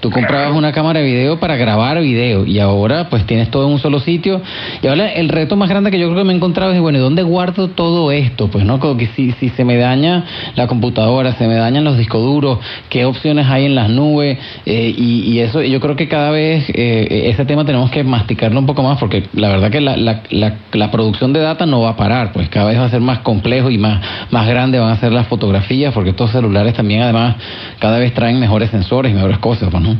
tú 0.00 0.10
comprabas 0.10 0.54
una 0.54 0.72
cámara 0.72 1.00
de 1.00 1.06
video 1.06 1.38
para 1.38 1.56
grabar 1.56 2.00
video 2.00 2.44
y 2.44 2.58
ahora 2.58 3.08
pues 3.08 3.24
tienes 3.26 3.50
todo 3.50 3.66
en 3.66 3.72
un 3.72 3.78
solo 3.78 4.00
sitio. 4.00 4.42
Y 4.82 4.86
ahora 4.86 5.12
el 5.12 5.28
reto 5.28 5.56
más 5.56 5.68
grande 5.68 5.90
que 5.90 5.98
yo 5.98 6.06
creo 6.08 6.18
que 6.18 6.24
me 6.24 6.32
he 6.32 6.36
encontrado 6.36 6.72
es, 6.72 6.80
bueno, 6.80 6.98
¿y 6.98 7.00
dónde 7.00 7.22
guardo 7.22 7.68
todo 7.68 8.12
esto? 8.12 8.48
Pues 8.48 8.64
no, 8.64 8.78
como 8.80 8.96
que 8.96 9.06
si, 9.08 9.32
si 9.32 9.48
se 9.50 9.64
me 9.64 9.76
daña 9.76 10.24
la 10.56 10.66
computadora, 10.66 11.32
se 11.34 11.46
me 11.46 11.54
dañan 11.54 11.84
los 11.84 11.96
discos 11.96 12.22
duros, 12.22 12.58
qué 12.88 13.04
opciones 13.04 13.46
hay 13.46 13.66
en 13.66 13.74
las 13.74 13.88
nubes 13.88 14.38
Eh, 14.66 14.94
y, 14.96 15.32
y 15.32 15.40
eso 15.40 15.62
yo 15.62 15.80
creo 15.80 15.96
que 15.96 16.08
cada 16.08 16.30
vez 16.30 16.64
eh, 16.68 17.30
ese 17.30 17.44
tema 17.44 17.64
tenemos 17.64 17.90
que 17.90 18.02
masticarlo 18.34 18.58
un 18.58 18.66
poco 18.66 18.82
más 18.82 18.98
porque 18.98 19.24
la 19.34 19.48
verdad 19.48 19.70
que 19.70 19.80
la, 19.80 19.96
la, 19.96 20.22
la, 20.30 20.56
la 20.72 20.90
producción 20.90 21.32
de 21.32 21.40
data 21.40 21.66
no 21.66 21.80
va 21.80 21.90
a 21.90 21.96
parar, 21.96 22.32
pues 22.32 22.48
cada 22.48 22.68
vez 22.68 22.78
va 22.78 22.86
a 22.86 22.90
ser 22.90 23.00
más 23.00 23.20
complejo 23.20 23.70
y 23.70 23.78
más, 23.78 24.00
más 24.30 24.48
grande 24.48 24.78
van 24.78 24.90
a 24.90 24.96
ser 24.96 25.12
las 25.12 25.26
fotografías 25.28 25.94
porque 25.94 26.10
estos 26.10 26.30
celulares 26.30 26.74
también 26.74 27.02
además 27.02 27.36
cada 27.78 27.98
vez 27.98 28.12
traen 28.12 28.40
mejores 28.40 28.70
sensores 28.70 29.12
y 29.12 29.14
mejores 29.14 29.38
cosas, 29.38 29.68
pues, 29.70 29.82
¿no? 29.82 29.96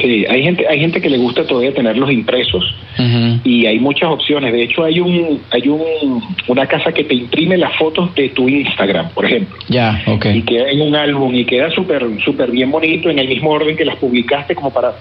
Sí, 0.00 0.24
hay 0.28 0.42
gente, 0.42 0.66
hay 0.66 0.80
gente 0.80 1.00
que 1.00 1.08
le 1.08 1.18
gusta 1.18 1.46
todavía 1.46 1.72
tenerlos 1.72 2.10
impresos 2.10 2.74
y 3.44 3.66
hay 3.66 3.78
muchas 3.78 4.08
opciones. 4.08 4.52
De 4.52 4.62
hecho, 4.62 4.82
hay 4.82 4.98
un, 4.98 5.40
hay 5.50 5.68
un, 5.68 6.22
una 6.48 6.66
casa 6.66 6.90
que 6.90 7.04
te 7.04 7.14
imprime 7.14 7.56
las 7.56 7.76
fotos 7.76 8.12
de 8.14 8.30
tu 8.30 8.48
Instagram, 8.48 9.10
por 9.10 9.24
ejemplo. 9.26 9.56
Ya, 9.68 10.02
ok. 10.06 10.26
y 10.34 10.42
queda 10.42 10.70
en 10.70 10.80
un 10.80 10.96
álbum 10.96 11.34
y 11.34 11.44
queda 11.44 11.70
súper 11.70 12.02
súper 12.24 12.50
bien 12.50 12.70
bonito 12.70 13.08
en 13.08 13.18
el 13.18 13.28
mismo 13.28 13.50
orden 13.50 13.76
que 13.76 13.84
las 13.84 13.96
publicaste 13.96 14.54
como 14.54 14.72
para 14.72 14.94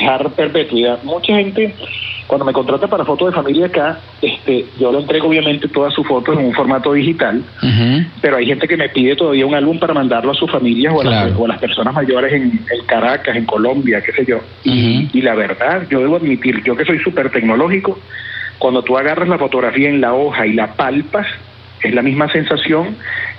dejar 0.00 0.30
perpetuidad. 0.30 1.02
Mucha 1.02 1.36
gente 1.36 1.74
cuando 2.26 2.44
me 2.44 2.52
contrata 2.52 2.88
para 2.88 3.04
fotos 3.04 3.28
de 3.28 3.34
familia 3.34 3.66
acá, 3.66 4.00
este, 4.20 4.66
yo 4.80 4.90
le 4.90 4.98
entrego 4.98 5.28
obviamente 5.28 5.68
todas 5.68 5.94
sus 5.94 6.06
fotos 6.06 6.36
en 6.36 6.46
un 6.46 6.52
formato 6.52 6.92
digital, 6.92 7.42
pero 8.20 8.36
hay 8.36 8.46
gente 8.46 8.66
que 8.66 8.76
me 8.76 8.88
pide 8.88 9.14
todavía 9.14 9.46
un 9.46 9.54
álbum 9.54 9.78
para 9.78 9.94
mandarlo 9.94 10.32
a 10.32 10.34
sus 10.34 10.50
familias 10.50 10.92
o 10.94 11.02
a, 11.02 11.04
las, 11.04 11.32
o 11.36 11.44
a 11.44 11.48
las 11.48 11.58
personas 11.58 11.94
mayores 11.94 12.32
en, 12.32 12.42
en 12.42 12.86
Caracas, 12.86 13.36
en 13.36 13.44
Colombia, 13.44 14.02
qué 14.04 14.12
sé 14.12 14.24
yo. 14.26 14.40
Y, 14.64 15.08
y 15.12 15.22
la 15.22 15.34
verdad, 15.34 15.86
yo 15.88 16.00
debo 16.00 16.16
admitir, 16.16 16.62
yo 16.64 16.76
que 16.76 16.84
soy 16.84 16.98
súper 16.98 17.30
tecnológico, 17.30 17.98
cuando 18.58 18.82
tú 18.82 18.96
agarras 18.98 19.28
la 19.28 19.38
fotografía 19.38 19.88
en 19.88 20.00
la 20.00 20.14
hoja 20.14 20.46
y 20.46 20.54
la 20.54 20.72
palpas, 20.74 21.26
es 21.82 21.94
la 21.94 22.02
misma 22.02 22.30
sensación 22.32 22.96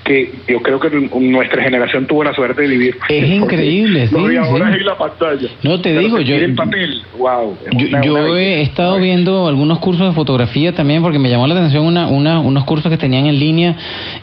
que 0.08 0.34
yo 0.48 0.62
creo 0.62 0.80
que 0.80 0.90
nuestra 1.20 1.62
generación 1.62 2.08
tuvo 2.08 2.24
la 2.24 2.34
suerte 2.34 2.62
de 2.62 2.68
vivir. 2.70 2.98
Es 3.10 3.30
increíble, 3.30 4.08
Lo 4.10 4.22
sí, 4.26 4.34
de 4.34 4.40
ahora 4.40 4.68
sí. 4.68 4.72
es 4.76 4.80
en 4.80 4.86
la 4.86 4.98
pantalla. 4.98 5.48
No, 5.64 5.82
te 5.82 5.90
Pero 5.90 6.00
digo, 6.00 6.20
yo- 6.22 6.36
el 6.38 6.56
papel, 6.56 7.02
wow. 7.18 7.58
es 7.70 7.78
Yo, 7.78 7.88
una- 7.90 8.02
yo 8.02 8.14
una 8.16 8.40
he 8.40 8.62
estado 8.62 9.00
viendo 9.00 9.48
algunos 9.48 9.80
cursos 9.80 10.08
de 10.08 10.14
fotografía 10.16 10.74
también 10.74 11.02
porque 11.02 11.20
me 11.20 11.30
llamó 11.30 11.46
la 11.46 11.56
atención 11.56 11.86
una, 11.86 12.08
una- 12.08 12.40
unos 12.40 12.64
cursos 12.64 12.90
que 12.90 12.98
tenían 12.98 13.26
en 13.26 13.38
línea, 13.38 13.76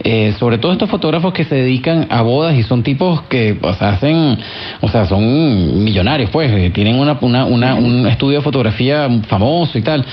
eh, 0.03 0.33
sobre 0.39 0.57
todo 0.59 0.73
estos 0.73 0.89
fotógrafos 0.89 1.35
que 1.35 1.45
se 1.45 1.55
dedican 1.55 2.07
a 2.09 2.23
bodas 2.23 2.57
y 2.57 2.63
son 2.63 2.83
tipos 2.83 3.21
que 3.23 3.57
o 3.61 3.75
sea, 3.75 3.91
hacen, 3.91 4.39
o 4.81 4.89
sea, 4.89 5.05
son 5.05 5.85
millonarios, 5.85 6.31
pues, 6.31 6.51
eh, 6.51 6.71
tienen 6.71 6.97
una, 6.99 7.19
una, 7.21 7.45
una- 7.45 7.75
un 7.75 8.07
estudio 8.07 8.39
de 8.39 8.43
fotografía 8.45 9.07
famoso 9.29 9.77
y 9.79 9.83
tal. 9.83 10.05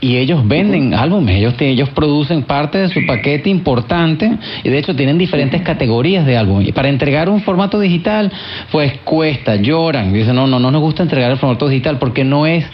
Y 0.00 0.16
ellos 0.16 0.46
venden 0.46 0.94
álbumes, 0.94 1.34
ellos, 1.38 1.54
ellos 1.58 1.88
producen 1.88 2.44
parte 2.44 2.78
de 2.78 2.88
su 2.88 3.04
paquete 3.04 3.50
importante 3.50 4.30
y 4.62 4.68
de 4.68 4.78
hecho 4.78 4.94
tienen 4.94 5.17
diferentes 5.18 5.62
categorías 5.62 6.24
de 6.24 6.36
álbum. 6.36 6.62
Y 6.62 6.72
para 6.72 6.88
entregar 6.88 7.28
un 7.28 7.42
formato 7.42 7.80
digital, 7.80 8.32
pues 8.70 8.98
cuesta, 9.04 9.56
lloran. 9.56 10.12
Dicen, 10.12 10.34
no, 10.34 10.46
no, 10.46 10.58
no 10.58 10.70
nos 10.70 10.80
gusta 10.80 11.02
entregar 11.02 11.30
el 11.30 11.38
formato 11.38 11.68
digital 11.68 11.98
porque 11.98 12.24
no 12.24 12.46
es, 12.46 12.64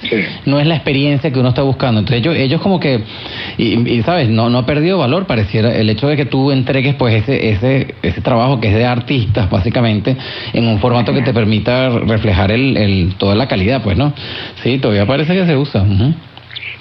no 0.44 0.60
es 0.60 0.66
la 0.66 0.76
experiencia 0.76 1.30
que 1.30 1.38
uno 1.38 1.50
está 1.50 1.62
buscando. 1.62 2.00
Entonces 2.00 2.20
ellos, 2.20 2.36
ellos 2.36 2.60
como 2.60 2.78
que, 2.78 3.00
y, 3.58 3.88
y, 3.88 4.02
sabes, 4.02 4.28
no, 4.28 4.50
no 4.50 4.58
ha 4.58 4.66
perdido 4.66 4.98
valor, 4.98 5.26
pareciera, 5.26 5.74
el 5.74 5.88
hecho 5.90 6.08
de 6.08 6.16
que 6.16 6.26
tú 6.26 6.50
entregues 6.50 6.94
pues 6.94 7.14
ese, 7.14 7.50
ese, 7.50 7.94
ese 8.02 8.20
trabajo 8.20 8.60
que 8.60 8.68
es 8.68 8.74
de 8.74 8.84
artistas, 8.84 9.48
básicamente, 9.50 10.16
en 10.52 10.66
un 10.66 10.78
formato 10.78 11.12
que 11.12 11.22
te 11.22 11.32
permita 11.32 11.88
reflejar 11.88 12.52
el, 12.52 12.76
el, 12.76 13.14
toda 13.16 13.34
la 13.34 13.48
calidad, 13.48 13.82
pues, 13.82 13.96
¿no? 13.96 14.12
Sí, 14.62 14.78
todavía 14.78 15.06
parece 15.06 15.34
que 15.34 15.46
se 15.46 15.56
usa. 15.56 15.82
ujú. 15.82 16.14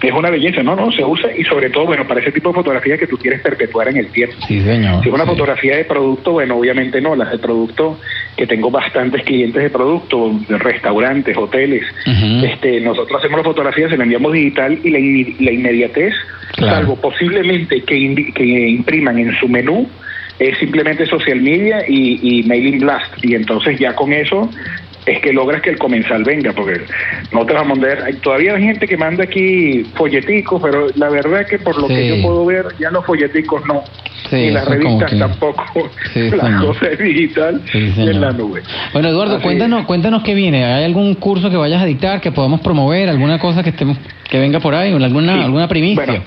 Es 0.04 0.12
una 0.12 0.30
belleza, 0.30 0.62
no, 0.62 0.76
no, 0.76 0.92
se 0.92 1.04
usa 1.04 1.30
y 1.36 1.44
sobre 1.46 1.70
todo, 1.70 1.86
bueno, 1.86 2.06
para 2.06 2.20
ese 2.20 2.32
tipo 2.32 2.50
de 2.50 2.56
fotografía 2.56 2.98
que 2.98 3.08
tú 3.08 3.18
quieres 3.18 3.42
perpetuar 3.42 3.88
en 3.88 3.98
el 3.98 4.08
tiempo. 4.08 4.36
Sí, 4.48 4.60
señor. 4.62 5.02
Si 5.02 5.08
es 5.08 5.16
una 5.16 5.24
sí. 5.24 5.30
fotografía 5.30 5.78
de 5.78 5.86
producto, 5.86 6.34
bueno, 6.34 6.58
obviamente 6.58 7.00
no, 7.00 7.16
las 7.16 7.32
de 7.32 7.40
producto, 7.40 8.00
que 8.36 8.46
tengo 8.46 8.70
bastantes 8.70 9.24
clientes 9.24 9.64
de 9.64 9.70
producto, 9.70 10.32
de 10.48 10.58
restaurantes, 10.58 11.38
hoteles. 11.38 11.84
este, 12.44 12.82
nosotros 12.82 13.18
hacemos 13.20 13.38
la 13.40 13.44
fotografía, 13.46 13.88
se 13.90 13.96
la 13.98 14.04
enviamos 14.04 14.34
digital 14.34 14.78
y 14.84 14.90
la, 14.90 15.00
in- 15.00 15.36
la 15.40 15.52
inmediatez, 15.52 16.14
salvo 16.58 16.96
posiblemente 16.98 17.82
que, 17.84 18.32
que 18.36 18.44
impriman 18.70 19.18
en 19.20 19.34
su 19.40 19.48
menú, 19.48 19.88
es 20.38 20.58
simplemente 20.58 21.06
social 21.06 21.40
media 21.42 21.86
y, 21.88 22.40
y 22.40 22.44
mailing 22.44 22.80
blast. 22.80 23.24
Y 23.24 23.36
entonces 23.36 23.80
ya 23.80 23.96
con 23.96 24.12
eso 24.12 24.50
es 25.06 25.20
que 25.20 25.34
logras 25.34 25.62
que 25.62 25.70
el 25.72 25.78
comensal 25.78 26.24
venga, 26.24 26.54
porque 26.54 26.82
no 27.32 27.46
te 27.46 27.54
va 27.54 27.62
a 27.62 27.64
mandar. 27.66 28.04
hay- 28.04 28.14
Todavía 28.16 28.56
hay 28.56 28.64
gente 28.64 28.88
que 28.88 28.96
manda 28.98 29.24
aquí 29.26 29.84
folleticos, 29.96 30.62
pero 30.62 30.88
la 30.96 31.10
verdad 31.10 31.42
es 31.42 31.48
que 31.48 31.60
por 31.60 31.78
lo 31.80 31.88
que 31.88 32.08
yo 32.08 32.22
puedo 32.22 32.46
ver, 32.46 32.66
ya 32.80 32.90
los 32.90 33.06
folleticos 33.06 33.66
no. 33.66 33.84
Sí, 34.30 34.38
y 34.38 34.52
las 34.52 34.66
revistas 34.66 35.12
que- 35.12 35.18
tampoco. 35.18 35.66
Sí, 36.14 36.30
la 36.32 36.58
cosa 36.66 36.88
es 36.88 36.98
digital 37.00 37.62
y 37.74 37.78
en 38.02 38.22
la 38.22 38.32
nube. 38.32 38.62
Bueno, 38.94 39.10
Eduardo, 39.10 39.36
Así 39.36 39.44
cuéntanos, 39.44 39.86
cuéntanos 39.86 40.24
qué 40.24 40.34
viene. 40.34 40.64
¿Hay 40.64 40.86
algún 40.86 41.16
curso 41.16 41.50
que 41.50 41.58
vayas 41.58 41.82
a 41.82 41.86
dictar, 41.86 42.22
que 42.22 42.32
podamos 42.32 42.62
promover, 42.62 43.10
alguna 43.10 43.38
cosa 43.40 43.62
que 43.62 43.70
estemos, 43.72 43.98
que 44.30 44.40
venga 44.40 44.60
por 44.62 44.74
ahí, 44.74 44.94
alguna, 44.94 45.44
alguna 45.44 45.68
primicia? 45.68 46.06
Bueno, 46.06 46.24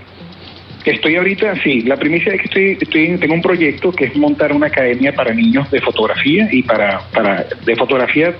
Estoy 0.84 1.16
ahorita, 1.16 1.52
sí, 1.64 1.80
la 1.82 1.96
primicia 1.96 2.32
es 2.34 2.40
que 2.42 2.44
estoy, 2.46 2.78
estoy, 2.80 3.18
tengo 3.18 3.34
un 3.34 3.42
proyecto 3.42 3.90
que 3.90 4.04
es 4.04 4.14
montar 4.16 4.52
una 4.52 4.68
academia 4.68 5.12
para 5.12 5.34
niños 5.34 5.68
de 5.72 5.80
fotografía 5.80 6.48
y 6.52 6.62
para, 6.62 7.00
para 7.12 7.44
de 7.64 7.74
fotografía 7.74 8.32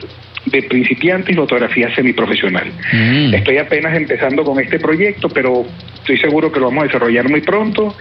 de 0.47 0.63
principiante 0.63 1.33
y 1.33 1.35
fotografía 1.35 1.95
semiprofesional. 1.95 2.71
Mm. 2.93 3.35
Estoy 3.35 3.59
apenas 3.59 3.97
empezando 3.97 4.45
con 4.45 4.61
este 4.61 4.79
proyecto, 4.79 5.29
pero 5.29 5.67
estoy 5.97 6.19
seguro 6.19 6.53
que 6.53 6.61
lo 6.61 6.67
vamos 6.67 6.85
a 6.85 6.87
desarrollar 6.87 7.29
muy 7.29 7.41
pronto 7.41 7.95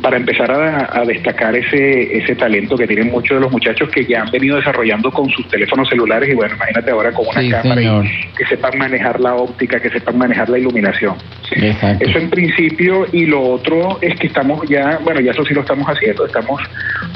para 0.00 0.16
empezar 0.16 0.50
a, 0.50 0.88
a 0.92 1.04
destacar 1.04 1.56
ese, 1.56 2.16
ese 2.16 2.36
talento 2.36 2.76
que 2.76 2.86
tienen 2.86 3.10
muchos 3.10 3.36
de 3.36 3.40
los 3.40 3.50
muchachos 3.50 3.90
que 3.90 4.04
ya 4.04 4.22
han 4.22 4.30
venido 4.30 4.56
desarrollando 4.56 5.10
con 5.10 5.28
sus 5.30 5.48
teléfonos 5.48 5.88
celulares 5.88 6.28
y 6.28 6.34
bueno, 6.34 6.54
imagínate 6.54 6.90
ahora 6.92 7.12
con 7.12 7.26
una 7.26 7.40
Sí, 7.40 7.50
cámara 7.50 7.82
y 7.82 8.36
que 8.36 8.46
sepan 8.46 8.78
manejar 8.78 9.18
la 9.18 9.34
óptica, 9.34 9.80
que 9.80 9.90
sepan 9.90 10.18
manejar 10.18 10.48
la 10.48 10.58
iluminación. 10.58 11.16
Exacto. 11.50 12.04
Eso 12.04 12.18
en 12.18 12.30
principio 12.30 13.06
y 13.12 13.26
lo 13.26 13.42
otro 13.42 13.98
es 14.00 14.16
que 14.20 14.28
estamos 14.28 14.68
ya, 14.68 14.98
bueno, 15.02 15.20
ya 15.20 15.32
eso 15.32 15.44
sí 15.44 15.52
lo 15.52 15.62
estamos 15.62 15.86
haciendo, 15.88 16.26
estamos 16.26 16.62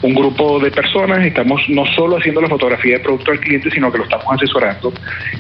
un 0.03 0.15
grupo 0.15 0.59
de 0.59 0.73
personas, 0.73 1.25
estamos 1.25 1.63
no 1.69 1.87
solo 1.95 2.17
haciendo 2.17 2.41
la 2.41 2.49
fotografía 2.49 2.99
de 2.99 3.05
producto 3.05 3.31
al 3.31 3.39
cliente, 3.39 3.71
sino 3.71 3.93
que 3.93 3.99
lo 3.99 4.05
estamos 4.05 4.27
asesorando 4.29 4.72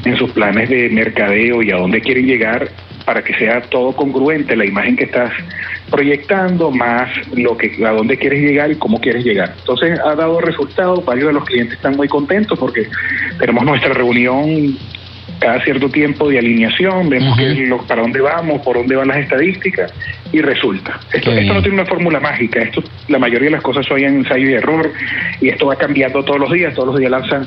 en 0.04 0.16
sus 0.16 0.30
planes 0.32 0.68
de 0.68 0.88
mercadeo 0.90 1.62
y 1.62 1.70
a 1.70 1.76
dónde 1.76 2.00
quieren 2.00 2.26
llegar 2.26 2.68
para 3.04 3.22
que 3.22 3.34
sea 3.34 3.60
todo 3.62 3.92
congruente 3.94 4.56
la 4.56 4.64
imagen 4.64 4.96
que 4.96 5.04
estás 5.04 5.32
proyectando 5.90 6.70
más 6.70 7.10
lo 7.36 7.56
que 7.56 7.72
a 7.84 7.90
dónde 7.90 8.16
quieres 8.16 8.40
llegar 8.42 8.70
y 8.70 8.76
cómo 8.76 9.00
quieres 9.00 9.24
llegar. 9.24 9.54
Entonces 9.58 9.98
ha 10.00 10.14
dado 10.14 10.40
resultados, 10.40 11.04
varios 11.04 11.28
de 11.28 11.32
los 11.34 11.44
clientes 11.44 11.74
están 11.76 11.96
muy 11.96 12.08
contentos 12.08 12.58
porque 12.58 12.86
tenemos 13.38 13.64
nuestra 13.64 13.92
reunión 13.92 14.76
cada 15.38 15.60
cierto 15.64 15.88
tiempo 15.88 16.28
de 16.28 16.38
alineación, 16.38 17.08
vemos 17.08 17.36
qué 17.36 17.50
es 17.52 17.68
lo- 17.68 17.78
para 17.78 18.02
dónde 18.02 18.20
vamos, 18.20 18.62
por 18.62 18.76
dónde 18.76 18.94
van 18.94 19.08
las 19.08 19.16
estadísticas 19.18 19.92
y 20.32 20.40
resulta. 20.40 21.00
Esto, 21.12 21.32
esto 21.32 21.54
no 21.54 21.60
tiene 21.60 21.74
una 21.80 21.86
fórmula 21.86 22.20
mágica, 22.20 22.62
esto 22.62 22.82
la 23.08 23.18
mayoría 23.18 23.46
de 23.46 23.56
las 23.56 23.62
cosas 23.62 23.84
son 23.84 23.98
ensayo 23.98 24.48
y 24.48 24.52
error 24.54 24.92
y 25.40 25.48
esto 25.48 25.66
va 25.66 25.74
cambiando 25.76 26.24
todos 26.24 26.38
los 26.38 26.52
días, 26.52 26.72
todos 26.74 26.88
los 26.90 26.98
días 26.98 27.10
lanzan 27.10 27.40